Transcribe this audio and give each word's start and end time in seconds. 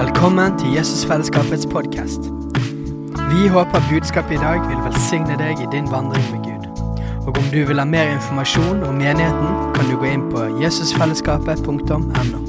Velkommen 0.00 0.58
til 0.58 0.72
Jesusfellesskapets 0.72 1.66
podkast. 1.66 2.20
Vi 3.32 3.48
håper 3.48 3.80
budskapet 3.90 4.32
i 4.32 4.38
dag 4.40 4.62
vil 4.68 4.78
velsigne 4.86 5.36
deg 5.36 5.60
i 5.60 5.66
din 5.72 5.90
vandring 5.92 6.24
med 6.32 6.40
Gud. 6.46 6.64
Og 7.26 7.36
om 7.36 7.44
du 7.52 7.58
vil 7.68 7.78
ha 7.78 7.84
mer 7.84 8.08
informasjon 8.14 8.80
om 8.88 8.94
menigheten, 8.96 9.74
kan 9.76 9.84
du 9.90 9.98
gå 10.00 10.08
inn 10.08 10.24
på 10.32 10.46
jesusfellesskapet.no. 10.62 12.40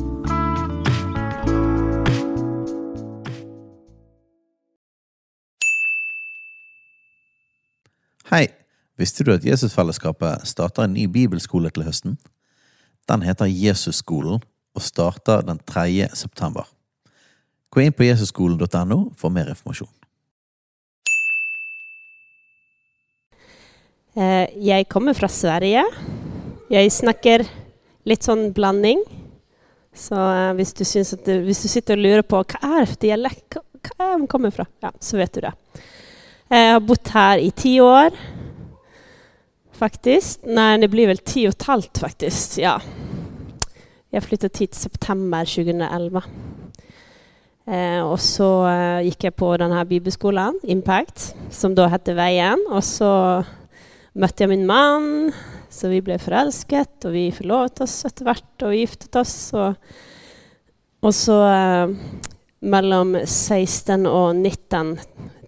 Hei! 8.31 8.47
Visste 8.97 9.27
du 9.27 9.36
at 9.36 9.43
Jesusfellesskapet 9.45 10.47
starter 10.47 10.88
en 10.88 10.93
ny 10.95 11.11
bibelskole 11.11 11.70
til 11.70 11.83
høsten? 11.83 12.20
Den 13.11 13.27
heter 13.27 13.45
Jesusskolen 13.45 14.39
og 14.75 14.81
starter 14.81 15.41
den 15.41 15.59
3. 15.67 16.07
september. 16.13 16.63
Gå 17.73 17.81
in 17.81 17.93
på 17.93 18.03
jesusskolan.no 18.03 19.13
för 19.17 19.30
mer 19.30 19.49
information. 19.49 19.88
Eh, 24.13 24.57
jag 24.57 24.89
kommer 24.89 25.13
från 25.13 25.30
Sverige. 25.30 25.85
Jag 26.70 26.91
snackar 26.91 27.45
lite 28.03 28.25
sån 28.25 28.52
blandning. 28.52 29.03
Så 29.94 30.16
eh, 30.16 30.49
om 30.49 30.57
du, 30.57 30.85
syns 30.85 31.16
du, 31.25 31.45
du 31.45 31.53
sitter 31.53 31.94
och 31.94 31.97
lurar 31.97 32.21
på 32.21 32.35
vad 32.35 32.55
är 32.61 32.85
för 32.85 32.95
dialekt, 32.95 33.57
hva 33.97 34.05
jag 34.05 34.30
kommer 34.30 34.47
ifrån, 34.47 34.66
ja, 34.80 34.91
så 34.99 35.17
vet 35.17 35.33
du 35.33 35.41
det. 35.41 35.53
Eh, 36.49 36.59
jag 36.59 36.73
har 36.73 36.80
bott 36.80 37.08
här 37.08 37.38
i 37.38 37.52
tio 37.52 37.81
år, 37.81 38.11
Faktiskt. 39.72 40.39
Nej, 40.44 40.77
det 40.77 40.88
blir 40.88 41.08
väl 41.08 41.17
tio 41.17 41.47
och 41.47 41.53
ett 41.53 41.63
halvt, 41.63 41.97
faktiskt. 41.97 42.58
Ja. 42.58 42.81
Jag 44.09 44.23
flyttade 44.23 44.58
hit 44.59 44.72
i 44.72 44.75
september 44.75 45.45
2011. 45.45 46.23
Eh, 47.66 48.16
så 48.16 48.67
eh, 48.67 49.02
gick 49.02 49.23
jag 49.23 49.36
på 49.36 49.58
den 49.58 49.72
här 49.72 49.86
bibelskolan, 49.86 50.59
Impact, 50.64 51.36
som 51.50 51.76
då 51.76 51.86
hette 51.86 52.14
Vägen. 52.14 52.67
Och 52.72 52.84
så 52.84 53.44
mötte 54.14 54.44
jag 54.44 54.50
min 54.50 54.66
man, 54.66 55.31
så 55.70 55.88
vi 55.88 56.02
blev 56.02 56.17
förälskade. 56.17 56.86
Och 57.04 57.16
vi 57.16 57.32
forlovet 57.32 57.82
oss 57.82 58.06
etter 58.06 58.26
och 58.62 58.76
gifte 58.76 59.20
oss. 59.20 59.54
Och, 59.54 59.73
och 61.00 61.16
så 61.16 61.48
eh, 61.48 61.89
16 63.26 64.06
och 64.06 64.36
19, 64.36 65.00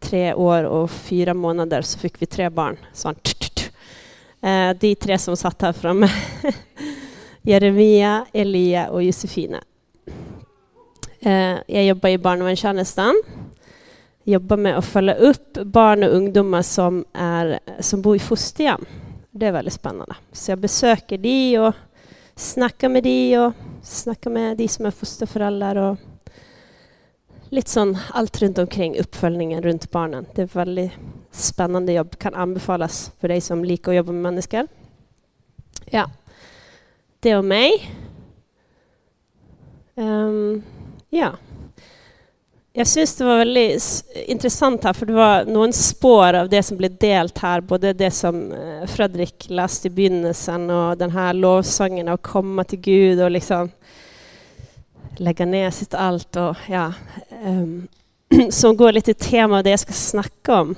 tre 0.01 0.33
år 0.33 0.63
och 0.63 0.91
fyra 0.91 1.33
månader, 1.33 1.81
så 1.81 1.99
fick 1.99 2.21
vi 2.21 2.25
tre 2.25 2.49
barn. 2.49 2.77
Sånn. 2.93 3.15
Eh, 4.41 4.69
de 4.79 4.95
tre 4.95 5.17
som 5.17 5.37
satt 5.37 5.61
här 5.61 5.73
framme. 5.73 6.09
Jeremia, 7.41 8.25
Elia 8.33 8.89
och 8.89 9.03
Josefina. 9.03 9.63
Eh, 11.25 11.57
jag 11.67 11.85
jobbar 11.85 11.85
i 11.85 11.87
jobber 11.87 12.09
i 12.09 12.17
barnevernstjenesten. 12.17 13.23
Jobbar 14.23 14.57
med 14.57 14.77
att 14.77 14.85
följa 14.85 15.15
upp 15.15 15.53
barn 15.53 16.03
och 16.03 16.09
ungdomar 16.09 16.61
som, 16.61 17.05
är, 17.13 17.59
som 17.79 18.01
bor 18.01 18.15
i 18.15 18.19
fosterhem. 18.19 18.85
Det 19.31 19.45
är 19.45 19.51
väldigt 19.51 19.73
spännande. 19.73 20.15
Så 20.31 20.51
jag 20.51 20.59
besöker 20.59 21.17
de 21.17 21.59
och 21.59 21.73
snackar 22.35 22.89
med 22.89 23.03
de 23.03 23.37
och 23.37 23.53
snackar 23.83 24.29
med 24.29 24.57
de 24.57 24.67
som 24.67 24.85
är 24.85 24.91
fosterföräldrar 24.91 25.75
och 25.75 25.97
lite 27.49 27.69
sån 27.69 27.97
allt 28.09 28.41
runt 28.41 28.57
omkring 28.57 28.99
uppföljningen 28.99 29.63
runt 29.63 29.91
barnen. 29.91 30.25
Det 30.35 30.41
är 30.41 30.45
ett 30.45 30.55
väldigt 30.55 30.91
spännande 31.31 31.93
jobb. 31.93 32.17
Kan 32.17 32.35
anbefalas 32.35 33.11
för 33.19 33.27
dig 33.27 33.41
som 33.41 33.65
liker 33.65 33.91
att 33.91 33.97
jobba 33.97 34.11
med 34.11 34.21
människor. 34.21 34.67
Ja. 35.85 36.11
Det 37.19 37.35
om 37.35 37.47
mig. 37.47 37.89
Um, 39.95 40.63
ja. 41.13 41.33
Jeg 42.73 42.89
syns 42.89 43.11
det 43.19 43.25
var 43.27 43.43
veldig 43.43 43.63
intressant 43.69 44.31
interessant 44.33 44.85
her, 44.87 44.95
for 44.97 45.05
det 45.05 45.13
var 45.13 45.43
noen 45.45 45.73
spår 45.77 46.39
av 46.39 46.47
det 46.49 46.63
som 46.65 46.77
ble 46.79 46.89
delt 46.89 47.37
her. 47.43 47.61
Både 47.61 47.91
det 47.93 48.09
som 48.17 48.39
eh, 48.49 48.87
Fredrik 48.89 49.45
leste 49.53 49.91
i 49.91 49.93
begynnelsen, 49.93 50.65
og 50.73 50.97
denne 50.97 51.27
lovsangen 51.37 52.07
lovsången 52.07 52.09
å 52.09 52.17
komme 52.17 52.65
til 52.65 52.81
Gud 52.81 53.21
og 53.21 53.35
liksom 53.35 53.69
legge 55.21 55.45
ned 55.45 55.69
sitt 55.77 55.93
alt 55.93 56.33
og 56.41 56.65
ja. 56.65 56.87
Um, 57.45 57.85
som 58.49 58.73
går 58.73 58.97
litt 58.97 59.13
i 59.13 59.19
temaet 59.21 59.67
det 59.67 59.75
jeg 59.75 59.85
skal 59.85 59.99
snakke 60.01 60.61
om. 60.63 60.75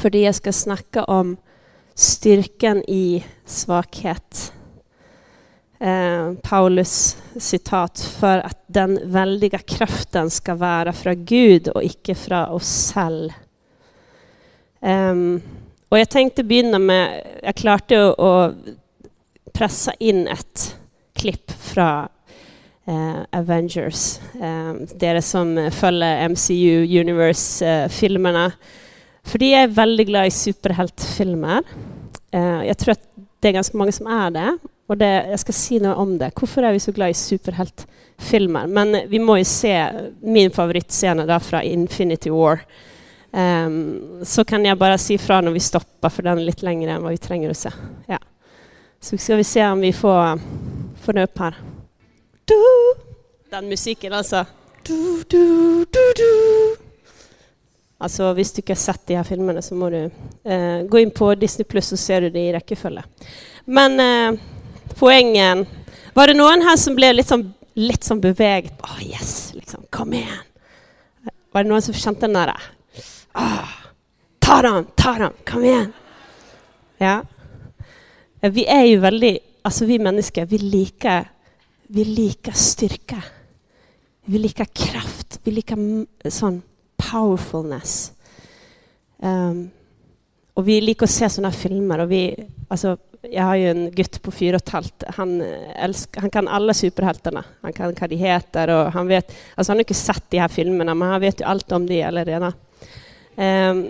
Fordi 0.00 0.24
jeg 0.24 0.40
skal 0.40 0.56
snakke 0.56 1.04
om 1.04 1.36
styrken 1.98 2.80
i 2.88 3.20
svakhet. 3.44 4.48
Eh, 5.80 6.32
Paulus 6.42 7.16
citat, 7.36 8.00
för 8.00 8.38
att 8.38 8.64
den 8.66 9.00
väldiga 9.04 9.58
kraften 9.58 10.30
ska 10.30 10.54
vara 10.54 10.92
från 10.92 11.24
Gud 11.24 11.68
och 11.68 11.84
icke 11.84 12.14
från 12.14 12.44
oss 12.44 12.92
själva. 12.94 13.34
Um, 14.80 14.90
ehm, 14.90 15.42
och 15.88 15.98
jag 15.98 16.10
tänkte 16.10 16.44
börja 16.44 16.78
med 16.78 17.24
jag 17.42 17.54
klarade 17.54 18.10
att 18.12 18.54
pressa 19.52 19.92
in 19.98 20.28
ett 20.28 20.76
klipp 21.12 21.50
från 21.50 22.08
uh, 22.88 23.16
Avengers. 23.32 24.18
Eh, 24.34 24.74
det 24.96 25.22
som 25.22 25.70
följer 25.72 26.28
MCU 26.28 27.00
Universe-filmerna. 27.00 28.46
Eh, 28.46 28.52
för 29.22 29.42
jag 29.42 29.62
är 29.62 29.68
väldigt 29.68 30.06
glad 30.06 30.26
i 30.26 30.30
superhjältefilmer. 30.30 31.62
Uh, 32.34 32.40
eh, 32.60 32.66
jag 32.66 32.78
tror 32.78 32.92
att 32.92 33.08
det 33.40 33.48
är 33.48 33.52
ganska 33.52 33.78
många 33.78 33.92
som 33.92 34.06
är 34.06 34.30
det. 34.30 34.58
Og 34.88 34.96
det, 34.96 35.08
jeg 35.34 35.40
skal 35.42 35.56
si 35.56 35.78
noe 35.84 35.96
om 36.00 36.14
det. 36.20 36.32
Hvorfor 36.38 36.64
er 36.64 36.72
vi 36.72 36.80
så 36.80 36.94
glad 36.96 37.12
i 37.12 37.18
superheltfilmer? 37.18 38.70
Men 38.72 39.02
vi 39.10 39.20
må 39.20 39.36
jo 39.36 39.48
se 39.48 39.74
min 40.24 40.52
favorittscene 40.54 41.26
da 41.28 41.36
fra 41.44 41.60
Infinity 41.64 42.32
War. 42.32 42.64
Um, 43.30 44.24
så 44.24 44.44
kan 44.48 44.64
jeg 44.64 44.78
bare 44.80 44.96
si 44.98 45.18
fra 45.20 45.42
når 45.44 45.58
vi 45.58 45.60
stopper, 45.60 46.08
for 46.08 46.24
den 46.24 46.40
er 46.40 46.48
litt 46.48 46.64
lengre 46.64 46.94
enn 46.94 47.04
hva 47.04 47.12
vi 47.12 47.20
trenger 47.20 47.52
å 47.52 47.58
se. 47.58 47.72
Ja. 48.08 48.20
Så 49.00 49.20
skal 49.20 49.42
vi 49.42 49.46
se 49.46 49.66
om 49.68 49.84
vi 49.84 49.92
får, 49.92 50.40
får 51.04 51.18
det 51.18 51.28
opp 51.28 51.44
her. 51.44 51.60
Du. 52.48 52.58
Den 53.52 53.68
musikken, 53.68 54.16
altså. 54.16 54.46
Du, 54.88 55.22
du, 55.28 55.84
du, 55.84 56.04
du. 56.16 56.32
Altså, 57.98 58.32
Hvis 58.32 58.52
du 58.52 58.62
ikke 58.62 58.72
har 58.72 58.80
sett 58.80 59.04
de 59.10 59.20
her 59.20 59.26
filmene, 59.28 59.60
så 59.62 59.76
må 59.76 59.92
du 59.92 60.00
uh, 60.08 60.80
gå 60.88 61.02
inn 61.02 61.12
på 61.12 61.34
Disney 61.36 61.68
Pluss, 61.68 61.92
så 61.92 62.00
ser 62.00 62.24
du 62.24 62.32
det 62.32 62.48
i 62.48 62.54
rekkefølge. 62.56 63.04
Men 63.68 64.00
uh, 64.00 64.40
Poängen. 64.94 65.66
Var 66.14 66.26
det 66.26 66.34
någon 66.34 66.62
här 66.62 66.76
som 66.76 66.94
blev 66.94 67.14
liksom, 67.14 67.54
lätt 67.74 68.04
som 68.04 68.20
bevägd? 68.20 68.70
oh, 68.82 69.06
yes! 69.06 69.54
liksom, 69.54 69.82
Kom 69.90 70.12
igen. 70.12 70.38
Var 71.52 71.62
det 71.62 71.68
någon 71.68 71.82
som 71.82 71.94
kände 71.94 72.20
den 72.20 72.32
där? 72.32 72.56
Oh, 73.34 73.68
Ta 74.48 74.62
dem! 74.62 74.86
Ta 74.94 75.18
dem! 75.18 75.32
Kom 75.46 75.64
igen. 75.64 75.92
Ja. 76.98 77.22
Vi 78.40 78.66
är 78.66 78.84
ju 78.84 78.96
väldigt, 78.96 79.38
alltså 79.62 79.84
vi 79.84 79.98
människor 79.98 80.44
vi 80.44 80.58
liker, 80.58 81.30
vi 81.86 82.04
liker 82.04 82.52
styrka. 82.52 83.22
Vi 84.24 84.38
liker 84.38 84.64
kraft. 84.64 85.40
Vi 85.44 85.50
liker 85.50 86.06
sån 86.30 86.62
powerfulness. 86.96 88.12
Um, 89.16 89.70
och 90.54 90.68
vi 90.68 90.80
liker 90.80 91.04
att 91.04 91.10
se 91.10 91.30
sådana 91.30 91.52
filmer. 91.52 91.98
och 91.98 92.12
vi, 92.12 92.48
alltså 92.68 92.96
jag 93.20 93.42
har 93.42 93.54
ju 93.54 93.70
en 93.70 93.90
gutt 93.90 94.22
på 94.22 94.30
fyra 94.30 94.56
och 94.56 94.62
ett 94.62 94.68
halvt. 94.68 95.04
Han, 95.08 95.40
eh, 95.40 95.84
älskar, 95.84 96.20
han 96.20 96.30
kan 96.30 96.48
alla 96.48 96.74
superhjältarna. 96.74 97.44
Han 97.60 97.72
kan 97.72 97.86
vad 98.00 98.10
de 98.10 98.16
heter. 98.16 98.68
och 98.68 98.92
Han 98.92 99.06
vet, 99.06 99.36
Alltså 99.54 99.72
han 99.72 99.76
har 99.76 99.80
inte 99.80 99.94
sett 99.94 100.30
de 100.30 100.38
här 100.38 100.48
filmerna, 100.48 100.94
men 100.94 101.08
han 101.08 101.20
vet 101.20 101.40
ju 101.40 101.44
allt 101.44 101.72
om 101.72 101.86
de 101.86 102.02
redan. 102.24 102.52
Um, 102.52 102.54
ehm, 103.36 103.86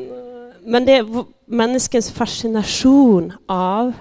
men 0.60 0.84
det 0.84 0.92
är 0.92 1.24
människans 1.44 2.10
fascination 2.10 3.32
av 3.46 3.92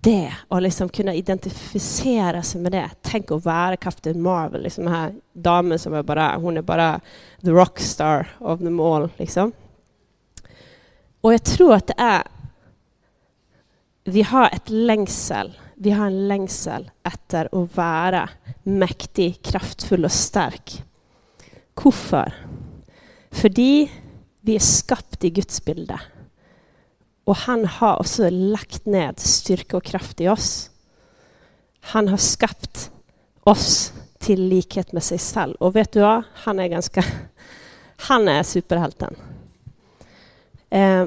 det, 0.00 0.32
och 0.48 0.62
liksom 0.62 0.88
kunna 0.88 1.14
identifiera 1.14 2.42
sig 2.42 2.60
med 2.60 2.72
det. 2.72 2.90
Tänk 3.02 3.30
att 3.30 3.44
vara 3.44 3.76
Captain 3.76 4.22
Marvel. 4.22 4.62
liksom 4.62 4.86
här 4.86 5.14
damen 5.32 5.78
som 5.78 5.94
är 5.94 6.02
bara, 6.02 6.36
hon 6.36 6.56
är 6.56 6.62
bara 6.62 7.00
the 7.42 7.50
rockstar 7.50 8.36
of 8.38 8.60
them 8.60 8.80
all, 8.80 9.08
liksom. 9.16 9.52
Och 11.20 11.32
jag 11.32 11.44
tror 11.44 11.74
att 11.74 11.86
det 11.86 11.94
är... 11.96 12.22
Vi 14.04 14.22
har 14.22 14.50
ett 14.52 14.70
längsel. 14.70 15.58
Vi 15.74 15.90
har 15.90 16.06
en 16.06 16.28
längsel 16.28 16.90
efter 17.02 17.62
att 17.62 17.76
vara 17.76 18.28
mäktig, 18.62 19.42
kraftfull 19.42 20.04
och 20.04 20.12
stark. 20.12 20.84
Hvorfor? 21.74 22.32
Fordi 23.30 23.90
vi 24.40 24.54
er 24.54 24.60
skapt 24.60 25.24
i 25.24 25.30
Guds 25.30 25.64
bilde. 25.64 25.98
Og 27.26 27.36
han 27.46 27.64
har 27.64 28.00
også 28.02 28.30
lagt 28.30 28.86
ned 28.86 29.22
styrke 29.22 29.78
og 29.78 29.86
kraft 29.86 30.20
i 30.20 30.28
oss. 30.28 30.70
Han 31.94 32.10
har 32.10 32.18
skapt 32.18 32.90
oss 33.46 33.92
til 34.22 34.42
likhet 34.50 34.92
med 34.92 35.06
seg 35.06 35.22
selv. 35.22 35.56
Og 35.60 35.76
vet 35.78 35.94
du 35.94 36.02
hva? 36.02 36.24
Han 36.44 36.58
er 36.58 36.74
ganske 36.74 37.06
Han 38.08 38.26
er 38.26 38.42
superhelten. 38.42 39.14
Eh, 40.74 41.06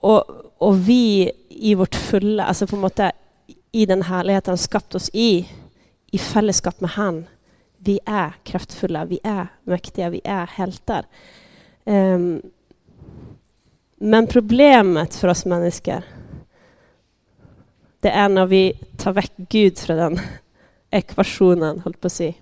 och, 0.00 0.24
och 0.58 0.88
vi 0.88 1.32
i 1.48 1.74
vårt 1.74 1.94
fulle 1.94 2.44
Altså 2.44 2.66
på 2.66 2.76
en 2.76 2.82
måte 2.82 3.12
i 3.72 3.86
den 3.86 4.02
herligheten 4.02 4.50
han 4.50 4.52
har 4.52 4.56
skapt 4.56 4.94
oss 4.94 5.10
i, 5.12 5.48
i 6.10 6.18
fellesskap 6.18 6.80
med 6.80 6.90
han, 6.90 7.26
Vi 7.76 8.00
är 8.06 8.32
kraftfulla, 8.42 9.04
vi 9.04 9.20
är 9.22 9.46
mäktiga, 9.64 10.10
vi 10.10 10.20
är 10.24 10.46
hältar. 10.46 11.04
Um, 11.84 11.94
ehm, 11.94 12.42
men 13.96 14.26
problemet 14.26 15.14
för 15.14 15.28
oss 15.28 15.44
människor, 15.44 16.02
det 18.00 18.10
är 18.10 18.28
när 18.28 18.46
vi 18.46 18.72
tar 18.96 19.12
väck 19.12 19.32
Gud 19.36 19.78
från 19.78 19.96
den 19.96 20.20
ekvationen, 20.90 21.80
höll 21.80 21.92
på 21.92 22.06
att 22.06 22.12
säga. 22.12 22.34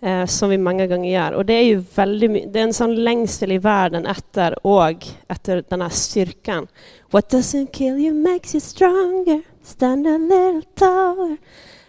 Eh, 0.00 0.26
som 0.26 0.50
vi 0.50 0.58
många 0.58 0.86
gånger 0.86 1.20
gör. 1.20 1.32
Och 1.32 1.46
det 1.46 1.52
är 1.52 1.62
ju 1.62 1.84
väldigt, 1.94 2.52
det 2.52 2.58
är 2.58 2.62
en 2.62 2.74
sån 2.74 3.04
längsel 3.04 3.52
i 3.52 3.58
världen 3.58 4.06
efter 4.06 4.66
och 4.66 5.06
efter 5.28 5.64
den 5.68 5.80
här 5.80 5.88
styrkan. 5.88 6.66
What 7.10 7.32
doesn't 7.32 7.70
kill 7.72 7.98
you 7.98 8.14
makes 8.14 8.54
you 8.54 8.60
stronger, 8.60 9.42
stand 9.62 10.06
a 10.06 10.18
little 10.18 10.62
taller. 10.74 11.36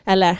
Eller, 0.05 0.37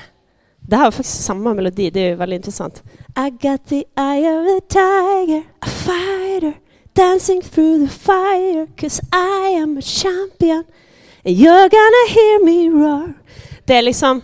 det 0.60 0.76
här 0.76 0.84
var 0.84 0.92
faktiskt 0.92 1.24
samma 1.24 1.54
melodi, 1.54 1.90
det 1.90 2.00
är 2.00 2.16
väldigt 2.16 2.38
intressant. 2.38 2.84
I 3.18 3.30
got 3.30 3.68
the 3.68 3.84
eye 3.98 4.40
of 4.40 4.58
a 4.58 4.62
tiger, 4.70 5.44
a 5.60 5.68
fighter, 5.68 6.54
dancing 6.94 7.42
through 7.42 7.88
the 7.88 7.94
fire, 8.00 8.68
cause 8.78 9.02
I 9.14 9.56
am 9.62 9.78
a 9.78 9.82
champion, 9.82 10.64
and 11.26 11.36
you're 11.36 11.70
gonna 11.70 12.06
hear 12.10 12.46
me 12.46 12.70
roar. 12.70 13.14
Det 13.66 13.74
är 13.74 13.82
liksom, 13.82 14.22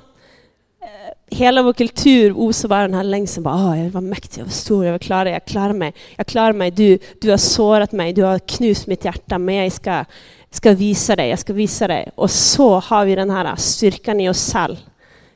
hela 1.35 1.63
vår 1.63 1.73
kultur 1.73 2.33
oh, 2.33 2.37
osar 2.37 2.69
bara 2.69 2.81
den 2.81 2.93
här 2.93 3.03
längsen. 3.03 3.43
Bara, 3.43 3.55
oh, 3.55 3.83
jag 3.83 3.89
var 3.89 4.01
mäktig, 4.01 4.41
jag 4.41 4.45
var, 4.45 4.51
stor, 4.51 4.85
jag 4.85 4.91
var 4.91 4.99
klar, 4.99 5.25
jag 5.25 5.45
klarar 5.45 5.73
mig. 5.73 5.93
Jag 6.15 6.27
klarar 6.27 6.53
mig, 6.53 6.71
du, 6.71 6.99
du 7.21 7.29
har 7.29 7.37
sårat 7.37 7.91
mig, 7.91 8.13
du 8.13 8.23
har 8.23 8.39
knust 8.39 8.87
mitt 8.87 9.05
hjärta, 9.05 9.37
men 9.37 9.55
jag 9.55 9.71
ska, 9.71 10.05
ska 10.51 10.71
visa 10.73 11.15
dig, 11.15 11.29
jag 11.29 11.39
ska 11.39 11.53
visa 11.53 11.87
dig. 11.87 12.11
Och 12.15 12.31
så 12.31 12.79
har 12.79 13.05
vi 13.05 13.15
den 13.15 13.29
här 13.29 13.55
styrkan 13.55 14.19
i 14.19 14.29
oss 14.29 14.53
själva. 14.53 14.77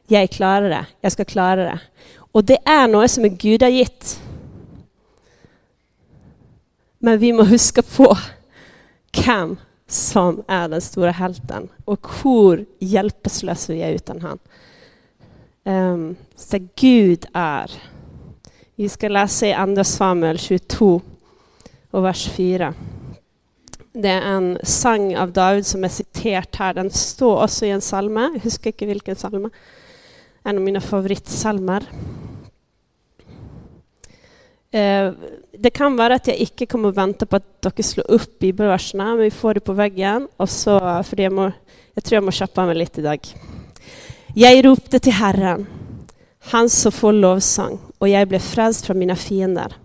Jag 0.08 0.30
klarar 0.30 0.70
det, 0.70 0.86
jag 1.02 1.12
ska 1.12 1.26
klara 1.26 1.64
det. 1.64 1.80
Och 2.32 2.44
det 2.44 2.58
är 2.66 2.88
något 2.88 3.12
som 3.12 3.26
är 3.26 3.70
gett. 3.70 4.22
Men 7.00 7.20
vi 7.20 7.34
måste 7.34 7.50
huska 7.50 7.82
på 7.82 8.18
vem 9.26 9.58
som 9.88 10.44
är 10.48 10.68
den 10.68 10.82
stora 10.82 11.12
helten 11.12 11.70
och 11.86 12.08
hur 12.24 12.66
hjälpeslösa 12.80 13.74
vi 13.74 13.82
är 13.82 13.92
utan 13.92 14.22
honom. 14.22 14.40
Um, 15.64 16.16
så 16.36 16.58
Gud 16.76 17.26
är. 17.34 17.72
Vi 18.76 18.90
ska 18.90 19.08
läsa 19.08 19.48
i 19.48 19.54
Andra 19.54 19.84
Samuel 19.84 20.38
22 20.38 21.02
och 21.92 22.06
vers 22.06 22.30
4. 22.30 22.74
Det 23.92 24.10
är 24.10 24.22
en 24.22 24.60
sång 24.64 25.18
av 25.18 25.32
David 25.32 25.66
som 25.66 25.84
är 25.84 25.90
citerat 25.90 26.56
här. 26.56 26.74
Den 26.74 26.92
står 26.92 27.44
också 27.44 27.66
i 27.66 27.70
en 27.70 27.80
psalm. 27.80 28.18
Jag 28.18 28.40
husker 28.40 28.68
inte 28.70 28.86
vilken 28.86 29.16
psalm. 29.16 29.50
En 30.44 30.58
av 30.58 30.64
mina 30.64 30.82
favoritsalmer. 30.82 31.86
Uh, 34.74 35.14
det 35.52 35.70
kan 35.70 35.96
vara 35.96 36.16
att 36.16 36.28
jag 36.28 36.36
inte 36.36 36.66
kommer 36.66 36.90
att 36.90 36.98
vänta 36.98 37.26
på 37.26 37.36
att 37.36 37.62
dere 37.62 37.84
slår 37.84 38.12
upp 38.12 38.40
bibelversene, 38.40 39.04
men 39.04 39.18
vi 39.18 39.32
får 39.32 39.54
det 39.54 39.60
på 39.60 39.74
väggen. 39.74 40.28
Och 40.38 40.50
så, 40.50 41.04
för 41.04 41.20
jag, 41.20 41.34
må, 41.34 41.52
jag 41.94 42.04
tror 42.04 42.16
jag 42.16 42.24
måste 42.24 42.40
köpa 42.40 42.66
mig 42.66 42.76
lite 42.76 43.02
idag. 43.02 43.20
Jag 44.34 44.66
ropte 44.66 45.00
till 45.00 45.14
Herren, 45.14 45.68
han 46.40 46.70
som 46.70 46.92
får 46.92 47.14
lovsång, 47.14 47.80
och 47.98 48.10
jag 48.10 48.28
blev 48.28 48.40
frälst 48.40 48.86
från 48.86 49.00
mina 49.00 49.16
fiender. 49.16 49.76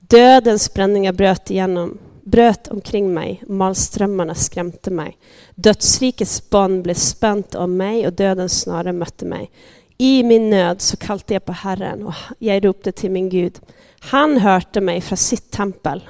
Dödens 0.00 0.74
bränningar 0.74 1.12
bröt 1.12 1.50
igenom, 1.50 1.98
bröt 2.22 2.68
omkring 2.68 3.14
mig, 3.14 3.42
malströmmarna 3.48 4.34
skrämde 4.34 4.90
mig. 4.90 5.18
Dödsrikets 5.54 6.50
band 6.50 6.82
blev 6.82 6.94
spänt 6.94 7.54
om 7.54 7.76
mig 7.76 8.06
och 8.06 8.12
dödens 8.12 8.60
snara 8.60 8.92
mötte 8.92 9.24
mig. 9.24 9.50
I 9.98 10.22
min 10.22 10.50
nöd 10.50 10.80
så 10.80 10.96
kallade 10.96 11.34
jag 11.34 11.44
på 11.44 11.52
Herren 11.52 12.06
och 12.06 12.14
jag 12.38 12.64
ropte 12.64 12.92
till 12.92 13.10
min 13.10 13.28
Gud. 13.28 13.60
Han 14.00 14.38
hörde 14.38 14.80
mig 14.80 15.00
från 15.00 15.18
sitt 15.18 15.50
tempel. 15.50 16.08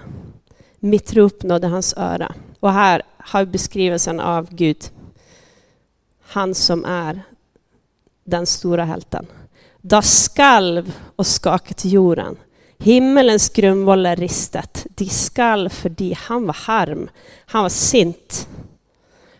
Mitt 0.79 1.15
rop 1.15 1.43
nådde 1.43 1.67
hans 1.67 1.95
öra. 1.97 2.35
Och 2.61 2.73
här 2.73 3.03
har 3.19 3.45
vi 3.45 3.53
beskrivelsen 3.53 4.21
av 4.21 4.55
Gud. 4.55 4.91
Han 6.23 6.55
som 6.55 6.85
är 6.85 7.23
den 8.25 8.47
stora 8.47 8.85
helten. 8.85 9.27
Da 9.81 10.03
skalv 10.03 10.93
och 11.17 11.27
skakat 11.27 11.85
jorden. 11.85 12.37
Himmelens 12.79 13.49
grundvoll 13.49 14.07
är 14.07 14.17
ristet. 14.17 14.87
De 14.91 15.05
skalv 15.05 15.69
för 15.69 16.15
han 16.15 16.47
var 16.47 16.55
harm. 16.55 17.09
Han 17.47 17.63
var 17.63 17.69
sint. 17.69 18.49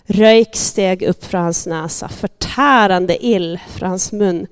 Röjk 0.05 0.57
steg 0.57 1.03
upp 1.03 1.25
från 1.25 1.43
hans 1.43 1.67
näsa, 1.67 2.09
förtärande 2.09 3.27
ill 3.27 3.61
från 3.69 3.89
hans 3.89 4.13
mun. 4.13 4.47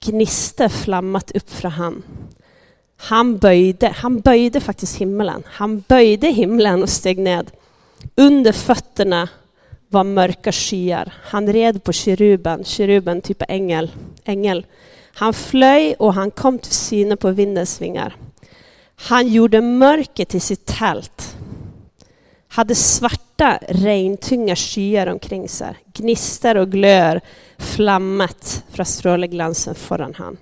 Gnister 0.00 0.68
flammat 0.68 1.30
upp 1.30 1.50
från 1.50 1.70
han. 1.70 2.02
Han 2.96 3.38
böjde, 3.38 3.88
han 3.88 4.20
böjde 4.20 4.60
faktiskt 4.60 4.96
himlen. 4.96 5.42
Han 5.46 5.80
böjde 5.80 6.26
himlen 6.26 6.82
och 6.82 6.88
steg 6.88 7.18
ned. 7.18 7.50
Under 8.14 8.52
fötterna 8.52 9.28
var 9.94 10.04
mörka 10.04 10.52
skyar. 10.52 11.12
Han 11.22 11.52
red 11.52 11.84
på 11.84 11.92
keruben, 11.92 12.64
keruben 12.64 13.20
typ 13.20 13.42
ängel. 13.48 13.90
ängel. 14.24 14.66
Han 15.14 15.34
flöj 15.34 15.94
och 15.98 16.14
han 16.14 16.30
kom 16.30 16.58
till 16.58 16.72
syne 16.72 17.16
på 17.16 17.30
vindens 17.30 17.80
vingar. 17.80 18.16
Han 18.96 19.28
gjorde 19.28 19.60
mörker 19.60 20.24
till 20.24 20.40
sitt 20.40 20.66
tält. 20.66 21.36
Hade 22.48 22.74
svarta 22.74 23.58
regntunga 23.68 24.56
skyar 24.56 25.06
omkring 25.06 25.48
sig. 25.48 25.74
Gnistor 25.92 26.56
och 26.56 26.70
glör 26.70 27.20
flammet 27.58 28.64
från 28.70 28.86
stråleglansen 28.86 29.74
föran 29.74 30.14
han. 30.14 30.36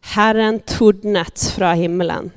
Herren 0.00 0.60
tordnet 0.60 1.52
från 1.56 1.76
himlen. 1.76 2.30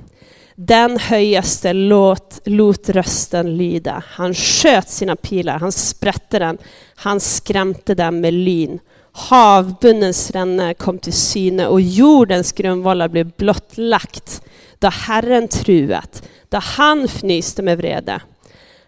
Den 0.57 0.99
höjaste 0.99 1.73
låt, 1.73 2.39
lot 2.45 2.89
rösten 2.89 3.57
lyda. 3.57 4.03
Han 4.07 4.33
sköt 4.33 4.89
sina 4.89 5.15
pilar, 5.15 5.59
han 5.59 5.71
sprätte 5.71 6.39
den, 6.39 6.57
han 6.95 7.19
skrämte 7.19 7.95
den 7.95 8.21
med 8.21 8.33
lyn. 8.33 8.79
Havbunnens 9.11 10.31
ränne 10.31 10.73
kom 10.73 10.99
till 10.99 11.13
syne 11.13 11.67
och 11.67 11.81
jordens 11.81 12.51
grundvalar 12.51 13.07
blev 13.07 13.31
blottlagt 13.31 14.41
då 14.79 14.87
Herren 14.87 15.47
truat, 15.47 16.29
då 16.49 16.57
han 16.57 17.07
fnyste 17.07 17.61
med 17.61 17.77
vrede. 17.77 18.21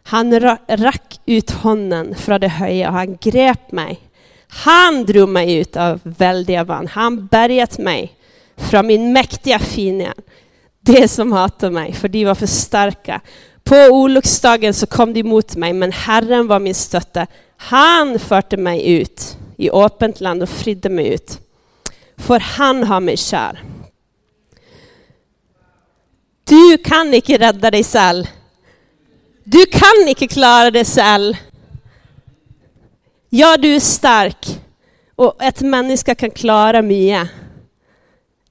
Han 0.03 0.39
rack 0.67 1.19
ut 1.25 1.51
handen 1.51 2.15
från 2.15 2.41
det 2.41 2.47
höja 2.47 2.87
och 2.87 2.93
han 2.93 3.17
grep 3.21 3.71
mig. 3.71 3.99
Han 4.47 5.05
drog 5.05 5.29
mig 5.29 5.53
ut 5.53 5.77
av 5.77 5.99
väldiga 6.03 6.63
vann. 6.63 6.87
Han 6.87 7.27
bärgat 7.27 7.77
mig 7.77 8.11
från 8.57 8.87
min 8.87 9.13
mäktiga 9.13 9.59
fiende 9.59 10.13
de 10.87 11.07
som 11.07 11.31
hatade 11.31 11.73
mig, 11.73 11.93
för 11.93 12.07
de 12.07 12.25
var 12.25 12.35
för 12.35 12.45
starka. 12.45 13.21
På 13.63 13.75
olycksdagen 13.75 14.73
så 14.73 14.87
kom 14.87 15.13
de 15.13 15.23
mot 15.23 15.55
mig, 15.55 15.73
men 15.73 15.91
Herren 15.91 16.47
var 16.47 16.59
min 16.59 16.75
stötte. 16.75 17.27
Han 17.57 18.19
förde 18.19 18.57
mig 18.57 18.91
ut 18.91 19.37
i 19.57 19.69
öppet 19.69 20.21
land 20.21 20.43
och 20.43 20.49
fridde 20.49 20.89
mig 20.89 21.13
ut. 21.13 21.39
För 22.17 22.39
han 22.39 22.83
har 22.83 22.99
mig 22.99 23.17
kär. 23.17 23.63
Du 26.43 26.77
kan 26.77 27.13
inte 27.13 27.37
rädda 27.37 27.71
dig 27.71 27.83
själv. 27.83 28.25
Du 29.43 29.65
kan 29.65 30.07
inte 30.07 30.27
klara 30.27 30.71
dig 30.71 30.85
själv. 30.85 31.33
Ja, 33.29 33.57
du 33.57 33.75
är 33.75 33.79
stark 33.79 34.59
och 35.15 35.43
ett 35.43 35.61
människa 35.61 36.15
kan 36.15 36.31
klara 36.31 36.81
mycket. 36.81 37.29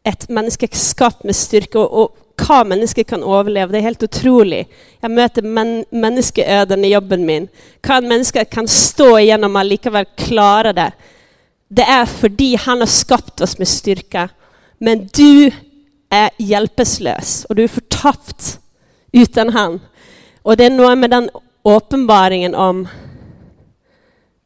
Ett 0.02 0.28
människa 0.28 0.66
skapt 0.72 1.24
med 1.24 1.36
styrka 1.36 1.78
och, 1.78 2.02
och 2.02 2.25
hva 2.46 2.62
mennesker 2.64 3.04
kan 3.04 3.24
overleve. 3.24 3.72
Det 3.72 3.78
er 3.80 3.88
helt 3.88 4.06
utrolig. 4.06 4.62
Jeg 5.02 5.10
møter 5.10 5.42
men 5.42 5.84
menneskeøden 5.90 6.84
i 6.84 6.92
jobben 6.92 7.26
min. 7.26 7.48
Hva 7.84 8.00
mennesker 8.04 8.46
kan 8.50 8.68
stå 8.70 9.16
igjennom 9.18 9.58
og 9.58 9.66
likevel 9.66 10.06
klare 10.18 10.74
det. 10.76 10.90
Det 11.68 11.82
er 11.82 12.06
fordi 12.06 12.54
han 12.62 12.84
har 12.84 12.90
skapt 12.90 13.42
oss 13.42 13.56
med 13.58 13.70
styrke. 13.70 14.28
Men 14.78 15.06
du 15.16 15.50
er 16.12 16.30
hjelpeløs, 16.38 17.46
og 17.48 17.56
du 17.56 17.64
er 17.64 17.72
fortapt 17.72 18.56
uten 19.16 19.50
han. 19.56 19.80
Og 20.46 20.58
det 20.58 20.68
er 20.68 20.76
noe 20.76 20.94
med 20.94 21.10
den 21.10 21.28
åpenbaringen 21.66 22.54
om 22.54 22.84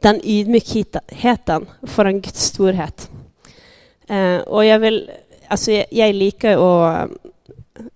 den 0.01 0.21
ydmykheten 0.25 1.67
foran 1.85 2.23
Guds 2.25 2.47
storhet. 2.55 3.11
Eh, 4.09 4.41
og 4.47 4.65
jeg 4.67 4.81
vil 4.81 5.03
Altså, 5.51 5.73
jeg, 5.73 5.89
jeg 5.91 6.15
liker 6.15 6.61
å 6.63 6.67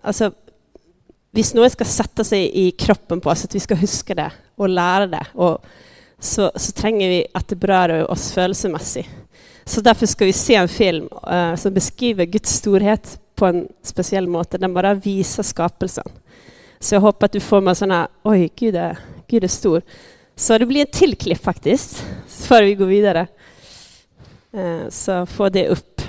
alltså, 0.01 0.31
hvis 1.35 1.55
noe 1.55 1.71
skal 1.73 1.89
sette 1.91 2.25
seg 2.27 2.47
i 2.55 2.69
kroppen 2.79 3.21
på 3.21 3.31
oss, 3.31 3.45
at 3.45 3.55
vi 3.55 3.63
ska 3.63 3.75
huske 3.75 4.15
det 4.15 4.31
och 4.57 4.69
lära 4.69 5.07
det, 5.07 5.27
og 5.35 5.65
så, 6.19 6.51
så, 6.57 6.73
trenger 6.73 7.09
vi 7.09 7.27
at 7.35 7.49
det 7.49 7.59
berører 7.61 8.11
oss 8.11 8.33
følelsesmessig. 8.33 9.09
Så 9.65 9.81
därför 9.81 10.07
ska 10.07 10.25
vi 10.25 10.33
se 10.33 10.55
en 10.55 10.69
film 10.69 11.09
uh, 11.33 11.57
som 11.57 11.75
beskriver 11.75 12.25
Guds 12.25 12.51
storhet 12.51 13.19
på 13.35 13.47
en 13.47 13.69
speciell 13.83 14.29
måte. 14.29 14.59
Den 14.59 14.75
bara 14.75 14.95
visar 14.95 15.43
skapelsen. 15.43 16.09
Så 16.79 16.95
jag 16.95 17.01
hoppas 17.01 17.27
att 17.27 17.33
du 17.33 17.41
får 17.41 17.61
med 17.61 17.77
sådana, 17.77 18.09
oj, 18.23 18.51
Gud 18.57 18.77
är, 18.77 18.99
Gud 19.27 19.45
är 19.45 19.49
stor. 19.49 19.83
Så 20.37 20.59
det 20.59 20.67
blir 20.67 20.81
en 20.81 20.93
till 20.93 21.17
klipp 21.17 21.43
faktiskt, 21.43 22.05
före 22.27 22.65
vi 22.65 22.75
går 22.75 22.87
vidare. 22.87 23.27
Uh, 24.55 24.89
så 24.89 25.27
få 25.27 25.49
det 25.49 25.69
upp. 25.69 26.03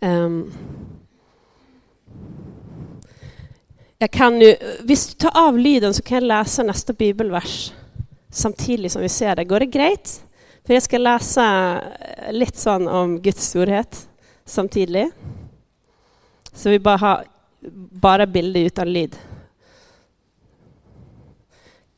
Um, 0.00 0.52
Jag 4.02 4.10
kan 4.10 4.38
nu, 4.38 4.56
hvis 4.80 5.08
du 5.08 5.14
tar 5.14 5.48
av 5.48 5.58
lyden 5.58 5.94
så 5.94 6.02
kan 6.02 6.14
jag 6.14 6.24
läsa 6.24 6.62
nästa 6.62 6.92
bibelvers 6.92 7.72
samtidigt 8.30 8.92
som 8.92 9.02
vi 9.02 9.08
ser 9.08 9.36
det. 9.36 9.44
Går 9.44 9.60
det 9.60 9.66
greit? 9.66 10.24
För 10.64 10.74
jag 10.74 10.82
ska 10.82 10.98
läsa 10.98 11.72
eh, 12.00 12.32
lite 12.32 12.58
sån 12.58 12.88
om 12.88 13.20
Guds 13.20 13.48
storhet 13.48 14.08
samtidigt. 14.44 15.14
Så 16.52 16.70
vi 16.70 16.78
bara 16.78 16.96
har 16.96 17.24
bara 17.90 18.26
bilder 18.26 18.60
utan 18.60 18.92
lyd. 18.92 19.16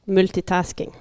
Multitasking. 0.05 0.93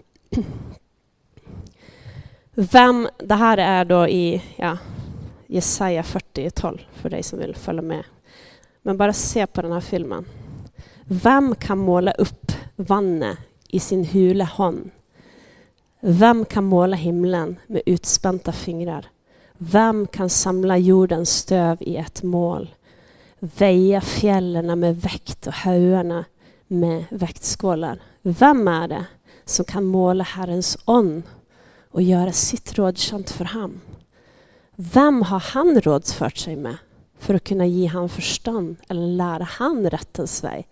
Vem, 2.54 3.10
det 3.18 3.36
här 3.36 3.58
är 3.58 3.86
då 3.86 4.08
i 4.08 4.42
ja, 4.56 4.78
Jesaja 5.48 6.04
40, 6.04 6.50
12 6.50 6.78
för 6.94 7.10
dig 7.10 7.24
som 7.24 7.40
vill 7.40 7.56
följa 7.56 7.82
med. 7.82 8.04
Men 8.82 8.98
bara 8.98 9.14
se 9.14 9.48
på 9.48 9.62
den 9.62 9.72
här 9.72 9.82
filmen. 9.82 10.26
Vem 11.06 11.56
kan 11.56 11.78
måla 11.78 12.12
upp 12.12 12.52
vannet 12.76 13.38
i 13.68 13.80
sin 13.80 14.06
hula 14.06 14.44
hand? 14.44 14.92
Vem 16.00 16.46
kan 16.46 16.64
måla 16.64 16.96
himlen 16.96 17.60
med 17.68 17.82
utspänta 17.86 18.52
fingrar? 18.52 19.06
Vem 19.58 20.08
kan 20.08 20.30
samla 20.30 20.78
jordens 20.78 21.30
stöv 21.30 21.78
i 21.80 21.98
ett 21.98 22.24
mål? 22.24 22.76
Väja 23.40 24.02
fjällen 24.02 24.80
med 24.80 25.02
väkt 25.02 25.48
och 25.48 25.54
höarna 25.54 26.26
med 26.68 27.06
väktskålar. 27.10 28.00
Vem 28.22 28.68
är 28.68 28.88
det 28.88 29.06
som 29.46 29.66
kan 29.66 29.84
måla 29.84 30.24
Herrens 30.24 30.78
ånd 30.86 31.24
och 31.92 32.02
göra 32.02 32.32
sitt 32.32 32.78
råd 32.78 32.98
känt 32.98 33.30
för 33.30 33.46
ham? 33.46 33.82
Vem 34.76 35.22
har 35.22 35.40
han 35.40 35.82
rådsfört 35.82 36.38
sig 36.38 36.56
med 36.56 36.78
för 37.20 37.34
att 37.34 37.44
kunna 37.44 37.66
ge 37.66 37.88
han 37.88 38.10
förstånd 38.10 38.76
eller 38.88 39.08
lära 39.08 39.44
han 39.44 39.90
rättens 39.90 40.44
väg? 40.44 40.68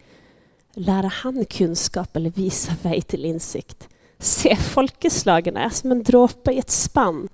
Lära 0.74 1.08
han 1.08 1.46
kunskap 1.46 2.16
eller 2.16 2.30
visa 2.30 2.72
väg 2.82 3.08
till 3.08 3.26
insikt? 3.26 3.90
Se, 4.20 4.56
folkeslagen 4.56 5.58
är 5.58 5.70
som 5.70 5.92
en 5.92 6.04
dråpe 6.04 6.52
i 6.52 6.60
ett 6.60 6.70
spann. 6.70 7.28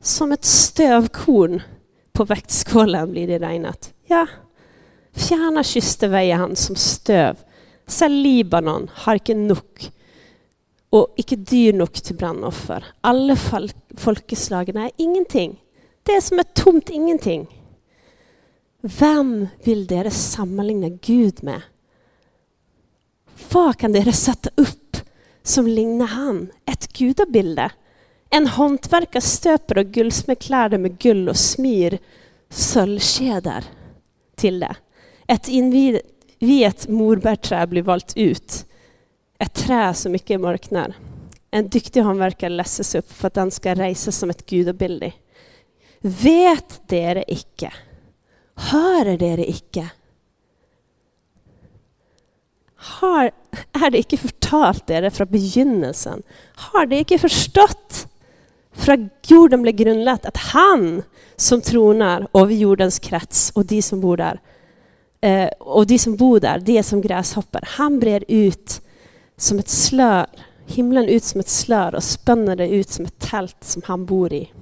Som 0.00 0.32
ett 0.32 0.44
stövkorn 0.44 1.62
på 2.12 2.24
väktskålen 2.24 3.10
blir 3.10 3.26
det 3.26 3.38
regnat. 3.38 3.94
Ja, 4.06 4.26
fjärna 5.12 5.62
kysste 5.62 6.08
väger 6.08 6.34
han 6.34 6.56
som 6.56 6.76
stöv. 6.76 7.36
Se, 7.86 8.08
Libanon 8.08 8.90
har 8.94 9.14
inte 9.14 9.34
nog 9.34 9.90
och 10.90 11.14
icke 11.16 11.36
dyr 11.36 11.72
nog 11.72 11.92
till 11.92 12.16
brandoffer. 12.16 12.84
Alla 13.00 13.36
folkeslagen 13.96 14.76
är 14.76 14.90
ingenting. 14.96 15.60
Det 16.02 16.12
är 16.12 16.20
som 16.20 16.38
ett 16.38 16.54
tomt 16.54 16.90
ingenting. 16.90 17.46
Vem 18.80 19.48
vill 19.64 19.86
dere 19.86 20.10
sammanligna 20.10 20.88
Gud 20.88 21.42
med? 21.42 21.62
Vad 23.50 23.78
kan 23.78 23.92
dere 23.92 24.12
sätta 24.12 24.50
upp 24.54 24.96
som 25.42 25.66
liknar 25.66 26.06
han? 26.06 26.50
Ett 26.66 26.92
gudabilde? 26.92 27.70
En 28.30 28.46
hantverkare 28.46 29.20
stöper 29.20 29.78
och 29.78 29.86
guldsmed 29.86 30.70
det 30.70 30.78
med 30.78 30.98
guld 30.98 31.28
och 31.28 31.36
smyr 31.36 31.98
sölvkedjor 32.48 33.64
till 34.34 34.60
det. 34.60 34.76
Ett 35.26 35.48
invigt 35.48 36.88
morbärträd 36.88 37.68
blir 37.68 37.82
valt 37.82 38.12
ut. 38.16 38.66
Ett 39.38 39.54
trä 39.54 39.94
som 39.94 40.12
mycket 40.12 40.40
mörknar. 40.40 40.94
En 41.50 41.68
duktig 41.68 42.00
hantverkare 42.00 42.50
lässes 42.50 42.94
upp 42.94 43.12
för 43.12 43.26
att 43.26 43.34
den 43.34 43.50
ska 43.50 43.74
resa 43.74 44.12
som 44.12 44.30
ett 44.30 44.46
gudabilde. 44.46 45.12
Vet 46.00 46.88
dere 46.88 47.24
icke? 47.28 47.72
Hører 48.54 49.18
dere 49.18 49.50
icke? 49.50 49.90
Har, 52.82 53.30
er 53.78 53.90
det 53.90 54.04
ikke 54.04 54.24
fortalt 54.24 54.86
dere 54.90 55.10
fra 55.14 55.26
begynnelsen? 55.28 56.24
Har 56.68 56.88
dere 56.90 57.04
ikke 57.04 57.22
forstått 57.22 58.06
fra 58.72 58.96
jorden 59.28 59.62
ble 59.62 59.74
grunnlagt 59.76 60.26
at 60.26 60.40
Han 60.52 61.02
som 61.36 61.60
tronar 61.62 62.26
over 62.32 62.54
jordens 62.54 62.98
krets 62.98 63.50
och 63.54 63.66
de 63.66 63.82
som 63.82 64.00
bor 64.00 64.16
där, 64.16 64.40
eh, 65.20 65.48
och 65.58 65.86
de 65.86 65.98
som 65.98 66.16
bor 66.16 66.40
där, 66.40 66.58
de 66.58 66.78
er 66.78 66.82
som 66.82 67.00
gresshopper, 67.00 67.60
Han 67.66 68.00
brer 68.00 68.24
ut 68.28 68.80
som 69.36 69.58
ett 69.58 69.68
slör, 69.68 70.26
himlen 70.66 71.08
ut 71.08 71.24
som 71.24 71.40
ett 71.40 71.48
slör 71.48 71.94
och 71.94 72.04
spänner 72.04 72.56
det 72.56 72.68
ut 72.68 72.88
som 72.88 73.04
ett 73.04 73.18
tält 73.18 73.64
som 73.64 73.82
han 73.84 74.06
bor 74.06 74.32
i. 74.32 74.52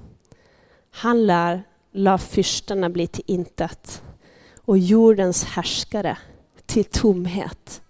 Han 0.91 1.25
lär 1.25 1.63
la 1.93 2.17
fyrstene 2.17 2.89
bli 2.89 3.07
till 3.07 3.23
intet 3.27 4.01
och 4.65 4.77
jordens 4.77 5.43
härskare 5.43 6.17
till 6.65 6.85
tomhet. 6.85 7.81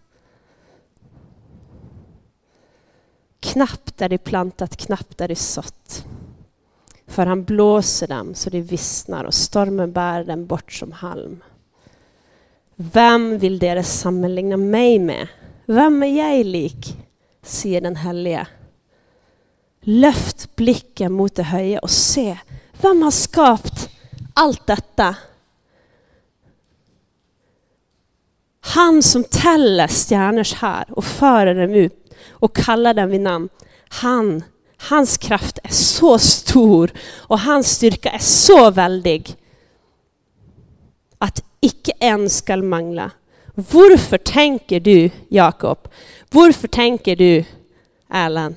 Knappt 3.42 4.02
är 4.02 4.10
det 4.10 4.18
plantat, 4.18 4.78
knappt 4.78 5.22
är 5.22 5.28
det 5.28 5.36
sått. 5.36 6.06
För 7.08 7.26
han 7.26 7.44
blåser 7.44 8.08
dem 8.08 8.36
så 8.36 8.50
det 8.50 8.62
vissnar 8.62 9.24
och 9.24 9.34
stormen 9.34 9.92
bär 9.92 10.24
dem 10.24 10.46
bort 10.46 10.74
som 10.74 10.92
halm. 10.92 11.44
Vem 12.76 13.38
vill 13.38 13.60
deras 13.60 14.00
sammanligna 14.00 14.58
mig 14.58 15.00
med? 15.00 15.28
Vem 15.66 16.04
är 16.04 16.18
jag 16.18 16.46
lik? 16.46 16.98
säger 17.42 17.82
den 17.82 17.96
helige. 17.96 18.48
Löft 19.82 20.56
blicken 20.56 21.12
mot 21.12 21.36
det 21.36 21.44
höja 21.44 21.80
och 21.80 21.90
se, 21.90 22.38
vem 22.82 23.02
har 23.02 23.12
skapat 23.12 23.90
allt 24.34 24.68
detta? 24.68 25.16
Han 28.62 29.04
som 29.04 29.24
täller 29.24 29.88
stjärnors 29.88 30.54
här 30.54 30.86
och 30.92 31.06
för 31.06 31.46
dem 31.46 31.74
ut 31.74 32.01
och 32.30 32.56
kallar 32.56 32.94
den 32.94 33.10
vid 33.10 33.22
namn. 33.22 33.50
Han, 33.90 34.44
hans 34.78 35.18
kraft 35.18 35.60
är 35.64 35.74
så 35.74 36.20
stor 36.20 36.92
och 37.18 37.40
hans 37.40 37.68
styrka 37.68 38.10
är 38.10 38.20
så 38.20 38.72
väldig 38.72 39.36
att 41.18 41.44
icke 41.60 41.92
en 42.00 42.30
skall 42.30 42.64
mangla. 42.64 43.12
Varför 43.56 44.18
tänker 44.18 44.80
du, 44.80 45.10
Jakob? 45.30 45.88
Varför 46.30 46.68
tänker 46.68 47.16
du, 47.16 47.46
Erland, 48.10 48.56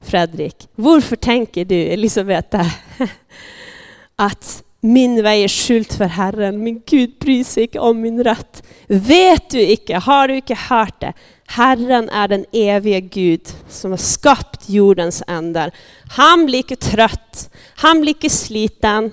Fredrik? 0.00 0.68
Varför 0.74 1.16
tänker 1.16 1.64
du, 1.64 1.74
Elisabeta, 1.74 2.66
att 4.16 4.62
min 4.80 5.22
väg 5.22 5.44
är 5.44 5.48
skjult 5.48 5.94
för 5.94 6.04
Herren, 6.04 6.62
min 6.62 6.82
Gud 6.86 7.18
bryr 7.20 7.44
sig 7.44 7.62
inte 7.62 7.78
om 7.80 8.00
min 8.00 8.24
rätt. 8.24 8.62
Vet 8.86 9.50
du 9.50 9.60
icke, 9.60 9.96
har 9.96 10.28
du 10.28 10.36
icke 10.36 10.54
hört 10.54 11.00
det? 11.00 11.12
Herren 11.52 12.08
är 12.08 12.28
den 12.28 12.44
evige 12.52 13.00
Gud 13.00 13.48
som 13.68 13.90
har 13.90 13.98
skapat 13.98 14.64
jordens 14.66 15.22
ändar. 15.26 15.70
Han 16.10 16.46
blir 16.46 16.58
inte 16.58 16.76
trött, 16.76 17.50
han 17.74 18.00
blir 18.00 18.14
inte 18.14 18.30
sliten. 18.30 19.12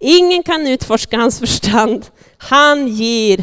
Ingen 0.00 0.42
kan 0.42 0.66
utforska 0.66 1.16
hans 1.18 1.38
förstånd. 1.38 2.06
Han 2.38 2.88
ger 2.88 3.42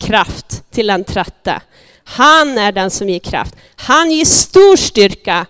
kraft 0.00 0.70
till 0.70 0.86
den 0.86 1.04
trötte. 1.04 1.60
Han 2.04 2.58
är 2.58 2.72
den 2.72 2.90
som 2.90 3.08
ger 3.08 3.18
kraft. 3.18 3.56
Han 3.76 4.10
ger 4.10 4.24
stor 4.24 4.76
styrka. 4.76 5.46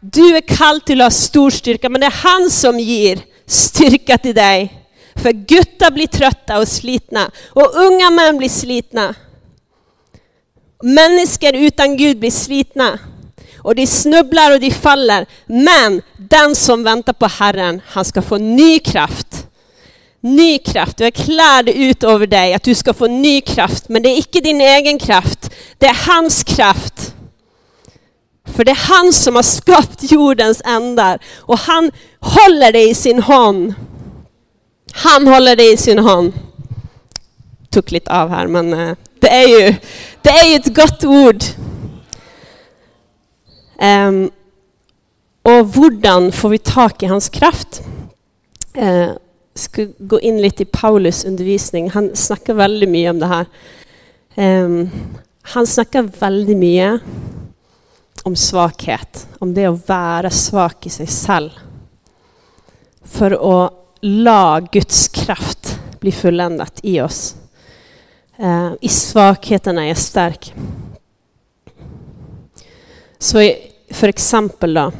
Du 0.00 0.36
är 0.36 0.40
kallad 0.40 0.84
till 0.84 1.00
att 1.00 1.04
ha 1.04 1.10
stor 1.10 1.50
styrka, 1.50 1.88
men 1.88 2.00
det 2.00 2.06
är 2.06 2.22
han 2.22 2.50
som 2.50 2.80
ger 2.80 3.18
styrka 3.46 4.18
till 4.18 4.34
dig. 4.34 4.82
För 5.14 5.32
gutta 5.32 5.90
blir 5.90 6.06
trötta 6.06 6.58
och 6.58 6.68
slitna 6.68 7.30
och 7.48 7.74
unga 7.74 8.10
män 8.10 8.38
blir 8.38 8.48
slitna. 8.48 9.14
Människor 10.82 11.54
utan 11.54 11.96
Gud 11.96 12.18
blir 12.18 12.30
slitna 12.30 12.98
och 13.58 13.74
de 13.74 13.86
snubblar 13.86 14.52
och 14.52 14.60
de 14.60 14.70
faller. 14.70 15.26
Men 15.46 16.02
den 16.16 16.54
som 16.54 16.82
väntar 16.82 17.12
på 17.12 17.26
Herren, 17.26 17.80
han 17.86 18.04
ska 18.04 18.22
få 18.22 18.38
ny 18.38 18.78
kraft. 18.78 19.46
Ny 20.20 20.58
kraft, 20.58 21.00
Jag 21.00 21.14
klär 21.14 21.68
ut 21.68 22.04
över 22.04 22.26
dig 22.26 22.54
att 22.54 22.62
du 22.62 22.74
ska 22.74 22.94
få 22.94 23.06
ny 23.06 23.40
kraft. 23.40 23.88
Men 23.88 24.02
det 24.02 24.08
är 24.08 24.18
icke 24.18 24.40
din 24.40 24.60
egen 24.60 24.98
kraft, 24.98 25.50
det 25.78 25.86
är 25.86 26.06
hans 26.06 26.44
kraft. 26.44 27.14
För 28.44 28.64
det 28.64 28.70
är 28.70 28.88
han 28.88 29.12
som 29.12 29.36
har 29.36 29.42
skapat 29.42 30.12
jordens 30.12 30.62
ändar 30.64 31.18
och 31.38 31.58
han 31.58 31.90
håller 32.20 32.72
dig 32.72 32.90
i 32.90 32.94
sin 32.94 33.22
hand. 33.22 33.74
Han 34.92 35.28
håller 35.28 35.56
det 35.56 35.72
i 35.72 35.76
sin 35.76 35.98
hand. 35.98 36.32
Tog 37.70 37.92
lite 37.92 38.10
av 38.10 38.28
här, 38.28 38.46
men 38.46 38.72
eh, 38.72 38.96
det 39.20 39.28
är 39.28 39.48
ju, 39.48 39.74
det 40.22 40.30
är 40.30 40.50
ju 40.50 40.56
ett 40.56 40.74
gott 40.74 41.04
ord. 41.04 41.44
Um, 43.82 44.30
och 45.42 45.50
hur 45.52 46.30
får 46.30 46.48
vi 46.48 46.58
tag 46.58 46.92
i 47.00 47.06
hans 47.06 47.28
kraft? 47.28 47.82
Uh, 48.78 49.10
ska 49.54 49.86
gå 49.98 50.20
in 50.20 50.42
lite 50.42 50.62
i 50.62 50.66
Paulus 50.66 51.24
undervisning. 51.24 51.90
Han 51.90 52.16
snackar 52.16 52.54
väldigt 52.54 52.88
mycket 52.88 53.10
om 53.10 53.18
det 53.18 53.26
här. 53.26 53.46
Um, 54.34 54.90
han 55.42 55.66
snackar 55.66 56.02
väldigt 56.02 56.56
mycket 56.56 57.00
om 58.22 58.36
svaghet, 58.36 59.28
om 59.38 59.54
det 59.54 59.66
att 59.66 59.88
vara 59.88 60.30
svag 60.30 60.72
i 60.82 60.90
sig 60.90 61.06
själv. 61.06 61.50
För 63.04 63.30
att 63.64 63.72
låta 64.00 64.60
Guds 64.72 65.08
kraft 65.08 65.80
bli 66.00 66.12
fulländat 66.12 66.80
i 66.82 67.00
oss. 67.00 67.34
Eh, 68.36 68.72
I 68.80 68.88
svagheten 68.88 69.78
är 69.78 69.84
jag 69.84 69.96
stark. 69.96 70.54
Så 73.18 73.40
i, 73.40 73.56
för 73.90 74.08
exempel 74.08 74.74
då, 74.74 74.92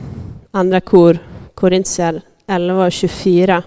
andra 0.50 0.80
kor, 0.80 1.18
Korintier 1.54 2.22
11 2.46 2.86
och 2.86 2.92
24, 2.92 3.62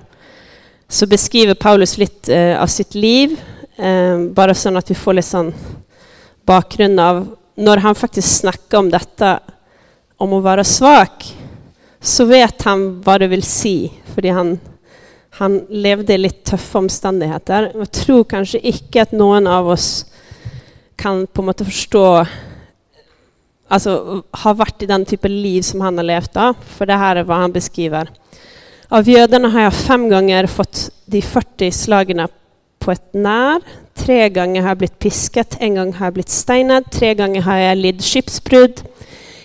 så 0.88 1.08
beskriver 1.08 1.54
Paulus 1.54 1.98
lite 1.98 2.36
eh, 2.36 2.62
av 2.62 2.68
sitt 2.68 2.96
liv, 2.96 3.42
eh, 3.76 4.20
bara 4.20 4.54
så 4.54 4.78
att 4.78 4.92
vi 4.92 4.96
får 4.96 5.14
lite 5.14 5.28
sån 5.28 5.54
bakgrund 6.46 7.00
av 7.00 7.36
när 7.56 7.78
han 7.78 7.96
faktiskt 7.96 8.38
snackar 8.38 8.78
om 8.78 8.90
detta, 8.90 9.40
om 10.18 10.34
att 10.34 10.44
vara 10.44 10.64
svag, 10.64 11.10
så 12.02 12.26
vet 12.26 12.62
han 12.62 13.02
vad 13.02 13.22
det 13.22 13.28
vill 13.28 13.44
säga, 13.44 13.90
för 14.16 14.32
han, 14.32 14.60
han 15.38 15.66
levde 15.70 16.14
i 16.14 16.18
lite 16.18 16.52
tuffa 16.52 16.78
omständigheter. 16.78 17.72
Jag 17.76 17.92
tror 17.92 18.24
kanske 18.24 18.58
inte 18.58 19.02
att 19.02 19.12
någon 19.12 19.48
av 19.48 19.68
oss 19.70 20.06
kan 20.96 21.28
på 21.28 21.42
något 21.42 21.66
förstå 21.66 22.26
alltså, 23.68 24.24
har 24.32 24.54
varit 24.54 24.82
i 24.82 24.86
den 24.86 25.06
typen 25.06 25.32
av 25.32 25.38
liv 25.38 25.62
som 25.62 25.82
han 25.82 25.98
har 25.98 26.04
levt 26.04 26.38
av. 26.38 26.56
För 26.66 26.86
det 26.86 26.94
här 26.94 27.16
är 27.16 27.24
vad 27.24 27.38
han 27.38 27.52
beskriver. 27.52 28.10
Av 28.88 29.10
judarna 29.10 29.48
har 29.48 29.62
jag 29.62 29.74
fem 29.74 30.10
gånger 30.10 30.48
fått 30.48 30.90
de 31.06 31.22
40 31.22 31.72
slagen 31.72 32.28
på 32.80 32.92
ett 32.92 33.14
när. 33.14 33.62
Tre 33.94 34.30
gånger 34.30 34.62
har 34.62 34.68
jag 34.68 34.78
blivit 34.78 35.00
piskat, 35.00 35.58
en 35.60 35.76
gång 35.76 35.94
har 35.94 36.06
jag 36.06 36.14
blivit 36.14 36.30
stenad. 36.30 36.92
tre 36.92 37.14
gånger 37.14 37.42
har 37.42 37.56
jag 37.58 37.78
lidit 37.78 38.04
skeppsbrott. 38.04 38.84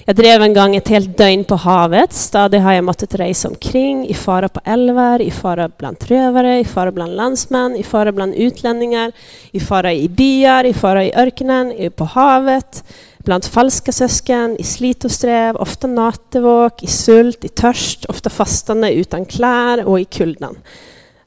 Jag 0.05 0.17
drev 0.17 0.43
en 0.43 0.55
gång 0.55 0.77
ett 0.77 0.89
helt 0.89 1.19
dygn 1.19 1.45
på 1.45 1.55
havet. 1.55 2.13
Stadigt 2.13 2.63
har 2.63 2.73
jag 2.73 2.85
måttet 2.85 3.15
resa 3.15 3.49
omkring 3.49 4.09
i 4.09 4.15
fara 4.15 4.49
på 4.49 4.61
älvar, 4.65 5.21
i 5.23 5.31
fara 5.31 5.71
bland 5.79 5.97
rövare, 6.05 6.59
i 6.59 6.65
fara 6.65 6.93
bland 6.93 7.17
landsmän, 7.17 7.77
i 7.77 7.83
fara 7.83 8.13
bland 8.13 8.35
utlänningar, 8.35 9.13
i 9.51 9.61
fara 9.61 9.93
i 9.93 10.09
byar, 10.09 10.65
i 10.65 10.75
fara 10.75 11.05
i 11.05 11.13
öknen, 11.15 11.91
på 11.97 12.05
havet, 12.05 12.85
bland 13.19 13.45
falska 13.45 13.93
sösken, 13.93 14.57
i 14.57 14.63
slit 14.63 15.05
och 15.05 15.11
sträv, 15.11 15.57
ofta 15.57 15.87
nattevåk, 15.87 16.83
i 16.83 16.87
sult, 16.87 17.45
i 17.45 17.49
törst, 17.49 18.05
ofta 18.05 18.31
fastande 18.31 18.93
utan 18.93 19.25
kläder 19.25 19.85
och 19.85 20.01
i 20.01 20.05
kuldan. 20.05 20.57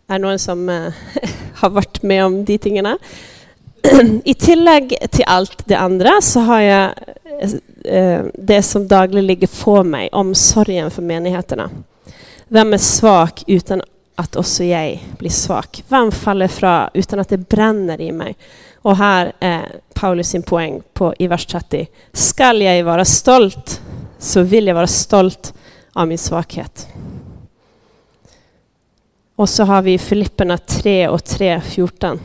Är 0.08 0.14
det 0.14 0.26
någon 0.28 0.40
som 0.40 0.70
eh, 0.70 0.94
har 1.56 1.70
varit 1.70 2.04
med 2.04 2.26
om 2.26 2.46
de 2.46 2.58
tingarna? 2.58 2.98
I 4.24 4.34
tillägg 4.34 4.98
till 5.12 5.24
allt 5.28 5.62
det 5.66 5.76
andra 5.76 6.22
så 6.22 6.40
har 6.40 6.60
jag 6.60 6.92
eh, 7.86 8.22
det 8.34 8.64
som 8.64 8.88
dagligen 8.88 9.28
ligger 9.28 9.64
på 9.64 9.84
mig, 9.84 10.10
omsorgen 10.12 10.92
för 10.92 11.02
menigheterna. 11.02 11.70
Vem 12.48 12.74
är 12.74 12.78
svag 12.78 13.30
utan 13.48 13.82
att 14.16 14.36
också 14.36 14.64
jag 14.64 15.00
blir 15.18 15.30
svag? 15.30 15.66
Vem 15.88 16.12
faller 16.12 16.48
fra 16.48 16.90
utan 16.94 17.20
att 17.20 17.30
det 17.30 17.38
bränner 17.38 18.02
i 18.02 18.12
mig? 18.12 18.36
Och 18.76 18.98
här 18.98 19.34
är 19.40 19.72
Paulus 19.94 20.30
sin 20.30 20.44
poäng 20.44 20.82
på, 20.94 21.14
i 21.20 21.28
vers 21.28 21.46
30. 21.46 21.88
Skall 22.14 22.62
jag 22.62 22.84
vara 22.84 23.06
stolt 23.06 23.82
så 24.20 24.42
vill 24.42 24.68
jag 24.68 24.76
vara 24.76 24.88
stolt 24.88 25.54
av 25.94 26.08
min 26.08 26.18
svaghet. 26.18 26.88
Och 29.36 29.50
så 29.50 29.64
har 29.64 29.82
vi 29.82 29.98
Filipperna 29.98 30.58
3 30.58 31.08
och 31.08 31.24
3, 31.24 31.62
14. 31.62 32.20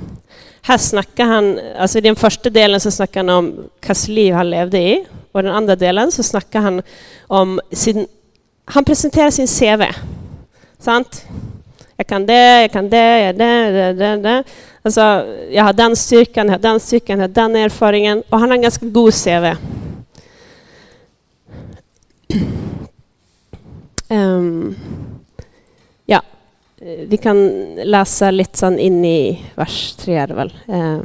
Här 0.69 0.79
snackar 0.79 1.25
han, 1.25 1.61
alltså 1.79 1.99
i 1.99 2.01
den 2.01 2.17
första 2.17 2.51
delen 2.51 2.81
så 2.81 2.91
snackar 2.91 3.21
han 3.21 3.29
om 3.29 3.69
vilket 3.81 4.09
liv 4.09 4.35
han 4.35 4.51
levde 4.51 4.79
i. 4.79 5.05
Och 5.33 5.43
den 5.43 5.53
andra 5.53 5.77
delen 5.77 6.13
så 6.13 6.23
snackar 6.23 6.61
han 6.61 6.83
om 7.27 7.61
sin, 7.73 8.07
han 8.65 8.85
presenterar 8.85 9.31
sin 9.31 9.47
CV. 9.47 9.83
Sant? 10.79 11.27
Jag 11.97 12.07
kan 12.07 12.27
det, 12.27 12.61
jag 12.61 12.73
kan 12.73 12.91
det, 12.91 13.21
jag 13.21 13.39
det, 13.39 13.71
det, 13.71 13.93
det, 13.93 14.17
det. 14.17 14.45
Alltså, 14.83 15.01
jag 15.51 15.65
har 15.65 15.73
den 15.73 15.97
styrkan, 15.97 16.47
jag 16.47 16.55
har 16.55 16.59
den 16.59 16.81
styrkan, 16.81 17.19
jag 17.19 17.29
har 17.29 17.35
den 17.35 17.57
erfarenheten. 17.57 18.23
Och 18.29 18.39
han 18.39 18.49
har 18.49 18.57
en 18.57 18.63
ganska 18.63 18.87
god 18.87 19.15
CV. 19.15 19.45
Um, 24.09 24.17
ehm 24.19 24.77
vi 26.97 27.17
kan 27.17 27.49
läsa 27.75 28.31
lite 28.31 28.59
sån 28.59 28.79
in 28.79 29.05
i 29.05 29.45
vers 29.55 29.95
3. 29.99 30.27
Väl. 30.27 30.55
Eh, 30.67 30.99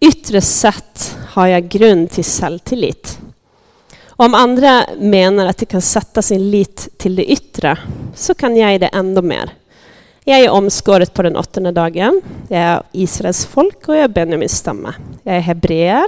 yttre 0.00 0.40
sett 0.40 1.16
har 1.28 1.46
jag 1.46 1.68
grund 1.68 2.10
till 2.10 2.24
självtillit. 2.24 3.18
Om 4.08 4.34
andra 4.34 4.84
menar 4.98 5.46
att 5.46 5.58
de 5.58 5.66
kan 5.66 5.82
sätta 5.82 6.22
sin 6.22 6.50
lit 6.50 6.88
till 6.98 7.16
det 7.16 7.24
yttre 7.24 7.78
så 8.14 8.34
kan 8.34 8.56
jag 8.56 8.80
det 8.80 8.86
ändå 8.86 9.22
mer. 9.22 9.50
Jag 10.24 10.38
är 10.38 10.50
omskåret 10.50 11.14
på 11.14 11.22
den 11.22 11.36
åttonde 11.36 11.72
dagen. 11.72 12.22
Jag 12.48 12.60
är 12.60 12.82
Israels 12.92 13.46
folk 13.46 13.88
och 13.88 13.96
jag 13.96 14.04
är 14.04 14.08
Benjamins 14.08 14.56
stamme. 14.56 14.92
Jag 15.22 15.36
är 15.36 15.40
hebreer 15.40 16.06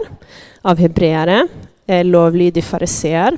av 0.63 0.79
hebreere. 0.79 1.49
Jag 1.85 1.99
är 1.99 2.05
lovlydig 2.05 2.65
fariseer. 2.65 3.37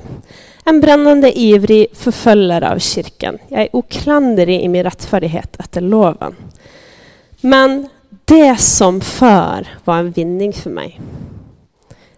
En 0.63 0.79
brännande 0.79 1.39
ivrig 1.39 1.87
förföljare 1.93 2.71
av 2.71 2.79
kyrkan. 2.79 3.37
Jag 3.47 3.61
är 3.61 3.75
oklanderlig 3.75 4.61
i 4.61 4.67
min 4.67 4.83
rättfärdighet 4.83 5.55
efter 5.59 5.81
loven. 5.81 6.35
Men 7.41 7.89
det 8.25 8.59
som 8.59 9.01
för 9.01 9.67
var 9.85 9.97
en 9.97 10.11
vinning 10.11 10.53
för 10.53 10.69
mig. 10.69 10.99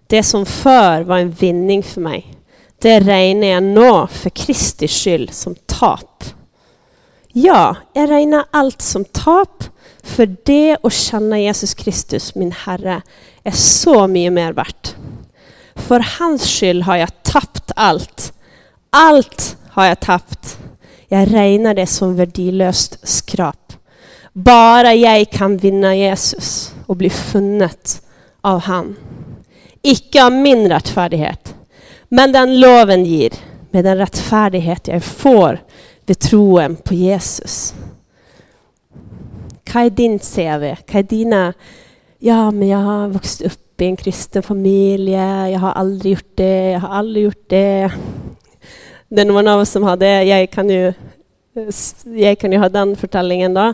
Det 0.08 0.24
som 0.24 0.46
för 0.46 1.02
var 1.02 1.18
en 1.18 1.32
vinning 1.32 1.84
för 1.84 2.02
mig. 2.02 2.36
Det 2.82 3.00
räknar 3.00 3.48
jag 3.48 3.64
nå 3.64 4.08
för 4.08 4.30
Kristi 4.30 4.88
skull 4.88 5.30
som 5.30 5.56
tap. 5.66 6.24
Ja, 7.28 7.76
jag 7.94 8.10
räknar 8.10 8.46
allt 8.52 8.82
som 8.82 9.06
tap, 9.06 9.64
för 10.04 10.36
det 10.44 10.78
att 10.84 10.94
känna 10.94 11.40
Jesus 11.40 11.74
Kristus, 11.74 12.36
min 12.36 12.52
Herre, 12.52 13.02
är 13.44 13.52
så 13.52 14.08
mycket 14.08 14.34
mer 14.34 14.54
värt. 14.54 14.96
För 15.76 16.06
hans 16.20 16.56
skull 16.56 16.82
har 16.82 16.96
jag 16.96 17.24
tappat 17.24 17.72
allt. 17.76 18.34
Allt 18.90 19.58
har 19.70 19.86
jag 19.86 20.00
tappat. 20.00 20.58
Jag 21.08 21.34
räknar 21.34 21.74
det 21.74 21.88
som 21.88 22.16
värdelöst 22.16 23.08
skrap. 23.08 23.74
Bara 24.34 24.94
jag 24.94 25.30
kan 25.30 25.58
vinna 25.58 25.96
Jesus 25.96 26.76
och 26.86 26.96
bli 26.96 27.10
funnet 27.10 28.02
av 28.42 28.60
han. 28.60 28.96
Icke 29.82 30.26
av 30.26 30.32
min 30.32 30.70
rättfärdighet, 30.70 31.56
men 32.10 32.32
den 32.32 32.60
loven 32.60 33.06
ger, 33.06 33.34
med 33.72 33.86
den 33.86 33.98
rättfärdighet 33.98 34.88
jag 34.88 35.04
får 35.04 35.60
vid 36.06 36.20
troen 36.20 36.76
på 36.76 36.94
Jesus. 36.94 37.74
Vad 39.74 39.84
är 39.84 39.90
din 39.90 40.20
CV? 40.20 40.76
Vad 40.94 41.00
är 41.00 41.04
dina... 41.04 41.54
Ja, 42.20 42.52
men 42.52 42.68
jag 42.68 42.78
har 42.78 43.08
vuxit 43.08 43.42
upp 43.42 43.61
i 43.82 43.88
en 43.88 43.96
kristen 43.96 44.44
familj. 44.44 45.12
Jag 45.12 45.60
har 45.60 45.72
aldrig 45.72 46.12
gjort 46.12 46.36
det. 46.36 46.72
Jag 46.72 46.80
har 46.80 46.90
aldrig 46.90 47.26
gjort 47.26 47.50
det. 47.50 47.92
Det 49.10 49.22
är 49.22 49.26
någon 49.26 49.48
av 49.48 49.60
oss 49.60 49.70
som 49.70 49.84
har 49.84 49.98
det. 49.98 50.24
Jag 50.24 50.52
kan 50.52 50.70
ju, 50.70 50.94
jag 52.04 52.40
kan 52.40 52.52
ju 52.52 52.58
ha 52.58 52.70
den 52.70 52.96
förtällningen 52.96 53.54
då. 53.54 53.74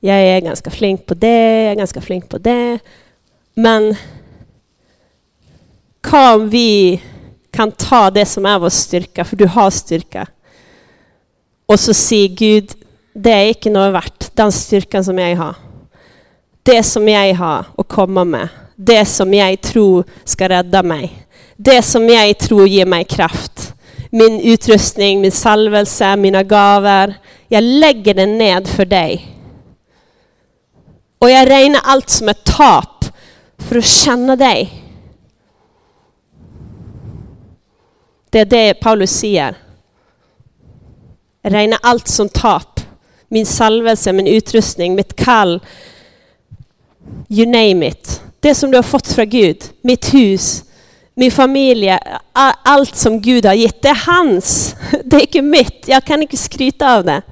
Jag 0.00 0.16
är 0.16 0.40
ganska 0.40 0.70
flink 0.70 1.06
på 1.06 1.14
det, 1.14 1.62
jag 1.62 1.72
är 1.72 1.74
ganska 1.74 2.00
flink 2.00 2.28
på 2.28 2.38
det. 2.38 2.78
Men 3.54 3.94
kan 6.00 6.48
vi 6.48 7.02
kan 7.50 7.72
ta 7.72 8.10
det 8.10 8.26
som 8.26 8.46
är 8.46 8.58
vår 8.58 8.68
styrka, 8.68 9.24
för 9.24 9.36
du 9.36 9.46
har 9.46 9.70
styrka, 9.70 10.26
och 11.66 11.80
så 11.80 11.94
säger 11.94 12.28
Gud, 12.28 12.70
det 13.12 13.30
är 13.30 13.48
inte 13.48 13.70
något 13.70 13.94
värt, 13.94 14.36
den 14.36 14.52
styrkan 14.52 15.04
som 15.04 15.18
jag 15.18 15.36
har. 15.36 15.54
Det 16.62 16.82
som 16.82 17.08
jag 17.08 17.34
har 17.34 17.64
att 17.78 17.88
komma 17.88 18.24
med, 18.24 18.48
det 18.76 19.06
som 19.06 19.34
jag 19.34 19.60
tror 19.60 20.04
ska 20.24 20.48
rädda 20.48 20.82
mig. 20.82 21.26
Det 21.56 21.82
som 21.82 22.08
jag 22.08 22.38
tror 22.38 22.68
ger 22.68 22.86
mig 22.86 23.04
kraft. 23.04 23.74
Min 24.10 24.40
utrustning, 24.40 25.20
min 25.20 25.32
salvelse, 25.32 26.16
mina 26.16 26.42
gaver. 26.42 27.14
Jag 27.48 27.62
lägger 27.62 28.14
det 28.14 28.26
ned 28.26 28.68
för 28.68 28.84
dig. 28.84 29.26
Och 31.18 31.30
jag 31.30 31.50
regnar 31.50 31.80
allt 31.84 32.10
som 32.10 32.28
ett 32.28 32.44
tap 32.44 33.04
för 33.58 33.78
att 33.78 33.84
känna 33.84 34.36
dig. 34.36 34.84
Det 38.30 38.40
är 38.40 38.44
det 38.44 38.74
Paulus 38.74 39.10
säger. 39.10 39.56
Regna 41.42 41.78
allt 41.82 42.08
som 42.08 42.28
tap. 42.28 42.80
Min 43.28 43.46
salvelse, 43.46 44.12
min 44.12 44.26
utrustning, 44.26 44.94
mitt 44.94 45.16
kall. 45.16 45.60
You 47.28 47.46
name 47.46 47.86
it. 47.86 48.22
Det 48.44 48.54
som 48.54 48.70
du 48.70 48.78
har 48.78 48.82
fått 48.82 49.06
från 49.06 49.28
Gud. 49.28 49.64
Mitt 49.80 50.14
hus, 50.14 50.64
min 51.14 51.30
familj, 51.30 51.98
allt 52.62 52.96
som 52.96 53.20
Gud 53.20 53.46
har 53.46 53.54
gett. 53.54 53.82
Det 53.82 53.88
är 53.88 54.06
hans. 54.06 54.76
Det 55.04 55.16
är 55.16 55.20
inte 55.20 55.42
mitt. 55.42 55.84
Jag 55.86 56.04
kan 56.04 56.22
inte 56.22 56.36
skryta 56.36 56.96
av 56.96 57.04
det. 57.04 57.22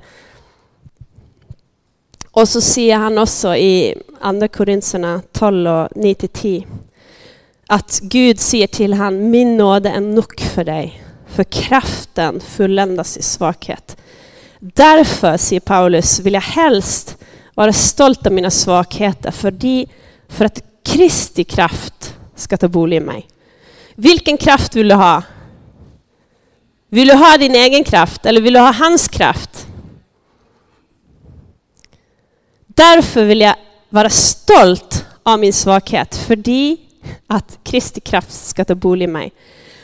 Och 2.31 2.49
så 2.49 2.61
säger 2.61 2.97
han 2.97 3.19
också 3.19 3.57
i 3.57 3.95
Andra 4.21 4.49
Korintierna 4.49 5.23
12 5.33 5.71
och 5.71 5.89
9-10 5.89 6.67
att 7.67 8.01
Gud 8.03 8.41
säger 8.41 8.67
till 8.67 8.95
han, 8.95 9.31
min 9.31 9.57
nåd 9.57 9.87
är 9.87 10.01
nog 10.01 10.41
för 10.41 10.65
dig, 10.65 11.03
för 11.27 11.45
kraften 11.45 12.41
fulländas 12.41 13.17
i 13.17 13.23
svaghet. 13.23 13.97
Därför, 14.59 15.37
säger 15.37 15.61
Paulus, 15.61 16.21
vill 16.21 16.35
jag 16.35 16.41
helst 16.41 17.17
vara 17.55 17.73
stolt 17.73 18.27
av 18.27 18.33
mina 18.33 18.51
svagheter, 18.51 19.31
för, 19.31 19.51
de, 19.51 19.87
för 20.29 20.45
att 20.45 20.72
Kristi 20.85 21.45
kraft 21.45 22.15
ska 22.35 22.57
ta 22.57 22.69
bolig 22.69 22.97
i 22.97 23.01
mig. 23.01 23.29
Vilken 23.95 24.37
kraft 24.37 24.77
vill 24.77 24.89
du 24.89 24.95
ha? 24.95 25.23
Vill 26.89 27.09
du 27.09 27.15
ha 27.15 27.39
din 27.39 27.55
egen 27.55 27.85
kraft 27.85 28.27
eller 28.27 28.41
vill 28.41 28.53
du 28.53 28.61
ha 28.61 28.73
hans 28.73 29.09
kraft? 29.09 29.67
Därför 32.67 33.25
vill 33.25 33.41
jag 33.41 33.55
vara 33.89 34.11
stolt 34.11 35.07
av 35.23 35.39
min 35.39 35.53
svaghet, 35.53 36.17
för 36.17 36.39
att 37.27 37.59
Kristi 37.63 38.01
kraft 38.01 38.33
ska 38.33 38.65
ta 38.65 38.75
bolig 38.75 39.05
i 39.05 39.09
mig. 39.09 39.33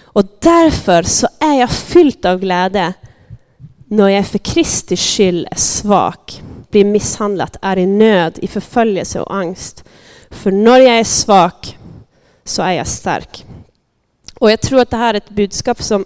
Och 0.02 0.24
därför 0.38 1.02
så 1.02 1.28
är 1.40 1.60
jag 1.60 1.70
fylld 1.70 2.26
av 2.26 2.38
glädje 2.38 2.92
när 3.86 4.08
jag 4.08 4.26
för 4.26 4.38
Kristi 4.38 4.96
skull 4.96 5.48
är 5.50 5.56
svag, 5.56 6.42
blir 6.70 6.84
misshandlad, 6.84 7.56
är 7.62 7.78
i 7.78 7.86
nöd, 7.86 8.38
i 8.42 8.48
förföljelse 8.48 9.20
och 9.20 9.34
angst. 9.34 9.84
För 10.30 10.50
när 10.50 10.78
jag 10.78 10.98
är 10.98 11.04
svag 11.04 11.78
så 12.44 12.62
är 12.62 12.72
jag 12.72 12.86
stark. 12.86 13.46
Och 14.34 14.50
jag 14.50 14.60
tror 14.60 14.80
att 14.80 14.90
det 14.90 14.96
här 14.96 15.14
är 15.14 15.18
ett 15.18 15.30
budskap 15.30 15.82
som, 15.82 16.04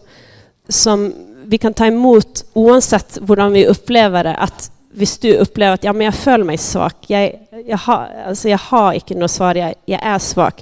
som 0.69 1.15
vi 1.45 1.59
kan 1.59 1.75
ta 1.75 1.87
emot 1.87 2.45
oavsett 2.53 3.19
hur 3.29 3.51
vi 3.51 3.67
upplever 3.67 4.25
det. 4.25 4.35
Att 4.35 4.73
om 4.95 5.07
du 5.21 5.37
upplever 5.37 5.75
att 5.75 5.85
ja, 5.85 5.93
men 5.93 6.05
jag 6.05 6.15
följer 6.15 6.45
mig 6.45 6.59
svag, 6.59 6.93
jag, 7.07 7.33
jag, 7.67 7.79
har, 7.79 8.09
alltså 8.27 8.49
jag 8.49 8.59
har 8.59 8.93
inte 8.93 9.15
något 9.15 9.31
svar, 9.31 9.55
jag, 9.55 9.75
jag 9.85 10.01
är 10.03 10.19
svag, 10.19 10.53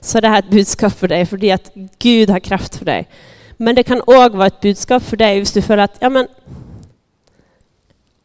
så 0.00 0.20
det 0.20 0.28
här 0.28 0.34
är 0.34 0.38
ett 0.38 0.50
budskap 0.50 0.92
för 0.92 1.08
dig, 1.08 1.26
för 1.26 1.52
att 1.52 1.70
Gud 1.98 2.30
har 2.30 2.40
kraft 2.40 2.76
för 2.76 2.84
dig. 2.84 3.08
Men 3.56 3.74
det 3.74 3.82
kan 3.82 4.00
också 4.00 4.28
vara 4.28 4.46
ett 4.46 4.60
budskap 4.60 5.02
för 5.02 5.16
dig 5.16 5.38
om 5.38 5.44
du 5.54 5.62
känner 5.62 5.78
att 5.78 5.96
ja, 6.00 6.08
men, 6.08 6.26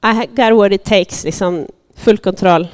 I 0.05 0.27
got 0.35 0.57
what 0.57 0.71
it 0.71 0.83
takes, 0.83 1.23
liksom 1.23 1.67
full 1.95 2.17
kontroll. 2.17 2.67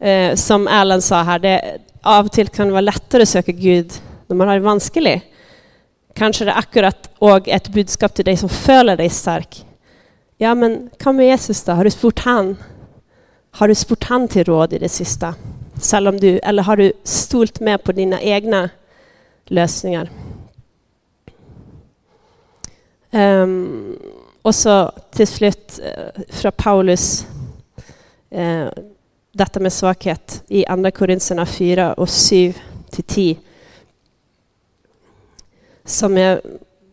Eh, 0.00 0.34
som 0.34 0.68
Erlend 0.68 1.04
sa 1.04 1.22
här, 1.22 1.38
det, 1.38 1.78
av 2.02 2.24
och 2.24 2.32
till 2.32 2.48
kan 2.48 2.66
det 2.66 2.72
vara 2.72 2.80
lättare 2.80 3.22
att 3.22 3.28
söka 3.28 3.52
Gud 3.52 3.92
när 4.26 4.36
man 4.36 4.48
har 4.48 4.54
det 4.54 4.60
vanskelig. 4.60 5.22
Kanske 6.14 6.44
det 6.44 6.50
är 6.50 6.58
akkurat 6.58 7.10
och 7.18 7.48
ett 7.48 7.68
budskap 7.68 8.14
till 8.14 8.24
dig 8.24 8.36
som 8.36 8.48
føler 8.48 8.96
dig 8.96 9.10
stark. 9.10 9.66
Ja, 10.38 10.54
men 10.54 10.90
hva 10.98 11.12
med 11.12 11.26
Jesus, 11.26 11.64
då? 11.64 11.72
Har 11.72 11.84
du 11.84 11.90
spurt 11.90 12.18
han? 12.18 12.56
Har 13.50 13.68
du 13.68 13.74
spurt 13.74 14.04
han 14.04 14.28
till 14.28 14.44
råd 14.44 14.72
i 14.72 14.78
det 14.78 14.88
sista? 14.88 15.34
om 15.92 16.20
du, 16.20 16.38
eller 16.38 16.62
har 16.62 16.76
du 16.76 16.92
stolt 17.04 17.60
med 17.60 17.84
på 17.84 17.92
dina 17.92 18.20
egna 18.20 18.70
lösningar? 19.44 20.10
Um, 23.10 23.98
och 24.42 24.54
så 24.54 24.92
till 25.10 25.26
slut 25.26 25.80
uh, 25.82 26.22
från 26.28 26.52
Paulus, 26.52 27.26
uh, 28.34 28.68
detta 29.32 29.60
med 29.60 29.72
svaghet 29.72 30.42
i 30.48 30.66
Andra 30.66 30.90
korintierna 30.90 31.46
4 31.46 31.92
och 31.92 32.10
7 32.10 32.54
till 32.90 33.04
10. 33.04 33.36
Som 35.84 36.16
jag 36.16 36.40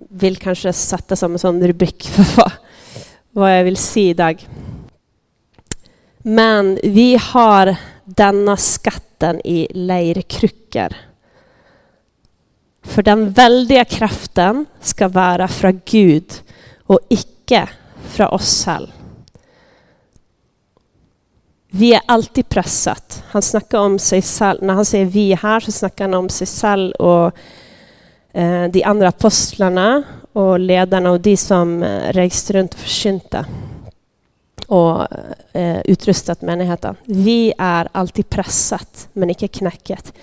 vill 0.09 0.37
kanske 0.37 0.73
sätta 0.73 1.15
som 1.15 1.33
en 1.33 1.39
sån 1.39 1.67
rubrik 1.67 2.07
för 2.07 2.37
vad, 2.37 2.51
vad 3.31 3.57
jag 3.59 3.63
vill 3.63 3.77
säga 3.77 4.09
idag. 4.09 4.47
Men 6.17 6.79
vi 6.83 7.19
har 7.21 7.75
denna 8.03 8.57
skatten 8.57 9.41
i 9.43 9.67
lerkrukor. 9.73 10.95
För 12.83 13.03
den 13.03 13.31
väldiga 13.31 13.85
kraften 13.85 14.65
ska 14.81 15.07
vara 15.07 15.47
från 15.47 15.81
Gud 15.85 16.33
och 16.83 16.99
icke 17.09 17.69
från 18.09 18.27
oss 18.27 18.65
själva. 18.65 18.96
Vi 21.69 21.93
är 21.93 22.01
alltid 22.05 22.49
pressat. 22.49 23.23
Han 23.27 23.41
snackar 23.41 23.79
om 23.79 23.99
sig 23.99 24.21
själv. 24.21 24.63
När 24.63 24.73
han 24.73 24.85
säger 24.85 25.05
vi 25.05 25.33
här 25.33 25.59
så 25.59 25.71
snackar 25.71 26.03
han 26.05 26.13
om 26.13 26.29
sig 26.29 26.47
själv 26.47 26.91
och 26.91 27.31
eh, 28.33 28.63
de 28.63 28.83
andra 28.83 29.07
apostlarna 29.07 30.03
och 30.33 30.59
ledarna 30.59 31.11
och 31.11 31.21
de 31.21 31.37
som 31.37 31.83
eh, 31.83 32.13
reste 32.13 32.53
runt 32.53 32.73
och 32.73 32.79
försynte 32.79 33.45
och 34.67 35.07
eh, 35.53 35.79
utrustat 35.85 36.41
menigheten. 36.41 36.95
Vi 37.05 37.53
är 37.57 37.87
alltid 37.91 38.29
pressat, 38.29 39.09
men 39.13 39.29
inte 39.29 39.47
knäcket. 39.47 40.13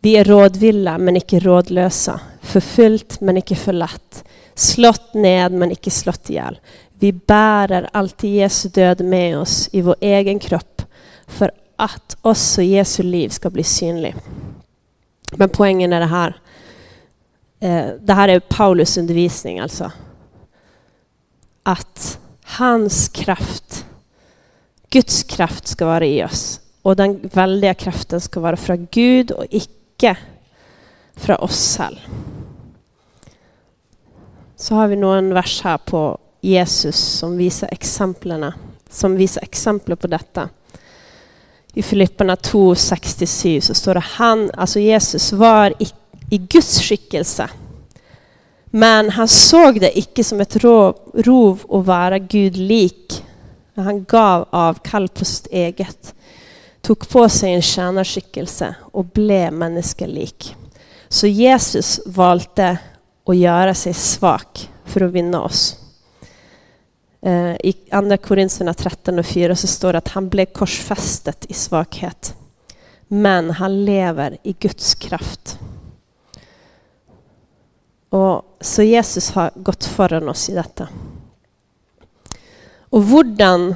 Vi 0.00 0.16
är 0.16 0.24
rådvilla, 0.24 0.98
men 0.98 1.16
inte 1.16 1.38
rådlösa. 1.38 2.20
Förfyllt, 2.40 3.20
men 3.20 3.36
inte 3.36 3.54
förlatt. 3.54 4.24
Slått 4.54 5.14
ned, 5.14 5.52
men 5.52 5.70
inte 5.70 5.90
slått 5.90 6.30
ihjäl. 6.30 6.58
Vi 7.02 7.12
bärar 7.12 7.88
alltid 7.92 8.34
Jesu 8.34 8.68
död 8.68 9.00
med 9.00 9.38
oss 9.38 9.68
i 9.72 9.82
vår 9.82 9.96
egen 10.00 10.38
kropp 10.38 10.82
för 11.26 11.50
att 11.76 12.16
också 12.20 12.62
Jesu 12.62 13.02
liv 13.02 13.28
ska 13.28 13.50
bli 13.50 13.64
synlig. 13.64 14.14
Men 15.32 15.48
poängen 15.48 15.92
är 15.92 16.00
det 16.00 16.06
här. 16.06 16.36
Eh, 17.60 17.86
det 18.00 18.12
här 18.12 18.28
är 18.28 18.40
Paulus 18.40 18.98
undervisning 18.98 19.60
alltså. 19.60 19.92
Att 21.62 22.18
hans 22.44 23.08
kraft, 23.08 23.86
Guds 24.90 25.22
kraft 25.22 25.66
ska 25.66 25.86
vara 25.86 26.06
i 26.06 26.24
oss. 26.24 26.60
Och 26.82 26.96
den 26.96 27.30
väldiga 27.32 27.74
kraften 27.74 28.20
ska 28.20 28.40
vara 28.40 28.56
från 28.56 28.88
Gud 28.90 29.30
och 29.30 29.46
icke 29.50 30.16
från 31.14 31.36
oss 31.36 31.76
själva. 31.78 32.00
Så 34.56 34.74
har 34.74 34.88
vi 34.88 34.96
någon 34.96 35.34
vers 35.34 35.62
här 35.62 35.78
på 35.78 36.18
Jesus 36.44 36.96
som 36.96 37.36
visar 37.36 37.68
exemplen, 37.72 38.52
som 38.90 39.16
visar 39.16 39.42
exempel 39.42 39.96
på 39.96 40.06
detta. 40.06 40.48
I 41.74 41.82
Filipperna 41.82 42.34
2.67 42.34 43.60
så 43.60 43.74
står 43.74 43.94
det 43.94 44.00
han, 44.00 44.50
alltså 44.54 44.80
Jesus 44.80 45.32
var 45.32 45.74
i, 45.78 45.86
i 46.30 46.38
Guds 46.38 46.80
skickelse. 46.80 47.48
Men 48.64 49.10
han 49.10 49.28
såg 49.28 49.80
det 49.80 49.98
icke 49.98 50.24
som 50.24 50.40
ett 50.40 50.56
rov, 50.56 50.96
rov 51.14 51.60
att 51.68 51.86
vara 51.86 52.18
Gud 52.18 52.56
lik. 52.56 53.24
Han 53.74 54.04
gav 54.04 54.48
avkall 54.50 55.08
på 55.08 55.24
sitt 55.24 55.46
eget, 55.46 56.14
tog 56.80 57.08
på 57.08 57.28
sig 57.28 57.54
en 57.54 57.62
tjänarskickelse 57.62 58.74
och 58.80 59.04
blev 59.04 59.52
människolik. 59.52 60.56
Så 61.08 61.26
Jesus 61.26 62.00
valde 62.06 62.78
att 63.26 63.36
göra 63.36 63.74
sig 63.74 63.94
svag 63.94 64.70
för 64.84 65.00
att 65.00 65.12
vinna 65.12 65.42
oss. 65.42 65.81
Eh, 67.22 67.56
I 67.62 67.74
Andra 67.90 68.16
Korintierna 68.16 68.74
13 68.74 69.18
och 69.18 69.26
4 69.26 69.56
så 69.56 69.66
står 69.66 69.92
det 69.92 69.98
att 69.98 70.08
han 70.08 70.28
blev 70.28 70.46
korsfästet 70.46 71.46
i 71.48 71.54
svaghet. 71.54 72.34
Men 73.08 73.50
han 73.50 73.84
lever 73.84 74.36
i 74.42 74.52
Guds 74.52 74.94
kraft. 74.94 75.58
Och 78.08 78.56
så 78.60 78.82
Jesus 78.82 79.30
har 79.30 79.50
gått 79.54 79.84
föran 79.84 80.28
oss 80.28 80.50
i 80.50 80.54
detta. 80.54 80.88
Och 82.78 83.02
hurdan, 83.02 83.74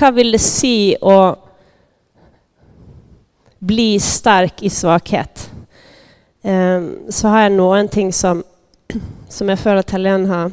vad 0.00 0.14
vill 0.14 0.32
det 0.32 0.38
si 0.38 0.96
att 1.02 1.38
bli 3.58 4.00
stark 4.00 4.62
i 4.62 4.70
svaghet? 4.70 5.50
Ehm, 6.42 6.98
så 7.08 7.28
har 7.28 7.40
jag 7.40 7.52
någonting 7.52 8.12
som, 8.12 8.44
som 9.28 9.48
jag 9.48 9.58
för 9.58 9.76
att 9.76 9.90
Helene 9.90 10.28
har 10.28 10.52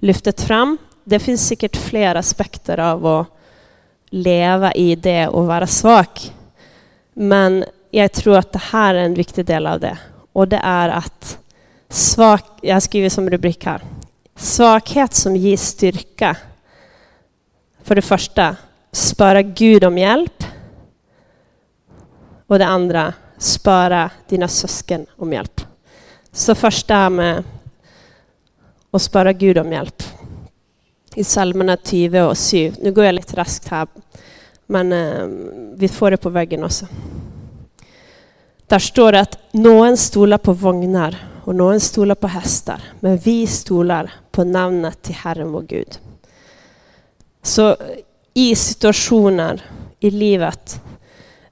lyftet 0.00 0.40
fram. 0.40 0.78
Det 1.04 1.18
finns 1.18 1.48
säkert 1.48 1.76
fler 1.76 2.14
aspekter 2.14 2.80
av 2.80 3.06
att 3.06 3.26
leva 4.10 4.72
i 4.72 4.94
det 4.94 5.28
och 5.28 5.46
vara 5.46 5.66
svag. 5.66 6.06
Men 7.12 7.64
jag 7.90 8.12
tror 8.12 8.38
att 8.38 8.52
det 8.52 8.62
här 8.62 8.94
är 8.94 9.04
en 9.04 9.14
viktig 9.14 9.44
del 9.46 9.66
av 9.66 9.80
det. 9.80 9.98
Och 10.32 10.48
det 10.48 10.60
är 10.64 10.88
att 10.88 11.38
svag, 11.88 12.40
jag 12.62 12.82
skriver 12.82 13.08
som 13.08 13.30
rubrik 13.30 13.64
här. 13.64 13.82
Svaghet 14.36 15.14
som 15.14 15.36
ger 15.36 15.56
styrka. 15.56 16.36
För 17.82 17.94
det 17.94 18.02
första, 18.02 18.56
spara 18.92 19.42
Gud 19.42 19.84
om 19.84 19.98
hjälp. 19.98 20.44
Och 22.46 22.58
det 22.58 22.66
andra, 22.66 23.12
spara 23.38 24.10
dina 24.28 24.48
syskon 24.48 25.06
om 25.16 25.32
hjälp. 25.32 25.60
Så 26.32 26.54
första 26.54 27.10
med 27.10 27.44
och 28.90 29.02
spara 29.02 29.32
Gud 29.32 29.58
om 29.58 29.72
hjälp 29.72 30.02
i 31.14 31.24
psalmerna 31.24 31.76
20 31.84 32.22
och 32.22 32.38
7. 32.38 32.72
Nu 32.82 32.92
går 32.92 33.04
jag 33.04 33.14
lite 33.14 33.36
raskt 33.36 33.68
här, 33.68 33.86
men 34.66 34.92
eh, 34.92 35.26
vi 35.74 35.88
får 35.88 36.10
det 36.10 36.16
på 36.16 36.30
väggen 36.30 36.64
också. 36.64 36.86
Där 38.66 38.78
står 38.78 39.12
det 39.12 39.20
att 39.20 39.38
någon 39.50 39.96
stolar 39.96 40.38
på 40.38 40.52
vagnar 40.52 41.16
och 41.44 41.54
någon 41.54 41.80
stolar 41.80 42.14
på 42.14 42.26
hästar, 42.26 42.82
men 43.00 43.18
vi 43.18 43.46
stolar 43.46 44.12
på 44.30 44.44
namnet 44.44 45.02
till 45.02 45.14
Herren 45.14 45.52
vår 45.52 45.62
Gud. 45.62 45.98
Så 47.42 47.76
i 48.34 48.54
situationer 48.54 49.62
i 50.00 50.10
livet, 50.10 50.80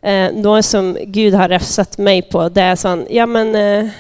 eh, 0.03 0.33
något 0.33 0.64
som 0.64 0.98
Gud 1.05 1.35
har 1.35 1.48
räfsat 1.48 1.98
mig 1.98 2.22
på, 2.22 2.48
det 2.48 2.61
är 2.61 2.77
sån, 2.77 3.07
ja 3.11 3.27
men 3.27 3.55
eh, 3.55 3.90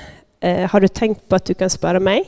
eh, 0.40 0.70
har 0.70 0.80
du 0.80 0.88
tänkt 0.88 1.28
på 1.28 1.36
att 1.36 1.44
du 1.44 1.54
kan 1.54 1.70
spara 1.70 2.00
mig? 2.00 2.24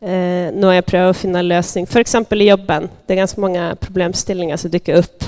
Eh, 0.00 0.54
har 0.54 0.72
jeg 0.72 0.86
prøver 0.86 1.10
å 1.10 1.16
finne 1.16 1.42
en 1.42 1.48
løsning. 1.48 1.86
F.eks. 1.88 2.14
i 2.14 2.48
jobben. 2.48 2.88
Det 3.06 3.12
är 3.12 3.16
ganska 3.16 3.40
många 3.40 3.76
problemställningar 3.80 4.56
som 4.56 4.70
dyker 4.70 4.96
upp. 4.96 5.24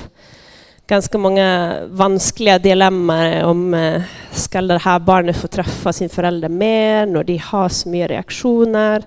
ganska 0.87 1.17
många 1.17 1.77
vanskliga 1.87 2.59
dilemman 2.59 3.43
om 3.43 3.73
eh, 3.73 4.01
ska 4.31 4.61
det 4.61 4.77
här 4.77 4.99
barnet 4.99 5.37
få 5.37 5.47
träffa 5.47 5.93
sin 5.93 6.09
förälder 6.09 6.49
mer 6.49 7.05
när 7.05 7.23
de 7.23 7.37
har 7.37 7.69
så 7.69 7.89
mycket 7.89 8.09
reaktioner. 8.09 9.03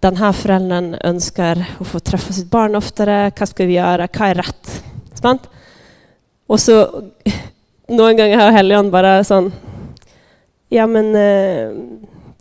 Den 0.00 0.16
här 0.16 0.32
föräldern 0.32 0.96
önskar 1.00 1.64
att 1.80 1.86
få 1.86 2.00
träffa 2.00 2.32
sitt 2.32 2.50
barn 2.50 2.74
oftare. 2.74 3.32
Vad 3.38 3.48
ska 3.48 3.66
vi 3.66 3.72
göra? 3.72 4.08
Vad 4.18 4.28
är 4.28 4.34
rätt? 4.34 4.84
Sant? 5.14 5.42
Och 6.46 6.60
så 6.60 7.02
någon 7.88 8.16
gång 8.16 8.36
har 8.36 8.50
Helion 8.50 8.90
bara 8.90 9.24
sån, 9.24 9.52
ja 10.68 10.86
men 10.86 11.14
eh, 11.16 11.70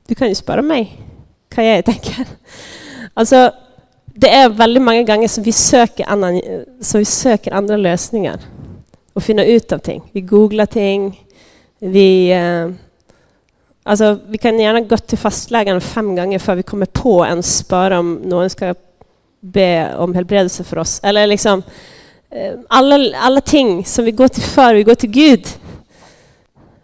du 0.07 0.15
kan 0.15 0.29
ju 0.29 0.35
spara 0.35 0.61
mig 0.61 1.01
kan 1.57 1.65
jag 1.65 1.85
tänka. 1.85 2.25
Alltså, 3.13 3.51
det 4.05 4.29
är 4.29 4.49
väldigt 4.49 4.83
många 4.83 5.03
gånger 5.03 5.27
som 5.27 5.43
vi 5.43 5.51
söker, 5.51 6.05
annan, 6.09 6.41
som 6.81 6.99
vi 6.99 7.05
söker 7.05 7.53
andra 7.53 7.77
lösningar 7.77 8.39
och 9.13 9.23
finna 9.23 9.45
ut 9.45 9.71
av 9.71 9.77
ting. 9.77 10.01
Vi 10.11 10.21
googlar 10.21 10.65
ting. 10.65 11.25
Vi, 11.79 12.31
eh, 12.31 12.71
alltså, 13.83 14.19
vi 14.27 14.37
kan 14.37 14.59
gärna 14.59 14.81
gå 14.81 14.97
till 14.97 15.17
fastläkaren 15.17 15.81
fem 15.81 16.15
gånger 16.15 16.39
för 16.39 16.55
vi 16.55 16.63
kommer 16.63 16.85
på 16.85 17.25
ens 17.25 17.67
bara 17.67 17.99
om 17.99 18.13
någon 18.13 18.49
ska 18.49 18.75
be 19.39 19.95
om 19.97 20.15
helbredelse 20.15 20.63
för 20.63 20.77
oss. 20.77 20.99
Eller 21.03 21.27
liksom, 21.27 21.63
eh, 22.29 22.53
alla, 22.69 23.17
alla 23.17 23.41
ting 23.41 23.85
som 23.85 24.05
vi 24.05 24.11
går 24.11 24.27
till 24.27 24.43
för, 24.43 24.73
vi 24.73 24.83
går 24.83 24.95
till 24.95 25.11
Gud. 25.11 25.47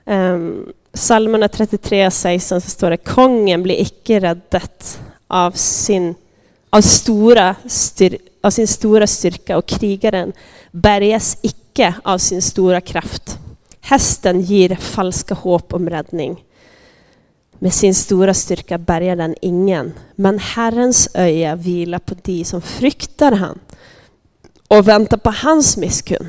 Um, 0.05 0.73
Psalmerna 0.93 1.47
33, 1.47 2.12
16 2.12 2.62
så 2.62 2.69
står 2.69 2.89
det 2.89 2.97
Kongen 2.97 3.63
blir 3.63 3.82
icke 3.82 4.19
räddat 4.19 4.99
av 5.27 5.51
sin, 5.51 6.15
av, 6.69 6.82
stora 6.82 7.56
styr, 7.65 8.17
av 8.41 8.49
sin 8.49 8.67
stora 8.67 9.08
styrka 9.08 9.58
och 9.58 9.65
krigaren 9.65 10.34
bärgas 10.71 11.38
icke 11.41 11.95
av 12.03 12.17
sin 12.17 12.41
stora 12.41 12.82
kraft. 12.82 13.38
Hästen 13.82 14.41
ger 14.41 14.75
falska 14.75 15.34
hopp 15.34 15.73
om 15.73 15.89
räddning. 15.89 16.43
Med 17.60 17.73
sin 17.73 17.95
stora 17.95 18.34
styrka 18.34 18.77
bärgar 18.77 19.15
den 19.15 19.36
ingen, 19.41 19.93
men 20.15 20.39
Herrens 20.39 21.10
öga 21.13 21.56
vilar 21.56 21.99
på 21.99 22.15
de 22.23 22.45
som 22.45 22.62
fryktar 22.62 23.32
han 23.32 23.60
och 24.67 24.88
väntar 24.88 25.17
på 25.17 25.32
hans 25.32 25.77
misskund, 25.77 26.27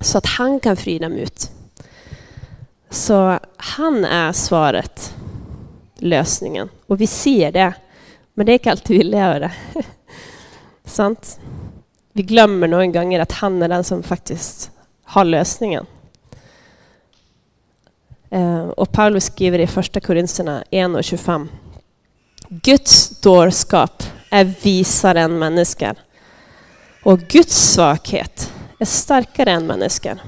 så 0.00 0.18
att 0.18 0.26
han 0.26 0.60
kan 0.60 0.76
fri 0.76 0.98
dem 0.98 1.12
ut. 1.12 1.50
Så 2.90 3.38
han 3.56 4.04
är 4.04 4.32
svaret, 4.32 5.14
lösningen. 5.96 6.68
Och 6.86 7.00
vi 7.00 7.06
ser 7.06 7.52
det, 7.52 7.74
men 8.34 8.46
det 8.46 8.52
är 8.52 8.54
inte 8.54 8.70
alltid 8.70 8.98
vi 8.98 9.04
lever 9.04 9.40
det. 9.40 9.52
Sant? 10.84 11.40
Vi 12.12 12.22
glömmer 12.22 12.68
någon 12.68 12.92
gånger 12.92 13.20
att 13.20 13.32
han 13.32 13.62
är 13.62 13.68
den 13.68 13.84
som 13.84 14.02
faktiskt 14.02 14.70
har 15.04 15.24
lösningen. 15.24 15.86
Ehm, 18.30 18.70
och 18.70 18.92
Paulus 18.92 19.24
skriver 19.24 19.58
i 19.58 19.66
första 19.66 20.00
Korinthierna 20.00 20.64
1 20.70 20.94
och 20.94 21.04
25. 21.04 21.48
Guds 22.48 23.20
dårskap 23.20 24.02
är 24.30 24.44
visare 24.62 25.20
än 25.20 25.38
människor 25.38 25.94
och 27.04 27.20
Guds 27.20 27.72
svaghet 27.72 28.52
är 28.78 28.84
starkare 28.84 29.50
än 29.50 29.66
människor. 29.66 30.18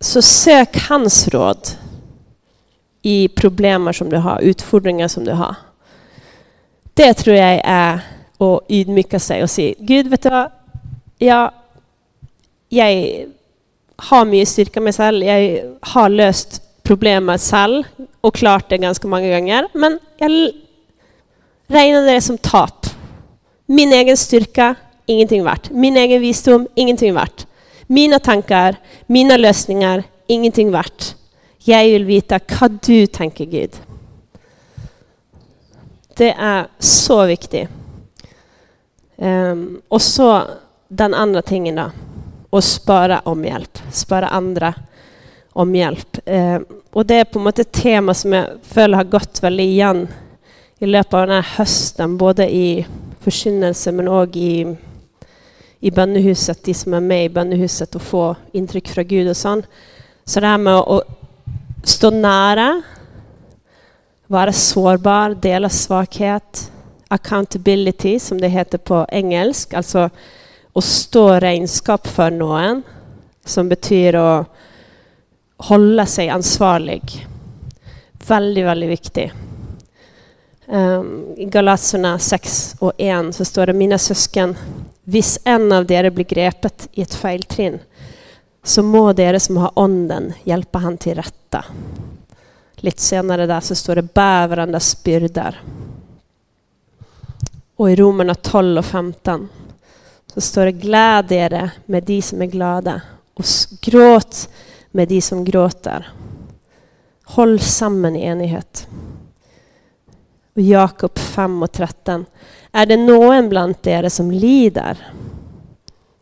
Så 0.00 0.22
sök 0.22 0.76
hans 0.76 1.28
råd 1.28 1.68
i 3.02 3.28
problem 3.28 3.92
som 3.92 4.08
du 4.08 4.16
har, 4.16 4.40
utfordringar 4.40 5.08
som 5.08 5.24
du 5.24 5.32
har. 5.32 5.54
Det 6.94 7.14
tror 7.14 7.36
jag 7.36 7.60
är 7.64 8.00
att 8.38 8.62
ydmyka 8.68 9.20
sig 9.20 9.42
och 9.42 9.50
säga 9.50 9.74
Gud, 9.78 10.08
vet 10.08 10.22
du 10.22 10.28
vad? 10.28 10.50
jag, 11.20 11.50
jag 12.68 13.24
har 13.96 14.24
mycket 14.24 14.48
styrka 14.48 14.80
med 14.80 14.96
själv. 14.96 15.26
Jag 15.26 15.62
har 15.80 16.08
löst 16.08 16.62
problemet 16.82 17.40
själv 17.40 17.84
och 18.20 18.34
klart 18.34 18.68
det 18.68 18.78
ganska 18.78 19.08
många 19.08 19.38
gånger. 19.38 19.68
Men 19.72 19.98
jag 20.18 20.30
räknar 21.66 22.14
det 22.14 22.20
som 22.20 22.38
tap. 22.38 22.86
Min 23.66 23.92
egen 23.92 24.16
styrka, 24.16 24.74
ingenting 25.06 25.44
värt. 25.44 25.70
Min 25.70 25.96
egen 25.96 26.20
visdom, 26.20 26.68
ingenting 26.74 27.14
värt. 27.14 27.46
Mina 27.92 28.18
tankar, 28.18 28.76
mina 29.06 29.36
lösningar, 29.36 30.02
ingenting 30.26 30.70
värt. 30.70 31.14
Jag 31.58 31.84
vill 31.84 32.04
veta 32.04 32.40
vad 32.60 32.78
du 32.86 33.06
tänker 33.06 33.44
Gud. 33.44 33.70
Det 36.16 36.32
är 36.32 36.66
så 36.78 37.24
viktigt. 37.24 37.68
Um, 39.16 39.82
och 39.88 40.02
så 40.02 40.42
den 40.88 41.14
andra 41.14 41.42
tingen 41.42 41.74
då. 41.74 41.90
Att 42.50 42.64
spara 42.64 43.18
om 43.18 43.44
hjälp. 43.44 43.78
Spara 43.92 44.28
andra 44.28 44.74
om 45.52 45.74
hjälp. 45.74 46.18
Um, 46.26 46.66
och 46.90 47.06
det 47.06 47.14
är 47.14 47.24
på 47.24 47.38
något 47.38 47.58
ett 47.58 47.72
tema 47.72 48.14
som 48.14 48.32
jag 48.32 48.46
följer 48.62 48.96
har 48.96 49.04
gått 49.04 49.42
väldigt 49.42 49.64
igen 49.64 50.08
i 50.78 50.86
löpet 50.86 51.14
av 51.14 51.26
den 51.26 51.36
här 51.36 51.56
hösten. 51.56 52.16
Både 52.16 52.54
i 52.54 52.86
förkynnelse 53.20 53.92
men 53.92 54.08
också 54.08 54.38
i 54.38 54.76
i 55.80 55.90
bönehuset, 55.90 56.64
de 56.64 56.74
som 56.74 56.94
är 56.94 57.00
med 57.00 57.24
i 57.24 57.28
bönehuset 57.28 57.94
och 57.94 58.02
få 58.02 58.36
intryck 58.52 58.88
från 58.88 59.06
Gud 59.06 59.28
och 59.28 59.36
sånt. 59.36 59.66
Så 60.24 60.40
det 60.40 60.46
här 60.46 60.58
med 60.58 60.74
att 60.74 61.02
stå 61.84 62.10
nära, 62.10 62.82
vara 64.26 64.52
sårbar, 64.52 65.34
dela 65.34 65.68
svaghet, 65.68 66.72
accountability 67.08 68.18
som 68.18 68.40
det 68.40 68.48
heter 68.48 68.78
på 68.78 69.06
engelska, 69.08 69.76
alltså 69.76 70.10
att 70.72 70.84
stå 70.84 71.40
regnskap 71.40 72.06
för 72.06 72.30
någon, 72.30 72.82
som 73.44 73.68
betyder 73.68 74.14
att 74.14 74.46
hålla 75.56 76.06
sig 76.06 76.28
ansvarig. 76.28 77.26
Väldigt, 78.26 78.64
väldigt 78.64 78.90
viktigt. 78.90 79.32
Ehm, 80.70 81.34
I 81.36 81.44
Galaterna 81.44 82.18
6 82.18 82.76
och 82.78 82.92
1 82.98 83.34
så 83.34 83.44
står 83.44 83.66
det 83.66 83.72
Mina 83.72 83.98
syskon, 83.98 84.56
viss 85.04 85.38
en 85.44 85.72
av 85.72 85.92
er 85.92 86.10
blir 86.10 86.24
grepet 86.24 86.88
i 86.92 87.02
ett 87.02 87.14
feiltrinn, 87.14 87.78
så 88.62 88.82
må 88.82 89.12
dere 89.12 89.40
som 89.40 89.56
har 89.56 89.70
ånden, 89.74 90.32
hjälpa 90.44 90.78
han 90.78 90.98
till 90.98 91.14
rätta. 91.14 91.64
Lite 92.76 93.02
senare 93.02 93.46
där 93.46 93.60
så 93.60 93.74
står 93.74 93.94
det 93.94 94.14
bär 94.14 94.48
varandras 94.48 95.04
byrder. 95.04 95.60
Och 97.76 97.90
i 97.90 97.96
Romarna 97.96 98.34
12 98.34 98.78
och 98.78 98.84
15 98.84 99.48
så 100.26 100.40
står 100.40 100.64
det 100.64 100.72
gläd 100.72 101.32
er 101.32 101.70
med 101.86 102.04
de 102.04 102.22
som 102.22 102.42
är 102.42 102.46
glada 102.46 103.00
och 103.34 103.44
gråt 103.80 104.48
med 104.90 105.08
de 105.08 105.20
som 105.20 105.44
gråter. 105.44 106.08
Håll 107.24 107.60
samman 107.60 108.16
i 108.16 108.24
enighet. 108.24 108.88
Och 110.54 110.60
Jakob 110.60 111.18
5 111.18 111.62
och 111.62 111.72
13 111.72 112.26
är 112.72 112.86
det 112.86 112.96
någon 112.96 113.48
bland 113.48 113.74
er 113.82 114.08
som 114.08 114.30
lider, 114.30 114.96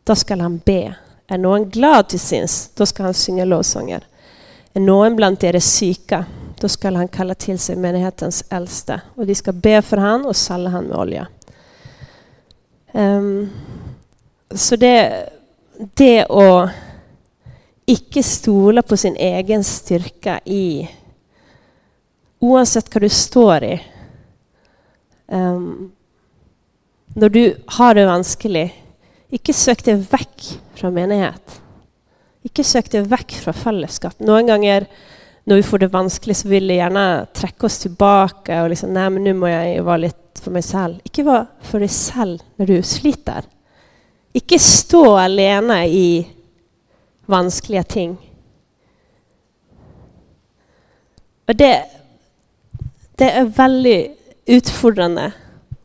då 0.04 0.14
skall 0.14 0.40
han 0.40 0.60
be. 0.64 0.94
Är 1.26 1.38
någon 1.38 1.70
glad 1.70 2.08
till 2.08 2.20
sinns, 2.20 2.70
då 2.74 2.86
skall 2.86 3.04
han 3.04 3.14
sjunga 3.14 3.44
lovsånger. 3.44 4.06
Är 4.72 4.80
någon 4.80 5.16
bland 5.16 5.44
er 5.44 5.60
psyka, 5.60 6.24
då 6.60 6.68
skall 6.68 6.96
han 6.96 7.08
kalla 7.08 7.34
till 7.34 7.58
sig 7.58 7.76
menighetens 7.76 8.44
äldste 8.50 9.00
och 9.14 9.26
de 9.26 9.34
ska 9.34 9.52
be 9.52 9.82
för 9.82 9.96
han 9.96 10.26
och 10.26 10.36
salla 10.36 10.70
han 10.70 10.84
med 10.84 10.98
olja. 10.98 11.26
Um, 12.92 13.50
så 14.50 14.76
det, 14.76 15.28
det 15.94 16.24
att 16.24 16.70
icke 17.86 18.22
stola 18.22 18.82
på 18.82 18.96
sin 18.96 19.16
egen 19.16 19.64
styrka 19.64 20.40
i 20.44 20.90
oavsett 22.38 22.94
vad 22.94 23.02
du 23.02 23.08
står 23.08 23.64
i. 23.64 23.82
Ehm, 25.28 25.56
um, 25.56 25.92
når 27.18 27.28
du 27.34 27.42
har 27.78 27.96
det 27.96 28.04
vanskelig, 28.06 28.66
ikke 29.34 29.52
søk 29.56 29.82
deg 29.86 30.04
vekk 30.10 30.44
fra 30.78 30.90
menighet. 30.94 31.56
Ikke 32.46 32.64
søk 32.64 32.90
deg 32.92 33.08
vekk 33.10 33.34
fra 33.42 33.54
fellesskap. 33.56 34.20
Noen 34.22 34.48
ganger 34.48 34.86
når 35.48 35.56
vi 35.56 35.62
får 35.62 35.78
det 35.82 35.92
vanskelig, 35.92 36.36
så 36.36 36.48
vil 36.50 36.68
vi 36.68 36.76
gjerne 36.76 37.04
trekke 37.36 37.66
oss 37.66 37.78
tilbake 37.80 38.56
og 38.60 38.68
liksom 38.68 38.92
Nei, 38.92 39.06
men 39.14 39.24
nå 39.24 39.32
må 39.38 39.48
jeg 39.48 39.84
være 39.84 40.02
litt 40.02 40.42
for 40.42 40.52
meg 40.54 40.64
selv. 40.66 40.98
Ikke 41.08 41.24
vær 41.24 41.46
for 41.64 41.80
deg 41.80 41.92
selv 41.92 42.42
når 42.60 42.68
du 42.68 42.76
sliter. 42.84 43.48
Ikke 44.36 44.60
stå 44.60 45.02
alene 45.22 45.78
i 45.88 46.08
vanskelige 47.28 47.84
ting. 47.88 48.12
Og 51.48 51.56
det, 51.56 51.72
det 53.16 53.30
er 53.40 53.52
veldig 53.56 53.98
utfordrande 54.48 55.32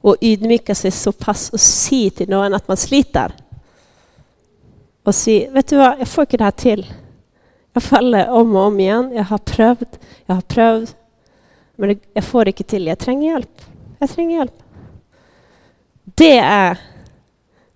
och 0.02 0.17
ydmyka 0.21 0.76
sig 0.76 0.91
så 0.91 1.12
pass 1.12 1.49
och 1.49 1.60
säga 1.60 2.10
till 2.10 2.30
någon 2.30 2.54
att 2.54 2.67
man 2.67 2.78
sliter. 2.78 3.34
Och 5.04 5.15
säga, 5.15 5.52
vet 5.52 5.67
du 5.67 5.78
vad, 5.78 5.99
jag 5.99 6.08
får 6.08 6.21
inte 6.21 6.38
det 6.38 6.43
här 6.43 6.52
till. 6.52 6.93
Jag 7.73 7.84
faller 7.84 8.30
om 8.30 8.56
och 8.56 8.62
om 8.62 8.80
igen. 8.80 9.12
Jag 9.15 9.23
har 9.23 9.38
prövat, 9.38 9.99
jag 10.26 10.36
har 10.36 10.41
prövat. 10.41 10.95
Men 11.76 11.99
jag 12.13 12.23
får 12.23 12.47
inte 12.47 12.63
till. 12.63 12.88
Jag 12.88 12.99
tränger 12.99 13.32
hjälp. 13.32 13.62
Jag 13.99 14.10
tränger 14.10 14.38
hjälp. 14.38 14.63
Det 16.04 16.38
är 16.38 16.78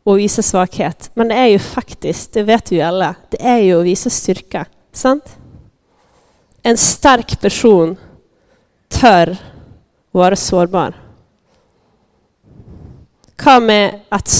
att 0.03 0.17
visa 0.17 0.41
svaghet. 0.41 1.11
Men 1.13 1.27
det 1.27 1.35
är 1.35 1.47
ju 1.47 1.59
faktiskt, 1.59 2.33
det 2.33 2.43
vet 2.43 2.71
vi 2.71 2.81
alla, 2.81 3.15
det 3.29 3.45
är 3.45 3.57
ju 3.57 3.79
att 3.79 3.85
visa 3.85 4.09
styrka. 4.09 4.65
Sant? 4.91 5.37
En 6.61 6.77
stark 6.77 7.41
person 7.41 7.97
tör 8.87 9.37
vara 10.17 10.37
sårbar. 10.39 10.95
Hva 13.37 13.59
med 13.61 13.99
at 14.13 14.31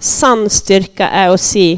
sann 0.00 0.46
styrke 0.52 1.04
er 1.04 1.32
å 1.32 1.38
si 1.40 1.74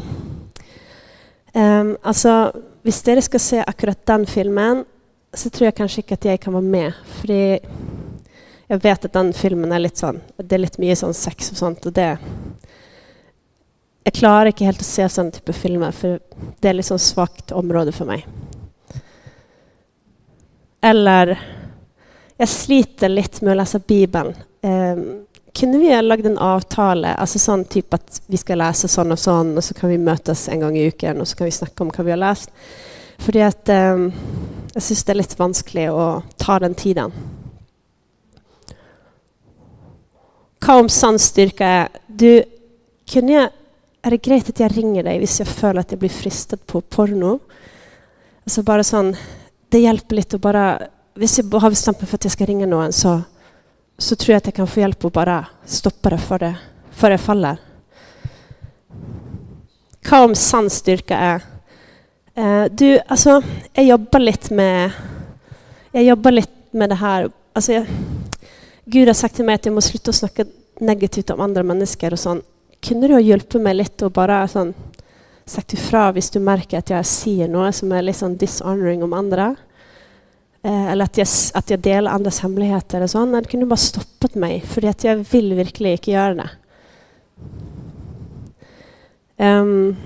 um, 1.53 1.95
Altså, 2.05 2.51
hvis 2.85 3.01
dere 3.05 3.23
skal 3.25 3.41
se 3.41 3.59
akkurat 3.63 3.99
den 4.07 4.25
filmen, 4.29 4.83
så 5.33 5.49
tror 5.49 5.69
jeg 5.69 5.77
kanskje 5.79 6.03
ikke 6.03 6.17
at 6.19 6.27
jeg 6.29 6.41
kan 6.43 6.53
være 6.53 6.73
med. 6.75 7.01
Fordi 7.19 7.43
jeg 8.69 8.83
vet 8.83 9.05
at 9.09 9.15
den 9.15 9.33
filmen 9.35 9.73
er 9.75 9.81
litt 9.83 9.99
sånn 9.99 10.21
Det 10.37 10.55
er 10.55 10.61
litt 10.63 10.79
mye 10.81 10.95
sånn 10.97 11.13
sex 11.13 11.51
og 11.51 11.59
sånt, 11.59 11.87
og 11.89 11.93
det 11.93 12.13
Jeg 14.07 14.15
klarer 14.19 14.51
ikke 14.51 14.69
helt 14.69 14.83
å 14.83 14.87
se 14.87 15.07
sånn 15.09 15.31
type 15.35 15.55
filmer, 15.55 15.91
for 15.95 16.19
det 16.59 16.69
er 16.69 16.77
litt 16.77 16.87
sånn 16.87 16.99
liksom 16.99 17.15
svakt 17.15 17.53
område 17.55 17.93
for 17.95 18.09
meg. 18.09 18.25
Eller 20.83 21.37
Jeg 22.41 22.49
sliter 22.49 23.11
litt 23.11 23.41
med 23.41 23.53
å 23.53 23.59
lese 23.59 23.79
Bibelen. 23.79 24.33
Eh, 24.63 25.03
kunne 25.53 25.77
vi 25.77 25.91
ha 25.93 26.01
lagd 26.01 26.25
en 26.25 26.39
avtale, 26.41 27.13
altså 27.13 27.39
sånn 27.39 27.65
type 27.69 27.93
at 27.93 28.21
vi 28.25 28.39
skal 28.41 28.57
lese 28.63 28.89
sånn 28.89 29.13
og 29.13 29.19
sånn, 29.21 29.51
og 29.57 29.61
så 29.63 29.75
kan 29.77 29.91
vi 29.91 29.99
møtes 30.01 30.47
en 30.49 30.63
gang 30.65 30.77
i 30.77 30.87
uken, 30.89 31.21
og 31.21 31.29
så 31.29 31.37
kan 31.37 31.49
vi 31.49 31.53
snakke 31.53 31.85
om 31.85 31.91
hva 31.93 32.05
vi 32.07 32.13
har 32.15 32.21
lest? 32.23 32.49
Fordi 33.21 33.43
at 33.45 33.69
eh, 33.69 34.07
jeg 34.73 34.85
syns 34.87 35.03
det 35.05 35.13
er 35.13 35.19
litt 35.19 35.35
vanskelig 35.37 35.87
å 35.93 36.07
ta 36.41 36.57
den 36.63 36.73
tiden. 36.73 37.13
Hva 40.63 40.79
om 40.79 40.89
sann 40.89 41.19
styrke 41.19 41.67
er 41.67 41.91
Du, 42.07 42.41
kunne 43.09 43.33
jeg, 43.33 43.51
er 44.03 44.13
det 44.13 44.23
greit 44.23 44.49
at 44.49 44.59
jeg 44.61 44.71
ringer 44.73 45.05
deg 45.05 45.19
hvis 45.21 45.39
jeg 45.41 45.49
føler 45.49 45.83
at 45.83 45.91
jeg 45.91 45.99
blir 46.01 46.13
fristet 46.13 46.61
på 46.69 46.81
porno? 46.81 47.35
Altså 48.43 48.63
bare 48.65 48.85
sånn 48.87 49.11
Det 49.71 49.81
hjelper 49.81 50.19
litt 50.19 50.35
å 50.37 50.41
bare 50.43 50.65
Hvis 51.13 51.37
har 51.37 51.69
bestämt 51.69 52.01
meg 52.01 52.09
för 52.09 52.17
att 52.17 52.23
jag 52.25 52.31
ska 52.31 52.45
ringa 52.45 52.65
någon 52.65 52.93
så, 52.93 53.21
så 53.97 54.15
tror 54.15 54.33
jag 54.33 54.37
att 54.37 54.45
jag 54.45 54.53
kan 54.53 54.67
få 54.67 54.79
hjälp 54.79 55.05
att 55.05 55.13
bara 55.13 55.45
stoppa 55.65 56.09
det 56.09 56.17
för 56.17 56.39
det 56.39 56.55
för 56.91 57.09
det 57.09 57.17
faller. 57.17 57.57
Hva 60.03 60.23
om 60.23 60.35
sann 60.35 60.69
styrka 60.69 61.17
är. 61.17 61.41
Eh, 62.35 62.65
du, 62.71 62.99
alltså, 63.07 63.41
jag 63.73 63.85
jobbar 63.85 64.19
lite 64.19 64.53
med 64.53 64.91
jag 65.91 66.03
jobbar 66.03 66.31
lite 66.31 66.51
med 66.71 66.89
det 66.89 66.95
här. 66.95 67.29
Alltså, 67.53 67.73
jag, 67.73 67.85
Gud 68.85 69.07
har 69.07 69.13
sagt 69.13 69.35
till 69.35 69.45
mig 69.45 69.55
att 69.55 69.65
jag 69.65 69.75
måste 69.75 69.89
sluta 69.89 70.13
snacka 70.13 70.45
negativt 70.79 71.29
om 71.29 71.41
andra 71.41 71.63
människor 71.63 72.13
och 72.13 72.19
sånt. 72.19 72.45
Kunde 72.79 73.07
du 73.07 73.13
ha 73.13 73.21
hjälpt 73.21 73.53
mig 73.53 73.73
lite 73.73 74.05
och 74.05 74.11
bara 74.11 74.47
sån, 74.47 74.73
sagt 75.45 75.73
ifrån 75.73 76.15
om 76.15 76.21
du 76.33 76.39
märker 76.39 76.77
att 76.77 76.89
jag 76.89 77.05
säger 77.05 77.47
något 77.47 77.75
som 77.75 77.91
är 77.91 78.01
liksom 78.01 78.37
dishonoring 78.37 79.03
om 79.03 79.13
andra? 79.13 79.55
Eh, 80.65 80.91
eller 80.91 81.05
att 81.05 81.17
jag, 81.17 81.27
att 81.53 81.69
jag 81.69 81.77
jeg 81.77 81.83
deler 81.83 82.11
andres 82.11 82.39
hemmeligheter. 82.39 82.97
eller 82.97 83.07
sånn. 83.07 83.35
Eller 83.35 83.47
kunne 83.47 83.65
du 83.65 83.69
bare 83.69 83.83
stoppet 83.83 84.35
meg, 84.39 84.63
fordi 84.63 84.87
at 84.87 85.03
jeg 85.03 85.25
vil 85.31 85.55
virkelig 85.57 85.97
ikke 85.97 86.13
gjøre 86.13 86.37
det. 86.39 86.49
Um, 89.43 89.97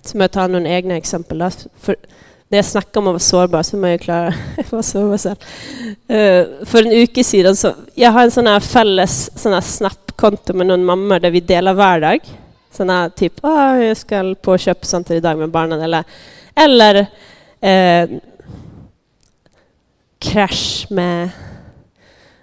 så 0.00 0.16
må 0.16 0.24
jeg 0.24 0.32
ta 0.32 0.46
noen 0.48 0.66
egne 0.66 0.96
eksempler. 0.96 1.50
da. 1.50 1.68
For 1.84 2.00
når 2.48 2.62
jeg 2.62 2.70
snakker 2.70 3.02
om 3.02 3.10
å 3.10 3.14
være 3.18 3.26
sårbar, 3.26 3.68
så 3.68 3.76
må 3.76 3.92
jeg 3.92 4.04
klare 4.06 4.32
å 4.32 4.64
være 4.70 4.88
sårbar 4.88 5.20
selv. 5.20 5.44
Uh, 6.08 6.16
eh, 6.16 6.42
for 6.64 6.80
en 6.80 6.96
uke 7.04 7.24
siden 7.24 7.58
så 7.58 7.74
Jeg 7.96 8.12
har 8.12 8.24
en 8.24 8.32
sånn 8.32 8.48
her 8.48 8.64
felles 8.64 9.18
Snap-konto 9.36 10.56
med 10.56 10.70
noen 10.70 10.88
mammaer 10.88 11.20
der 11.26 11.36
vi 11.36 11.44
deler 11.44 11.76
hver 11.76 12.00
dag. 12.08 12.34
Sånn 12.72 12.88
her 12.88 13.12
'Å, 13.12 13.16
typ, 13.20 13.44
ah, 13.44 13.76
jeg 13.76 14.00
skal 14.00 14.34
på 14.34 14.56
kjøpesenter 14.56 15.20
i 15.20 15.24
dag 15.24 15.36
med 15.36 15.52
barna', 15.52 15.82
eller 15.84 16.04
Eller 16.56 17.04
uh, 17.04 18.20
krasch 20.22 20.86
med, 20.90 21.28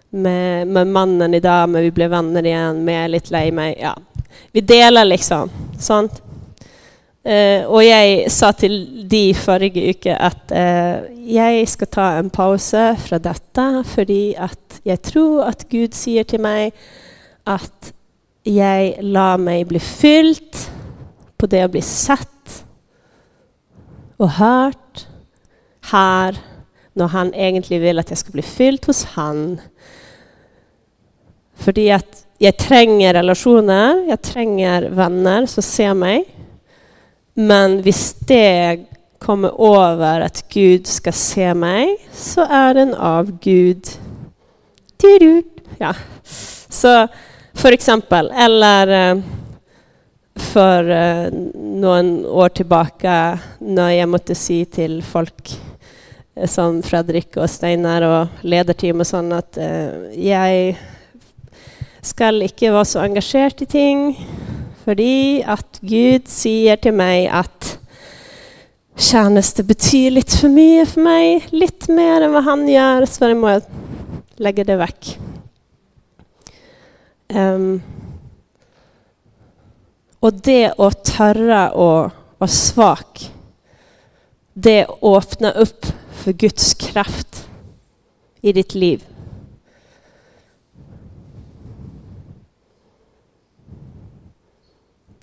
med, 0.09 0.67
med 0.67 0.87
mannen 0.87 1.33
idag, 1.33 1.69
men 1.69 1.81
vi 1.81 1.91
blev 1.91 2.09
vänner 2.09 2.45
igen, 2.45 2.85
men 2.85 3.11
lite 3.11 3.35
er 3.35 3.51
mig. 3.51 3.75
lei. 3.75 3.83
Ja. 3.83 3.97
Vi 4.51 4.61
delar 4.61 5.05
liksom. 5.05 5.49
sånt. 5.79 6.21
Uh, 7.25 7.33
eh, 7.33 7.65
och 7.65 7.83
jag 7.83 8.31
sa 8.31 8.53
till 8.53 9.07
de 9.09 9.33
förra 9.33 9.69
veckan 9.69 10.17
att 10.19 10.51
uh, 10.51 11.29
jag 11.35 11.67
ska 11.67 11.85
ta 11.85 12.11
en 12.11 12.29
paus 12.29 12.73
från 13.05 13.21
detta, 13.21 13.83
för 13.87 14.01
att 14.37 14.79
jag 14.83 15.01
tror 15.01 15.43
att 15.43 15.69
Gud 15.69 15.93
säger 15.93 16.23
till 16.23 16.39
mig 16.39 16.71
att 17.43 17.93
jag 18.43 18.95
lar 18.99 19.37
mig 19.37 19.65
bli 19.65 19.79
fylld, 19.79 20.55
på 21.37 21.47
det 21.47 21.57
jag 21.57 21.71
blir 21.71 21.81
sett 21.81 22.65
och 24.17 24.29
hört 24.29 25.07
här 25.81 26.37
når 26.99 27.13
han 27.15 27.33
egentlig 27.33 27.79
vil 27.81 28.01
at 28.01 28.11
jeg 28.11 28.21
skal 28.21 28.35
bli 28.35 28.45
fylt 28.45 28.89
hos 28.89 29.03
han. 29.15 29.59
Fordi 31.59 31.89
at 31.95 32.25
jeg 32.39 32.55
trenger 32.59 33.17
relasjoner, 33.19 34.05
jeg 34.11 34.21
trenger 34.23 34.87
venner 34.95 35.47
som 35.51 35.65
ser 35.65 35.95
meg. 35.97 36.27
Men 37.39 37.79
hvis 37.83 38.13
det 38.27 38.85
kommer 39.19 39.55
over 39.59 40.23
at 40.23 40.43
Gud 40.51 40.87
skal 40.87 41.15
se 41.15 41.49
meg, 41.55 41.97
så 42.15 42.47
er 42.47 42.79
den 42.79 42.93
av 42.95 43.31
Gud. 43.43 43.91
Ja. 45.79 45.93
Så 46.69 47.07
for 47.55 47.71
eksempel 47.71 48.31
Eller 48.35 48.87
eh, 48.87 49.21
för 50.35 50.89
eh, 50.89 51.23
for 51.29 51.31
noen 51.55 52.25
år 52.25 52.49
tilbake, 52.49 53.13
når 53.59 53.89
jeg 53.89 54.09
måtte 54.09 54.35
si 54.35 54.65
til 54.65 54.99
folk 55.03 55.51
Eh, 56.39 56.47
som 56.47 56.83
Fredrik 56.83 57.37
och 57.37 57.49
Steinar 57.49 58.01
og 58.01 58.43
lederteam 58.43 59.01
og 59.01 59.07
sånn 59.07 59.31
at 59.35 59.57
eh, 59.59 60.15
jeg 60.15 60.77
skal 62.05 62.41
ikke 62.45 62.71
være 62.73 62.87
så 62.87 63.03
engasjert 63.03 63.63
i 63.63 63.69
ting. 63.69 64.05
Fordi 64.85 65.43
at 65.43 65.81
Gud 65.81 66.29
sier 66.31 66.79
til 66.81 66.95
meg 66.97 67.27
at 67.33 67.75
tjeneste 68.99 69.63
betyr 69.67 70.15
litt 70.15 70.33
for 70.33 70.51
mye 70.53 70.85
for 70.87 71.05
meg. 71.05 71.49
Litt 71.51 71.89
mer 71.91 72.25
enn 72.25 72.33
hva 72.33 72.43
han 72.47 72.65
gjør, 72.69 73.07
så 73.07 73.31
jeg 73.31 73.39
må 73.39 73.57
legge 74.39 74.65
det 74.65 74.79
vekk. 74.79 75.11
Um, 77.29 77.37
ehm, 77.37 77.73
og 80.23 80.39
det 80.43 80.73
å 80.81 80.89
tørre 81.05 81.61
å 81.75 81.89
være 82.41 82.55
svak, 82.55 83.27
det 84.55 84.81
åpner 85.05 85.59
opp 85.61 85.91
för 86.29 86.33
Guds 86.33 86.73
kraft 86.73 87.49
i 88.41 88.53
ditt 88.53 88.75
liv. 88.75 89.07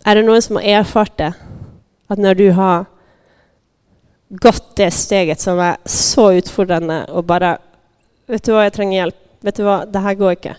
Är 0.05 0.15
det 0.15 0.23
någon 0.23 0.43
som 0.43 0.57
har 0.57 0.63
erfart 0.63 1.17
det? 1.17 1.33
Att 2.07 2.19
när 2.19 2.35
du 2.35 2.51
har 2.51 2.85
gått 4.29 4.77
det 4.77 4.91
steget 4.91 5.41
som 5.41 5.59
är 5.59 5.77
så 5.85 6.33
utfordrande 6.33 7.05
och 7.05 7.25
bara, 7.25 7.59
Vet 8.27 8.45
du 8.45 8.53
vad, 8.53 8.65
jag 8.65 8.73
tränger 8.73 8.99
hjälp, 8.99 9.17
Vet 9.41 9.57
du 9.57 9.63
vad, 9.63 9.93
det 9.93 9.99
här 9.99 10.15
går 10.15 10.31
inte. 10.31 10.57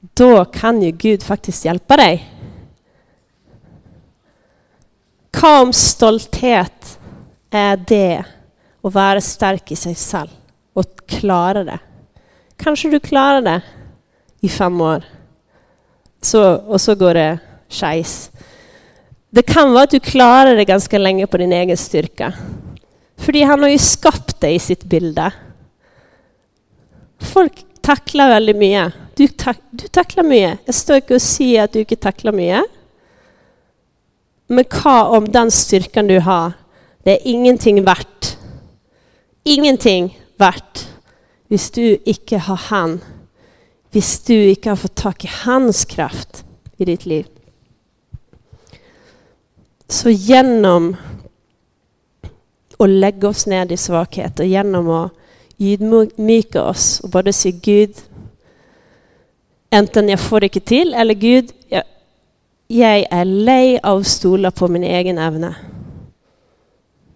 Då 0.00 0.44
kan 0.44 0.82
ju 0.82 0.90
Gud 0.90 1.22
faktiskt 1.22 1.64
hjälpa 1.64 1.96
dig. 1.96 2.30
Hva 5.30 5.62
om 5.62 5.72
stolthet 5.72 6.98
är 7.50 7.76
det 7.76 8.24
och 8.84 8.92
vara 8.92 9.20
stark 9.20 9.70
i 9.72 9.76
sig 9.76 9.94
själv 9.94 10.28
och 10.72 11.06
klara 11.06 11.64
det? 11.64 11.78
Kanske 12.56 12.90
du 12.90 13.00
klarar 13.00 13.42
det 13.42 13.62
i 14.40 14.48
fem 14.48 14.80
år, 14.80 15.04
så, 16.20 16.54
och 16.54 16.80
så 16.80 16.94
går 16.94 17.14
det 17.14 17.38
skeis. 17.68 18.30
Det 19.30 19.42
kan 19.42 19.72
vara 19.72 19.82
att 19.82 19.90
du 19.90 20.00
klarar 20.00 20.56
det 20.56 20.64
ganska 20.64 20.98
länge 20.98 21.26
på 21.26 21.36
din 21.36 21.52
egen 21.52 21.76
styrka. 21.76 22.32
För 23.16 23.44
han 23.44 23.62
har 23.62 23.68
ju 23.68 23.78
skapat 23.78 24.40
dig 24.40 24.54
i 24.54 24.58
sitt 24.58 24.84
bilde. 24.84 25.32
Folk 27.18 27.66
tacklar 27.80 28.28
väldigt 28.28 28.56
mycket. 28.56 28.92
Du, 29.14 29.28
tack, 29.28 29.58
du 29.70 29.88
tacklar 29.88 30.24
mycket. 30.24 30.58
Jag 30.64 30.74
står 30.74 30.96
inte 30.96 31.14
och 31.14 31.22
säger 31.22 31.64
att 31.64 31.72
du 31.72 31.78
inte 31.78 31.96
tacklar 31.96 32.32
mycket. 32.32 32.64
Men 34.46 34.64
vad 34.84 35.16
om 35.16 35.28
den 35.28 35.50
styrkan 35.50 36.06
du 36.06 36.20
har, 36.20 36.52
det 37.02 37.10
är 37.10 37.30
ingenting 37.32 37.84
värt. 37.84 38.38
Ingenting 39.44 40.08
vart, 40.40 40.86
hvis 41.48 41.70
du 41.70 41.96
ikke 42.06 42.38
har 42.38 42.60
Han. 42.70 43.00
Hvis 43.92 44.18
du 44.26 44.34
ikke 44.34 44.72
har 44.72 44.80
fått 44.80 44.96
tak 44.96 45.24
i 45.24 45.30
Hans 45.44 45.84
kraft 45.84 46.44
i 46.78 46.84
ditt 46.88 47.04
liv. 47.06 47.28
Så 49.88 50.10
gjennom 50.10 50.94
å 52.78 52.88
legge 52.88 53.28
oss 53.28 53.44
ned 53.46 53.70
i 53.70 53.78
svakhet, 53.78 54.40
og 54.40 54.50
gjennom 54.50 54.88
å 54.90 55.02
ydmyke 55.62 56.58
oss 56.58 56.98
og 57.04 57.12
bara 57.14 57.32
si 57.32 57.52
Gud 57.62 58.00
Enten 59.74 60.06
jeg 60.06 60.20
får 60.22 60.40
det 60.40 60.48
ikke 60.52 60.68
til, 60.70 60.92
eller 60.94 61.16
Gud, 61.18 61.48
jeg, 61.66 61.82
jeg 62.70 63.06
er 63.10 63.24
lei 63.26 63.72
av 63.82 64.04
å 64.04 64.06
stole 64.06 64.52
på 64.54 64.68
min 64.70 64.84
egen 64.86 65.18
evne. 65.18 65.50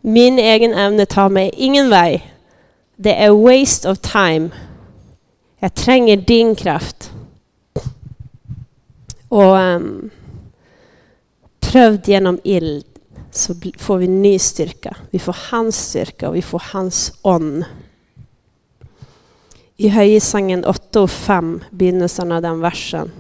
Min 0.01 0.39
egen 0.39 0.75
ämne 0.75 1.07
tar 1.07 1.29
mig 1.29 1.51
ingen 1.57 1.91
väg. 1.91 2.35
Det 2.97 3.15
är 3.15 3.31
waste 3.31 3.91
of 3.91 3.99
time. 3.99 4.51
Jag 5.59 5.75
tränger 5.75 6.17
din 6.17 6.55
kraft. 6.55 7.13
Och 9.29 9.55
um, 9.57 10.11
prövd 11.61 12.09
genom 12.09 12.41
ild 12.45 12.85
så 13.31 13.55
får 13.79 13.99
vi 13.99 14.09
ny 14.09 14.39
styrka. 14.39 14.97
Vi 15.11 15.19
får 15.19 15.37
hans 15.51 15.89
styrka 15.89 16.29
och 16.29 16.37
vi 16.37 16.43
får 16.43 16.63
hans 16.73 17.13
on. 17.23 17.65
I 19.77 19.89
Höjesangen 19.89 20.65
8 20.65 21.01
och 21.01 21.11
5, 21.11 21.65
begynnelsen 21.71 22.33
av 22.33 22.43
den 22.43 22.61
versen, 22.61 23.11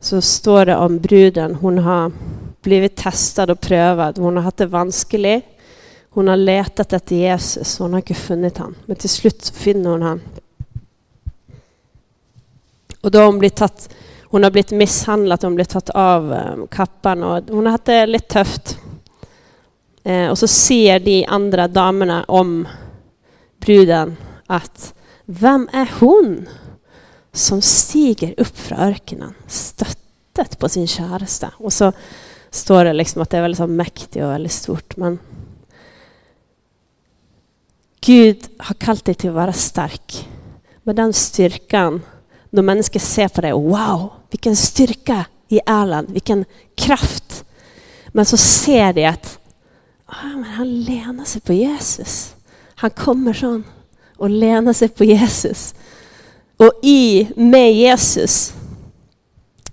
så 0.00 0.20
står 0.20 0.66
det 0.66 0.76
om 0.76 0.98
bruden. 0.98 1.54
Hon 1.54 1.78
har 1.78 2.12
blivit 2.62 2.96
testad 2.96 3.50
och 3.50 3.60
prövad. 3.60 4.18
Hon 4.18 4.36
har 4.36 4.42
haft 4.42 4.56
det 4.56 4.66
vanskligt. 4.66 5.44
Hon 6.10 6.28
har 6.28 6.36
letat 6.36 6.92
efter 6.92 7.16
Jesus, 7.16 7.78
hon 7.78 7.92
har 7.92 7.98
inte 7.98 8.14
funnit 8.14 8.58
han. 8.58 8.74
Men 8.86 8.96
till 8.96 9.10
slut 9.10 9.48
finner 9.48 9.90
hon 9.90 10.02
han. 10.02 10.20
Och 13.00 13.10
då 13.10 13.18
har 13.18 13.26
hon 13.26 13.38
blivit 13.38 13.56
tatt 13.56 13.94
hon 14.30 14.42
har 14.44 14.50
blivit 14.50 14.70
misshandlad, 14.70 15.42
hon 15.42 15.52
har 15.52 15.54
blivit 15.54 15.68
tagit 15.68 15.90
av 15.90 16.32
ehm, 16.32 16.66
kappan 16.66 17.22
och 17.22 17.42
hon 17.48 17.66
har 17.66 17.70
haft 17.70 17.84
det 17.84 18.06
lite 18.06 18.28
tufft. 18.28 18.78
Eh, 20.04 20.34
så 20.34 20.46
ser 20.46 21.00
de 21.00 21.26
andra 21.26 21.68
damerna 21.68 22.24
om 22.28 22.68
bruden 23.60 24.16
att- 24.46 24.94
vem 25.24 25.68
är 25.72 25.90
hon 26.00 26.48
som 27.32 27.62
stiger 27.62 28.34
upp 28.36 28.58
från 28.58 28.78
öknen, 28.78 29.34
stöttet 29.46 30.58
på 30.58 30.68
sin 30.68 30.86
käraste? 30.86 31.50
Och 31.56 31.72
så 31.72 31.92
står 32.50 32.84
det 32.84 32.92
liksom 32.92 33.22
att 33.22 33.30
det 33.30 33.38
är 33.38 33.42
väldigt 33.42 33.70
mäktigt 33.70 34.16
och 34.16 34.30
väldigt 34.30 34.52
stort. 34.52 34.96
Men 34.96 35.18
Gud 38.00 38.48
har 38.58 38.74
kallat 38.74 39.04
dig 39.04 39.14
till 39.14 39.30
att 39.30 39.36
vara 39.36 39.52
stark. 39.52 40.28
Med 40.82 40.96
den 40.96 41.12
styrkan, 41.12 42.02
då 42.50 42.62
människor 42.62 43.00
ser 43.00 43.28
på 43.28 43.40
dig, 43.40 43.52
Wow, 43.52 44.12
vilken 44.30 44.56
styrka 44.56 45.24
i 45.48 45.60
Erland! 45.66 46.10
vilken 46.10 46.44
kraft! 46.74 47.44
Men 48.08 48.26
så 48.26 48.36
ser 48.36 48.92
de 48.92 49.06
att 49.06 49.38
ah, 50.06 50.28
men 50.34 50.44
han 50.44 50.80
lener 50.80 51.24
sig 51.24 51.40
på 51.40 51.52
Jesus. 51.52 52.34
Han 52.74 52.90
kommer 52.90 53.32
sån 53.32 53.64
och 54.16 54.30
lener 54.30 54.72
sig 54.72 54.88
på 54.88 55.04
Jesus. 55.04 55.74
Och 56.56 56.72
i, 56.82 57.28
med 57.36 57.74
Jesus, 57.74 58.54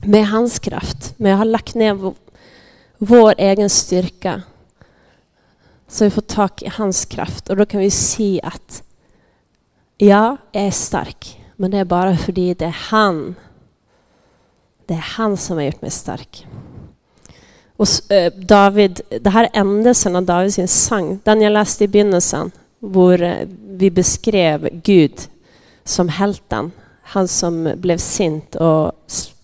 med 0.02 0.28
hans 0.28 0.60
kraft, 0.60 1.20
med 1.20 1.32
jag 1.32 1.38
ha 1.38 1.44
lagt 1.44 1.76
ner 1.76 1.94
vår, 1.94 2.14
vår 2.98 3.34
egen 3.38 3.70
styrka 3.70 4.42
så 5.88 6.04
vi 6.04 6.10
får 6.10 6.22
tak 6.22 6.62
i 6.62 6.68
hans 6.68 7.06
kraft. 7.06 7.50
och 7.50 7.58
då 7.58 7.66
kan 7.66 7.80
vi 7.80 7.92
se 7.92 8.42
att, 8.44 8.84
ja, 9.98 10.38
jag 10.52 10.66
är 10.66 10.72
stark, 10.72 11.44
men 11.56 11.72
det 11.72 11.78
är 11.78 11.86
bara 11.86 12.18
för 12.18 12.32
det 12.32 12.62
är 12.62 12.76
han. 12.90 13.36
Det 14.86 14.94
är 14.94 14.98
han 15.18 15.38
som 15.38 15.58
har 15.58 15.64
gjort 15.64 15.82
mig 15.82 15.92
stark. 15.92 16.48
Och 17.78 18.12
eh, 18.12 18.34
David, 18.34 19.02
det 19.22 19.30
här 19.30 19.50
ändelsen 19.54 20.16
av 20.16 20.24
Davids 20.24 20.74
sang, 20.74 21.20
den 21.24 21.42
jag 21.42 21.54
läste 21.54 21.84
i 21.84 21.88
begynnelsen, 21.88 22.52
hvor 22.80 23.22
eh, 23.22 23.48
vi 23.68 23.92
beskrev 23.92 24.70
Gud 24.84 25.30
som 25.84 26.10
helten. 26.10 26.72
Han 27.02 27.28
som 27.28 27.74
blev 27.76 27.98
sint 27.98 28.56
och 28.56 28.86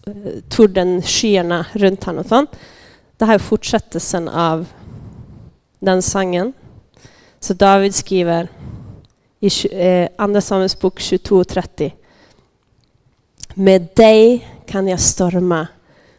eh, 0.07 0.13
tog 0.49 0.69
den 0.69 1.01
skyarna 1.01 1.65
runt 1.73 2.03
honom. 2.03 2.47
Det 3.17 3.25
här 3.25 3.35
är 3.35 3.39
fortsättelsen 3.39 4.27
av 4.27 4.65
den 5.85 6.01
sangen. 6.01 6.53
Så 7.39 7.53
David 7.53 7.95
skriver 7.95 8.47
i 9.39 9.47
eh, 9.71 10.09
Andra 10.17 10.23
Andre 10.23 10.41
Samuels 10.41 10.79
bok 10.79 10.99
22,30 10.99 11.91
Med 13.53 13.87
dig 13.95 14.47
kan 14.65 14.87
jag 14.87 14.99
storma 14.99 15.67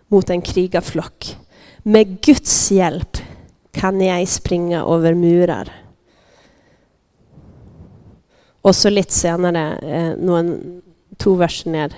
mot 0.08 0.30
en 0.30 0.42
krigarflock. 0.42 1.36
Med 1.78 2.20
Guds 2.20 2.70
hjälp 2.70 3.18
kan 3.72 4.00
jag 4.00 4.28
springa 4.28 4.82
över 4.82 5.14
murar. 5.14 5.72
Och 8.62 8.76
så 8.76 8.90
lite 8.90 9.12
senare, 9.12 9.78
någon, 10.16 10.26
noen, 10.26 10.82
to 11.16 11.46
ner. 11.64 11.92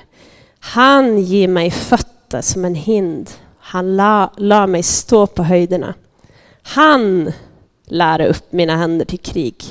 Han 0.59 1.19
ger 1.19 1.49
mig 1.49 1.71
fötter 1.71 2.41
som 2.41 2.65
en 2.65 2.75
hind. 2.75 3.31
Han 3.59 3.97
la, 3.97 4.33
la 4.37 4.67
mig 4.67 4.83
stå 4.83 5.27
på 5.27 5.43
höjderna. 5.43 5.95
Han 6.63 7.33
lära 7.87 8.27
upp 8.27 8.53
mina 8.53 8.77
händer 8.77 9.05
till 9.05 9.19
krig. 9.19 9.65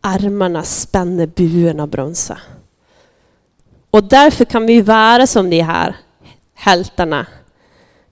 Armarna 0.00 0.62
spänner 0.62 1.26
buen 1.26 1.80
av 1.80 1.88
bronse. 1.88 2.38
Och 3.90 4.04
därför 4.04 4.44
kan 4.44 4.66
vi 4.66 4.80
vara 4.80 5.26
som 5.26 5.50
de 5.50 5.60
här 5.60 5.96
hjältarna. 6.66 7.26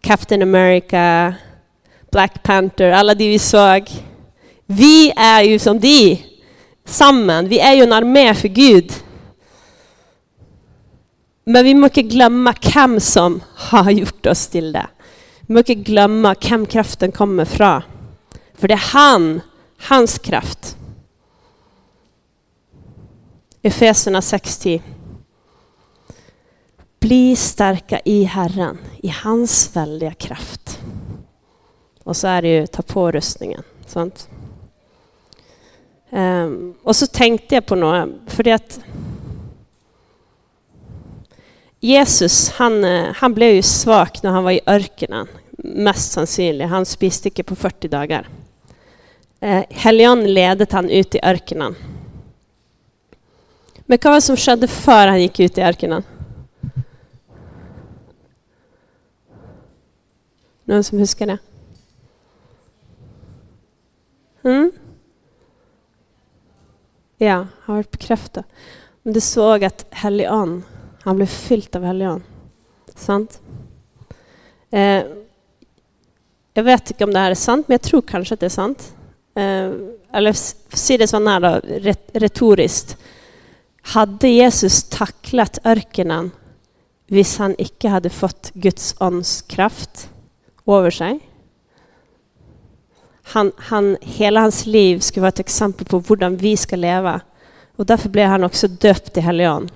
Captain 0.00 0.42
America, 0.42 1.34
Black 2.10 2.42
Panther, 2.42 2.90
alla 2.90 3.14
de 3.14 3.28
vi 3.28 3.38
såg. 3.38 3.90
Vi 4.66 5.12
är 5.16 5.42
ju 5.42 5.58
som 5.58 5.80
de, 5.80 6.22
samman, 6.84 7.48
Vi 7.48 7.60
är 7.60 7.74
ju 7.74 7.82
en 7.82 7.92
armé 7.92 8.34
för 8.34 8.48
Gud. 8.48 8.92
Men 11.44 11.64
vi 11.64 11.74
må 11.74 11.88
glömma 11.88 12.54
vem 12.74 13.00
som 13.00 13.40
har 13.54 13.90
gjort 13.90 14.26
oss 14.26 14.46
till 14.46 14.72
det. 14.72 14.86
Vi 15.40 15.54
må 15.54 15.62
glömma 15.62 16.34
vem 16.50 16.66
kraften 16.66 17.12
kommer 17.12 17.42
ifrån. 17.42 17.82
För 18.62 18.68
det 18.68 18.74
är 18.74 18.92
han, 18.92 19.40
hans 19.78 20.18
kraft. 20.18 20.76
Efeserna 23.62 24.20
6.10. 24.20 24.82
Bli 27.00 27.36
starka 27.36 28.00
i 28.04 28.24
Herren, 28.24 28.78
i 29.02 29.08
hans 29.08 29.76
väldiga 29.76 30.14
kraft. 30.14 30.80
Och 32.04 32.16
så 32.16 32.28
är 32.28 32.42
det 32.42 32.48
ju 32.48 32.66
ta 32.66 32.82
på 32.82 33.10
rustningen. 33.10 33.62
Sant? 33.86 34.28
Um, 36.10 36.74
och 36.82 36.96
så 36.96 37.06
tänkte 37.06 37.54
jag 37.54 37.66
på 37.66 37.74
något, 37.74 38.08
för 38.26 38.42
det 38.42 38.52
att 38.52 38.80
Jesus 41.80 42.50
han, 42.50 42.84
eh, 42.84 43.12
han 43.14 43.34
blev 43.34 43.54
ju 43.54 43.62
svag 43.62 44.08
när 44.22 44.30
han 44.30 44.44
var 44.44 44.50
i 44.50 44.60
örkenen. 44.66 45.28
Mest 45.58 46.12
sannsynlig. 46.12 46.64
Han 46.64 46.86
spiste 46.86 47.28
inte 47.28 47.42
på 47.42 47.56
40 47.56 47.88
dagar. 47.88 48.28
Eh, 49.43 49.64
helion 49.68 50.34
ledet 50.34 50.72
han 50.72 50.90
ut 50.90 51.14
i 51.14 51.20
örkenen. 51.22 51.74
Men 53.76 53.99
vad 54.03 54.05
var 54.05 54.14
det 54.14 54.20
som 54.20 54.36
skedde 54.36 54.68
före 54.68 55.11
han 55.11 55.20
gick 55.20 55.40
ut 55.40 55.59
i 55.59 55.61
örkenen? 55.61 56.03
Någon 60.64 60.84
som 60.84 60.99
huskar 60.99 61.26
det? 61.26 61.38
Mm? 64.43 64.72
Ja, 67.16 67.47
har 67.62 67.76
vært 67.76 67.90
bekräftad. 67.90 68.45
Men 69.03 69.12
du 69.12 69.20
såg 69.20 69.64
att 69.64 69.86
Helion, 69.90 70.64
Han 71.03 71.16
blev 71.16 71.26
fylld 71.26 71.76
av 71.76 71.84
helion. 71.84 72.22
Sant? 72.95 73.40
Eh, 74.70 75.05
jag 76.55 76.62
vet 76.62 76.90
inte 76.90 77.05
om 77.05 77.12
det 77.12 77.18
här 77.18 77.30
är 77.30 77.34
sant, 77.34 77.68
men 77.68 77.74
jag 77.74 77.82
tror 77.82 78.03
kanske 78.03 78.34
att 78.34 78.40
det 78.40 78.47
är 78.47 78.51
sant. 78.51 78.95
Eh, 79.34 79.72
eller 80.12 80.36
si 80.36 80.96
det 81.00 81.08
sånn 81.08 81.28
her, 81.30 81.40
da, 81.40 81.56
retoriskt. 82.20 82.96
Hadde 83.94 84.30
Jesus 84.30 84.84
taklet 84.92 85.58
ørkenen 85.66 86.30
hvis 87.12 87.34
han 87.42 87.56
ikke 87.60 87.90
hadde 87.92 88.12
fått 88.14 88.52
Guds 88.54 88.92
ånds 89.02 89.40
kraft 89.50 90.06
over 90.68 90.92
seg? 90.94 91.18
Han, 93.32 93.52
han, 93.70 93.94
hele 94.18 94.44
hans 94.44 94.64
liv 94.66 95.00
skulle 95.00 95.26
være 95.26 95.40
et 95.40 95.46
eksempel 95.46 95.88
på 95.88 96.02
hvordan 96.04 96.36
vi 96.40 96.54
skal 96.58 96.82
leve. 96.84 97.18
Og 97.80 97.88
Derfor 97.88 98.12
ble 98.12 98.26
han 98.28 98.44
også 98.44 98.68
døpt 98.82 99.18
i 99.18 99.24
Hellig 99.24 99.48
Ånd. 99.48 99.70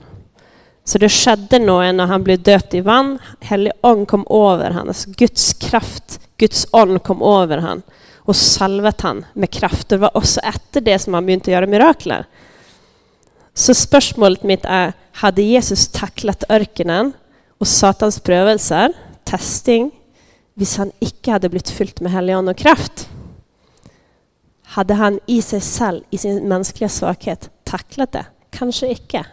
Så 0.87 1.01
det 1.03 1.11
skjedde 1.11 1.59
noe 1.65 1.89
når 1.95 2.11
han 2.13 2.25
ble 2.27 2.37
døpt 2.39 2.77
i 2.79 2.83
vann. 2.85 3.17
Hellig 3.49 3.73
Ånd 3.87 4.05
kom 4.11 4.27
over 4.31 4.77
ham. 4.77 4.91
Altså 4.93 5.11
Guds 5.19 5.49
kraft, 5.63 6.21
Guds 6.39 6.67
ånd 6.77 7.01
kom 7.07 7.25
over 7.27 7.65
ham 7.65 7.83
och 8.27 8.37
salvat 8.37 9.01
han 9.01 9.25
med 9.33 9.51
kraft. 9.51 9.89
Det 9.89 9.97
var 9.97 10.11
efter 10.43 10.81
det 10.81 10.99
som 10.99 11.15
han 11.15 11.27
begynte 11.27 11.51
göra 11.51 11.67
mirakler. 11.67 12.25
Så 13.55 13.75
spörsmålet 13.75 14.43
mitt 14.43 14.65
är, 14.65 14.93
hade 15.13 15.43
Jesus 15.43 15.89
tacklat 15.89 16.45
örkenen 16.49 17.13
och 17.59 17.69
Satans 17.69 18.21
prövelser, 18.21 18.93
testing, 19.25 19.91
hvis 20.55 20.77
han 20.77 20.93
inte 20.99 21.31
hade 21.31 21.49
blivit 21.49 21.71
fylld 21.71 22.01
med 22.01 22.13
Hellig 22.13 22.37
och 22.37 22.57
kraft? 22.57 23.09
Hade 24.63 24.95
han 24.95 25.21
i 25.27 25.43
sig 25.43 25.61
själv, 25.61 26.03
i 26.11 26.19
sin 26.19 26.49
mänskliga 26.49 26.89
svaghet, 26.89 27.51
tacklat 27.65 28.13
det? 28.13 28.27
Kanske 28.51 28.87
inte. 28.87 29.27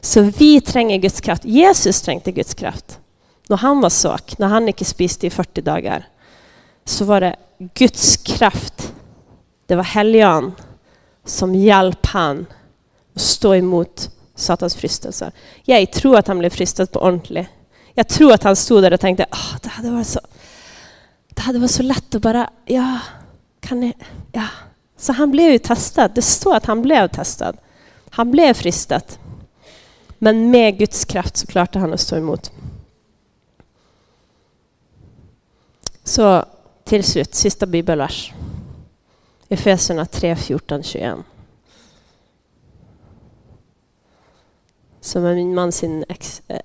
Så 0.00 0.20
vi 0.22 0.60
tränger 0.60 0.98
Guds 0.98 1.20
kraft. 1.20 1.44
Jesus 1.44 2.02
trängde 2.02 2.32
Guds 2.32 2.54
kraft. 2.54 3.00
När 3.48 3.56
han 3.56 3.80
var 3.80 3.90
svag, 3.90 4.20
när 4.38 4.46
han 4.46 4.68
inte 4.68 4.84
spiste 4.84 5.26
i 5.26 5.30
40 5.30 5.60
dagar, 5.60 6.08
så 6.84 7.04
var 7.04 7.20
det 7.20 7.36
Guds 7.58 8.16
kraft. 8.16 8.92
Det 9.66 9.76
var 9.76 9.82
Helligånd 9.82 10.52
som 11.24 11.54
hjälp 11.54 12.06
han 12.06 12.46
att 13.14 13.20
stå 13.20 13.54
emot 13.54 14.10
Satans 14.34 14.76
fristelser. 14.76 15.32
Jag 15.64 15.92
tror 15.92 16.18
att 16.18 16.26
han 16.26 16.38
blev 16.38 16.50
fristad 16.50 16.86
på 16.86 17.00
ordentligt. 17.00 17.48
Jag 17.94 18.08
tror 18.08 18.32
att 18.32 18.42
han 18.42 18.56
stod 18.56 18.82
där 18.82 18.92
och 18.92 19.00
tänkte, 19.00 19.26
oh, 19.30 19.56
det 19.62 19.68
hade 19.68 19.90
varit 19.90 20.06
så 20.06 20.20
det 21.38 21.42
hade 21.42 21.58
varit 21.58 21.70
så 21.70 21.82
lätt 21.82 22.14
att 22.14 22.22
bara, 22.22 22.50
Ja, 22.64 22.98
kan 23.60 23.80
ni, 23.80 23.92
Ja. 24.32 24.46
Så 24.96 25.12
han 25.12 25.30
blev 25.30 25.52
ju 25.52 25.58
testad. 25.58 26.10
Det 26.14 26.22
står 26.22 26.56
att 26.56 26.66
han 26.66 26.82
blev 26.82 27.08
testad. 27.08 27.56
Han 28.10 28.30
blev 28.30 28.54
fristad. 28.54 29.00
Men 30.18 30.50
med 30.50 30.78
Guds 30.78 31.04
kraft 31.04 31.36
så 31.36 31.46
klarade 31.46 31.78
han 31.78 31.92
att 31.92 32.00
stå 32.00 32.16
emot. 32.16 32.52
Så 36.04 36.44
till 36.88 37.04
slut, 37.04 37.34
sista 37.34 37.66
bibelvers. 37.66 38.32
Efeserna 39.48 40.06
3, 40.06 40.36
14, 40.36 40.82
21. 40.82 41.16
Som 45.00 45.24
är 45.24 45.34
min 45.34 45.54
man, 45.54 45.72
sin 45.72 46.04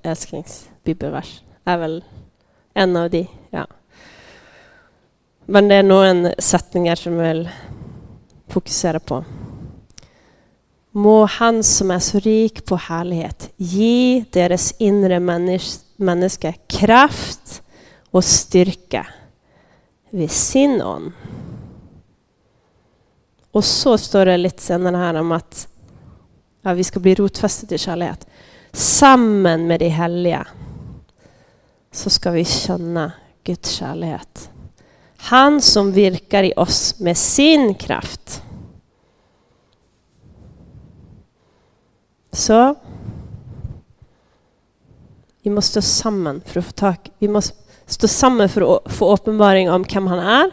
elsklingsbibelvers. 0.01 1.41
Eh, 1.65 1.73
är 1.73 1.77
väl 1.77 2.03
en 2.73 2.95
av 2.95 3.09
de, 3.09 3.27
ja. 3.49 3.67
Men 5.45 5.67
det 5.67 5.75
är 5.75 5.83
nog 5.83 6.05
en 6.05 6.33
sättning 6.37 6.95
som 6.95 7.13
jag 7.13 7.33
vill 7.33 7.49
fokusera 8.47 8.99
på. 8.99 9.25
Må 10.91 11.25
Han 11.25 11.63
som 11.63 11.91
är 11.91 11.99
så 11.99 12.19
rik 12.19 12.65
på 12.65 12.75
härlighet- 12.75 13.53
ge 13.55 14.25
deras 14.31 14.73
inre 14.77 15.19
människa 15.97 16.53
kraft 16.67 17.63
och 18.11 18.23
styrka 18.23 19.07
vid 20.13 20.31
sin 20.31 20.81
Och 23.51 23.65
så 23.65 23.97
står 23.97 24.25
det 24.25 24.37
lite 24.37 24.61
senare 24.61 24.97
här 24.97 25.13
om 25.13 25.31
att 25.31 25.67
ja, 26.61 26.73
vi 26.73 26.83
ska 26.83 26.99
bli 26.99 27.15
rotfästa 27.15 27.75
i 27.75 27.77
kärlek. 27.77 28.19
Samman 28.71 29.67
med 29.67 29.79
de 29.79 29.89
Heliga 29.89 30.47
så 31.91 32.09
ska 32.09 32.31
vi 32.31 32.45
känna 32.45 33.11
Guds 33.43 33.69
kärlek. 33.69 34.49
Han 35.17 35.61
som 35.61 35.91
virkar 35.91 36.43
i 36.43 36.53
oss 36.55 36.99
med 36.99 37.17
sin 37.17 37.75
kraft. 37.75 38.43
Så 42.31 42.75
vi 45.41 45.49
måste 45.49 45.81
stå 45.81 46.39
för 46.45 46.59
att 46.59 46.65
få 46.65 46.71
tag 46.71 46.97
Vi 47.19 47.27
måste 47.27 47.62
stå 47.85 48.07
sammen 48.07 48.49
for 48.49 48.63
å 48.63 48.79
få 48.85 49.11
åpenbaring 49.13 49.71
om 49.71 49.83
hvem 49.83 50.07
han 50.07 50.19
er. 50.19 50.51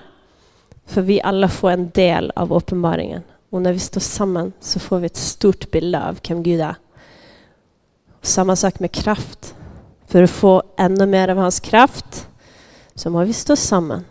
For 0.90 1.06
vi 1.06 1.20
alle 1.22 1.48
får 1.48 1.70
en 1.70 1.90
del 1.94 2.32
av 2.36 2.52
åpenbaringen. 2.52 3.22
Og 3.50 3.62
når 3.62 3.78
vi 3.78 3.82
står 3.84 4.00
sammen, 4.00 4.52
så 4.60 4.80
får 4.80 4.98
vi 4.98 5.06
ett 5.06 5.16
stort 5.16 5.70
bilde 5.70 5.98
av 5.98 6.18
hvem 6.26 6.42
Gud 6.42 6.60
är. 6.60 6.74
Samma 8.22 8.56
sak 8.56 8.80
med 8.80 8.92
kraft. 8.92 9.54
För 10.06 10.22
att 10.22 10.30
få 10.30 10.62
ännu 10.76 11.06
mer 11.06 11.28
av 11.28 11.36
hans 11.36 11.60
kraft, 11.60 12.28
så 12.94 13.10
måste 13.10 13.26
vi 13.26 13.32
stå 13.32 13.56
samman. 13.56 14.04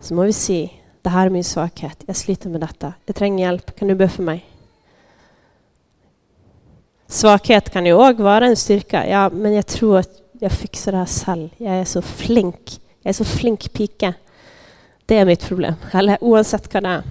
så 0.00 0.14
måste 0.14 0.26
vi 0.26 0.32
säga, 0.32 0.68
det 1.02 1.10
här 1.10 1.26
är 1.26 1.30
min 1.30 1.44
svaghet, 1.44 2.04
jag 2.06 2.16
sliter 2.16 2.48
med 2.48 2.60
detta. 2.60 2.92
Jag 3.06 3.16
trenger 3.16 3.44
hjälp, 3.44 3.78
Kan 3.78 3.88
du 3.88 3.94
be 3.94 4.08
för 4.08 4.22
mig? 4.22 4.44
Svaghet 7.06 7.70
kan 7.70 7.86
ju 7.86 7.92
också 7.92 8.22
vara 8.22 8.46
en 8.46 8.56
styrka, 8.56 9.08
Ja, 9.08 9.30
men 9.30 9.52
jag 9.52 9.66
tror 9.66 9.98
att 9.98 10.23
jag 10.38 10.52
fixar 10.52 10.92
det 10.92 10.98
här 10.98 11.06
själv. 11.06 11.48
Jag 11.56 11.74
är 11.74 11.84
så 11.84 12.02
flink. 12.02 12.80
Jag 13.02 13.08
är 13.08 13.12
så 13.12 13.24
flink 13.24 13.72
pika. 13.72 14.14
Det 15.06 15.18
är 15.18 15.24
mitt 15.24 15.48
problem. 15.48 15.74
Eller 15.92 16.18
oavsett 16.20 16.74
vad 16.74 16.82
det 16.82 16.88
är. 16.88 17.02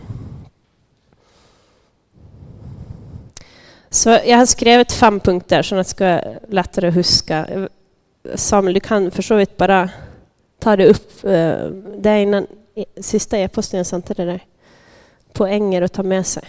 Så 3.90 4.10
jag 4.10 4.38
har 4.38 4.46
skrivit 4.46 4.92
fem 4.92 5.20
punkter, 5.20 5.62
som 5.62 5.78
jag 5.78 5.86
ska 5.86 6.22
lättare 6.50 6.90
huska. 6.90 7.68
Samuel, 8.36 8.74
du 8.74 8.80
kan 8.80 9.12
for 9.12 9.22
så 9.22 9.36
vidt 9.36 9.58
ta 10.60 10.76
det 10.76 10.86
upp. 10.86 11.24
Eh, 11.24 11.66
det 11.98 12.10
är 12.10 12.18
innan 12.18 12.48
sista 13.02 13.38
e-posten 13.38 13.78
jag 13.78 13.88
sände 13.88 14.16
till 14.16 14.26
dig. 14.26 14.48
Poänger 15.34 15.82
att 15.82 15.94
ta 15.94 16.04
med 16.04 16.26
sig. 16.26 16.44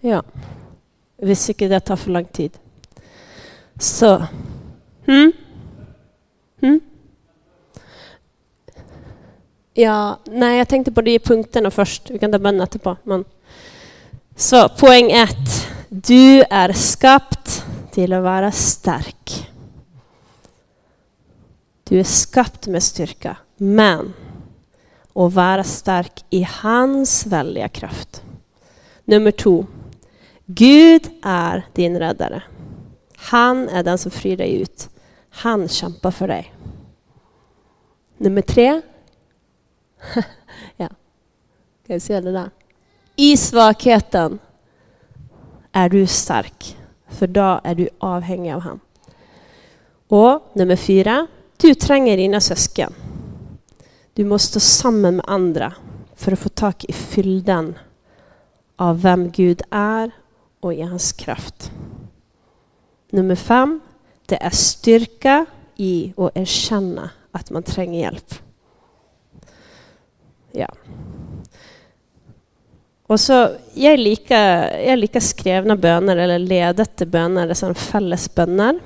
Ja. 0.00 0.22
Hvis 1.16 1.50
ikke 1.50 1.68
det 1.68 1.80
tar 1.80 1.96
för 1.96 2.10
lång 2.10 2.24
tid. 2.24 2.58
Så 3.78 4.26
Hmm? 5.06 5.32
Hmm? 6.60 6.80
Ja 9.74 10.18
nej, 10.24 10.58
jag 10.58 10.68
tänkte 10.68 10.92
på 10.92 11.00
de 11.02 11.18
punkterna 11.18 11.70
först. 11.70 12.10
Vi 12.10 12.18
kan 12.18 12.32
ta 12.32 12.38
bönen 12.38 12.60
etterpå. 12.60 12.96
Men. 13.02 13.24
Så 14.36 14.68
poäng 14.68 15.10
ett. 15.10 15.68
Du 15.88 16.42
är 16.50 16.72
skapt 16.72 17.64
till 17.90 18.12
att 18.12 18.22
vara 18.22 18.52
stark. 18.52 19.50
Du 21.84 22.00
är 22.00 22.04
skapt 22.04 22.66
med 22.66 22.82
styrka, 22.82 23.36
Men 23.56 24.12
att 25.14 25.32
vara 25.32 25.64
stark 25.64 26.24
i 26.30 26.46
hans 26.50 27.26
väldiga 27.26 27.68
kraft. 27.68 28.22
Nummer 29.04 29.30
två. 29.30 29.66
Gud 30.46 31.10
är 31.22 31.66
din 31.72 31.98
räddare. 31.98 32.42
Han 33.16 33.68
är 33.68 33.82
den 33.82 33.98
som 33.98 34.10
frir 34.10 34.36
dig 34.36 34.60
ut. 34.60 34.88
Han 35.32 35.68
kämpar 35.68 36.10
för 36.10 36.28
dig. 36.28 36.54
Nummer 38.16 38.42
tre 38.42 38.82
Ja, 40.76 40.88
kan 41.86 41.94
vi 41.94 42.00
se 42.00 42.20
det 42.20 42.32
där? 42.32 42.50
I 43.16 43.36
svagheten 43.36 44.38
är 45.72 45.88
du 45.88 46.06
stark, 46.06 46.76
för 47.08 47.26
då 47.26 47.60
är 47.64 47.74
du 47.74 47.88
avhängig 47.98 48.52
av 48.52 48.60
honom. 48.60 48.80
Och 50.08 50.50
nummer 50.52 50.76
fyra. 50.76 51.26
du 51.56 51.74
tränger 51.74 52.16
dina 52.16 52.40
syskon. 52.40 52.94
Du 54.14 54.24
måste 54.24 54.60
stå 54.60 54.60
samman 54.60 55.16
med 55.16 55.24
andra 55.28 55.72
för 56.14 56.32
att 56.32 56.38
få 56.38 56.48
tag 56.48 56.74
i 56.88 56.92
fylden 56.92 57.78
av 58.76 59.02
vem 59.02 59.30
Gud 59.30 59.62
är 59.70 60.10
och 60.60 60.74
i 60.74 60.82
hans 60.82 61.12
kraft. 61.12 61.72
Nummer 63.10 63.34
fem 63.34 63.80
det 64.32 64.38
är 64.40 64.50
styrka 64.50 65.46
i 65.76 66.12
att 66.16 66.36
erkänna 66.36 67.10
att 67.32 67.50
man 67.50 67.62
tränger 67.62 68.00
hjälp. 68.00 68.34
Ja. 70.52 70.68
Och 73.06 73.20
så, 73.20 73.48
jag, 73.74 73.98
liker, 73.98 74.78
jeg 74.80 74.98
liker 74.98 75.20
skrevne 75.20 75.76
bønner 75.76 76.16
eller 76.16 76.40
ledete 76.40 77.04
bønner, 77.04 77.44
det 77.44 77.52
er 77.52 77.60
sånn 77.60 77.76
felles 77.76 78.24
bønner. 78.32 78.78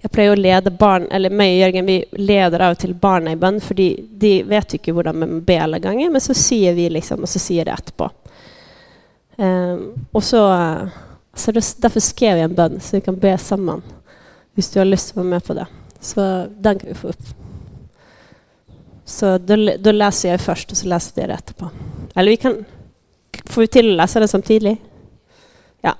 Jeg 0.00 0.12
pleier 0.12 0.32
å 0.32 0.40
lede 0.40 0.72
barn, 0.72 1.04
eller 1.12 1.32
meg 1.32 1.52
og 1.52 1.60
Jørgen 1.60 1.90
vi 1.90 1.98
leder 2.16 2.64
av 2.64 2.76
og 2.76 2.80
til 2.80 2.94
barna 2.96 3.34
i 3.34 3.40
bønn, 3.40 3.60
fordi 3.60 3.90
de 4.08 4.38
vet 4.48 4.72
jo 4.72 4.80
ikke 4.80 4.94
hvordan 4.96 5.20
vi 5.20 5.28
må 5.34 5.42
be 5.44 5.58
alle 5.66 5.82
ganger, 5.84 6.12
men 6.16 6.24
så 6.24 6.36
sier 6.36 6.72
vi 6.76 6.88
liksom, 6.96 7.24
og 7.24 7.28
så 7.28 7.42
sier 7.44 7.68
det 7.68 7.76
etterpå. 7.76 8.08
Um, 9.36 9.84
og 10.14 10.24
så, 10.24 10.46
så 11.34 11.52
Derfor 11.52 12.00
skrev 12.00 12.40
jeg 12.40 12.48
en 12.48 12.56
bønn, 12.56 12.80
så 12.80 12.96
vi 12.96 13.04
kan 13.04 13.20
be 13.20 13.36
sammen. 13.36 13.84
Hvis 14.54 14.70
du 14.70 14.78
har 14.80 14.86
lyst 14.86 15.10
til 15.10 15.18
å 15.18 15.22
være 15.22 15.30
med 15.30 15.46
på 15.46 15.56
det. 15.58 15.66
Så 16.00 16.24
den 16.48 16.78
kan 16.78 16.88
vi 16.88 16.94
få 16.94 17.08
opp. 17.08 17.32
Så 19.04 19.38
da, 19.38 19.56
da 19.56 19.92
läser 19.92 20.28
jag 20.28 20.40
först 20.40 20.70
och 20.70 20.76
så 20.76 20.88
leser 20.88 21.22
dere 21.22 21.34
etterpå. 21.34 21.68
Eller 22.14 22.30
vi 22.30 22.36
kan 22.36 22.64
Får 23.44 23.60
vi 23.60 23.66
till 23.66 23.90
å 23.90 23.96
lese 23.96 24.20
det 24.20 24.28
samtidig? 24.28 24.76
Ja. 25.82 25.94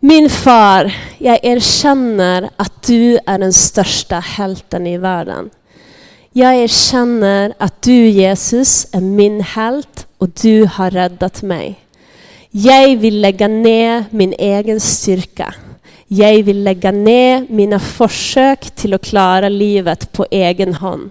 Min 0.00 0.30
far, 0.30 0.94
jag 1.18 1.44
erkänner 1.44 2.50
att 2.56 2.82
du 2.82 3.18
är 3.26 3.38
den 3.38 3.52
största 3.52 4.20
helten 4.20 4.86
i 4.86 4.98
världen. 4.98 5.50
Jag 6.32 6.56
erkänner 6.56 7.54
att 7.58 7.82
du, 7.82 8.08
Jesus, 8.08 8.86
är 8.92 9.00
min 9.00 9.40
helt, 9.40 10.06
och 10.18 10.28
du 10.28 10.64
har 10.64 10.90
räddat 10.90 11.42
mig. 11.42 11.78
Jag 12.50 12.96
vill 12.96 13.20
lägga 13.20 13.48
ner 13.48 14.04
min 14.10 14.34
egen 14.38 14.80
styrka 14.80 15.54
jag 16.12 16.42
vill 16.42 16.62
lägga 16.62 16.90
ner 16.90 17.46
mina 17.48 17.78
försök 17.78 18.70
till 18.70 18.94
att 18.94 19.02
klara 19.02 19.48
livet 19.48 20.12
på 20.12 20.26
egen 20.30 20.74
hand. 20.74 21.10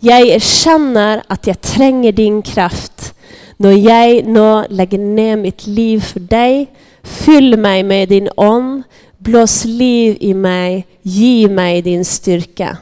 Jag 0.00 0.20
erkänner 0.26 1.22
att 1.26 1.46
jag 1.46 1.60
tränger 1.60 2.12
din 2.12 2.42
kraft 2.42 3.14
när 3.56 3.70
jag 3.70 4.26
nu 4.26 4.64
lägger 4.68 4.98
ner 4.98 5.36
mitt 5.36 5.66
liv 5.66 6.00
för 6.00 6.20
dig. 6.20 6.66
Fyll 7.02 7.58
mig 7.58 7.82
med 7.82 8.08
din 8.08 8.28
ånd. 8.36 8.82
Blås 9.18 9.64
liv 9.64 10.16
i 10.20 10.34
mig, 10.34 10.86
ge 11.02 11.48
mig 11.48 11.82
din 11.82 12.04
styrka. 12.04 12.78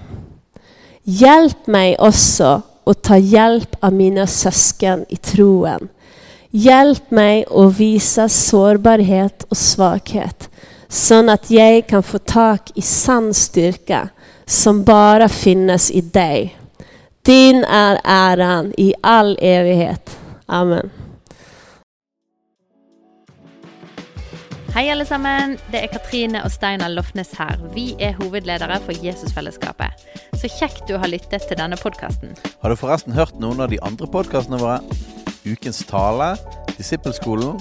Hjälp 1.03 1.67
mig 1.67 1.97
också 1.99 2.63
att 2.85 3.03
ta 3.03 3.17
hjälp 3.17 3.77
av 3.81 3.93
mina 3.93 4.27
syskon 4.27 5.05
i 5.09 5.17
troen. 5.17 5.89
Hjälp 6.51 7.11
mig 7.11 7.45
att 7.51 7.81
visa 7.81 8.29
sårbarhet 8.29 9.47
och 9.49 9.57
svaghet 9.57 10.51
så 10.89 11.31
att 11.31 11.51
jag 11.51 11.87
kan 11.87 12.03
få 12.03 12.19
tag 12.19 12.59
i 12.75 12.83
sann 12.83 13.35
styrka 13.35 14.09
som 14.47 14.85
bara 14.85 15.29
finnes 15.29 15.91
i 15.91 16.01
dig. 16.01 16.57
Din 17.23 17.65
är 17.65 18.01
äran 18.05 18.73
i 18.77 18.95
all 19.03 19.39
evighet. 19.41 20.19
Amen. 20.47 20.91
Hei, 24.75 24.91
alle 24.91 25.05
sammen. 25.07 25.53
Det 25.71 25.85
er 25.85 25.87
Katrine 25.87 26.41
og 26.45 26.51
Steinar 26.51 26.91
Lofnes 26.91 27.29
her. 27.39 27.61
Vi 27.75 27.93
er 28.03 28.17
hovedledere 28.19 28.81
for 28.83 29.05
Jesusfellesskapet. 29.07 30.03
Så 30.35 30.51
kjekt 30.51 30.89
du 30.89 30.97
har 30.99 31.07
lyttet 31.07 31.47
til 31.47 31.61
denne 31.61 31.79
podkasten. 31.79 32.35
Har 32.63 32.75
du 32.75 32.77
forresten 32.77 33.15
hørt 33.15 33.39
noen 33.39 33.63
av 33.63 33.71
de 33.71 33.79
andre 33.87 34.09
podkastene 34.11 34.59
våre? 34.59 34.81
Ukens 35.47 35.85
tale, 35.87 36.33
Disippelskolen, 36.75 37.61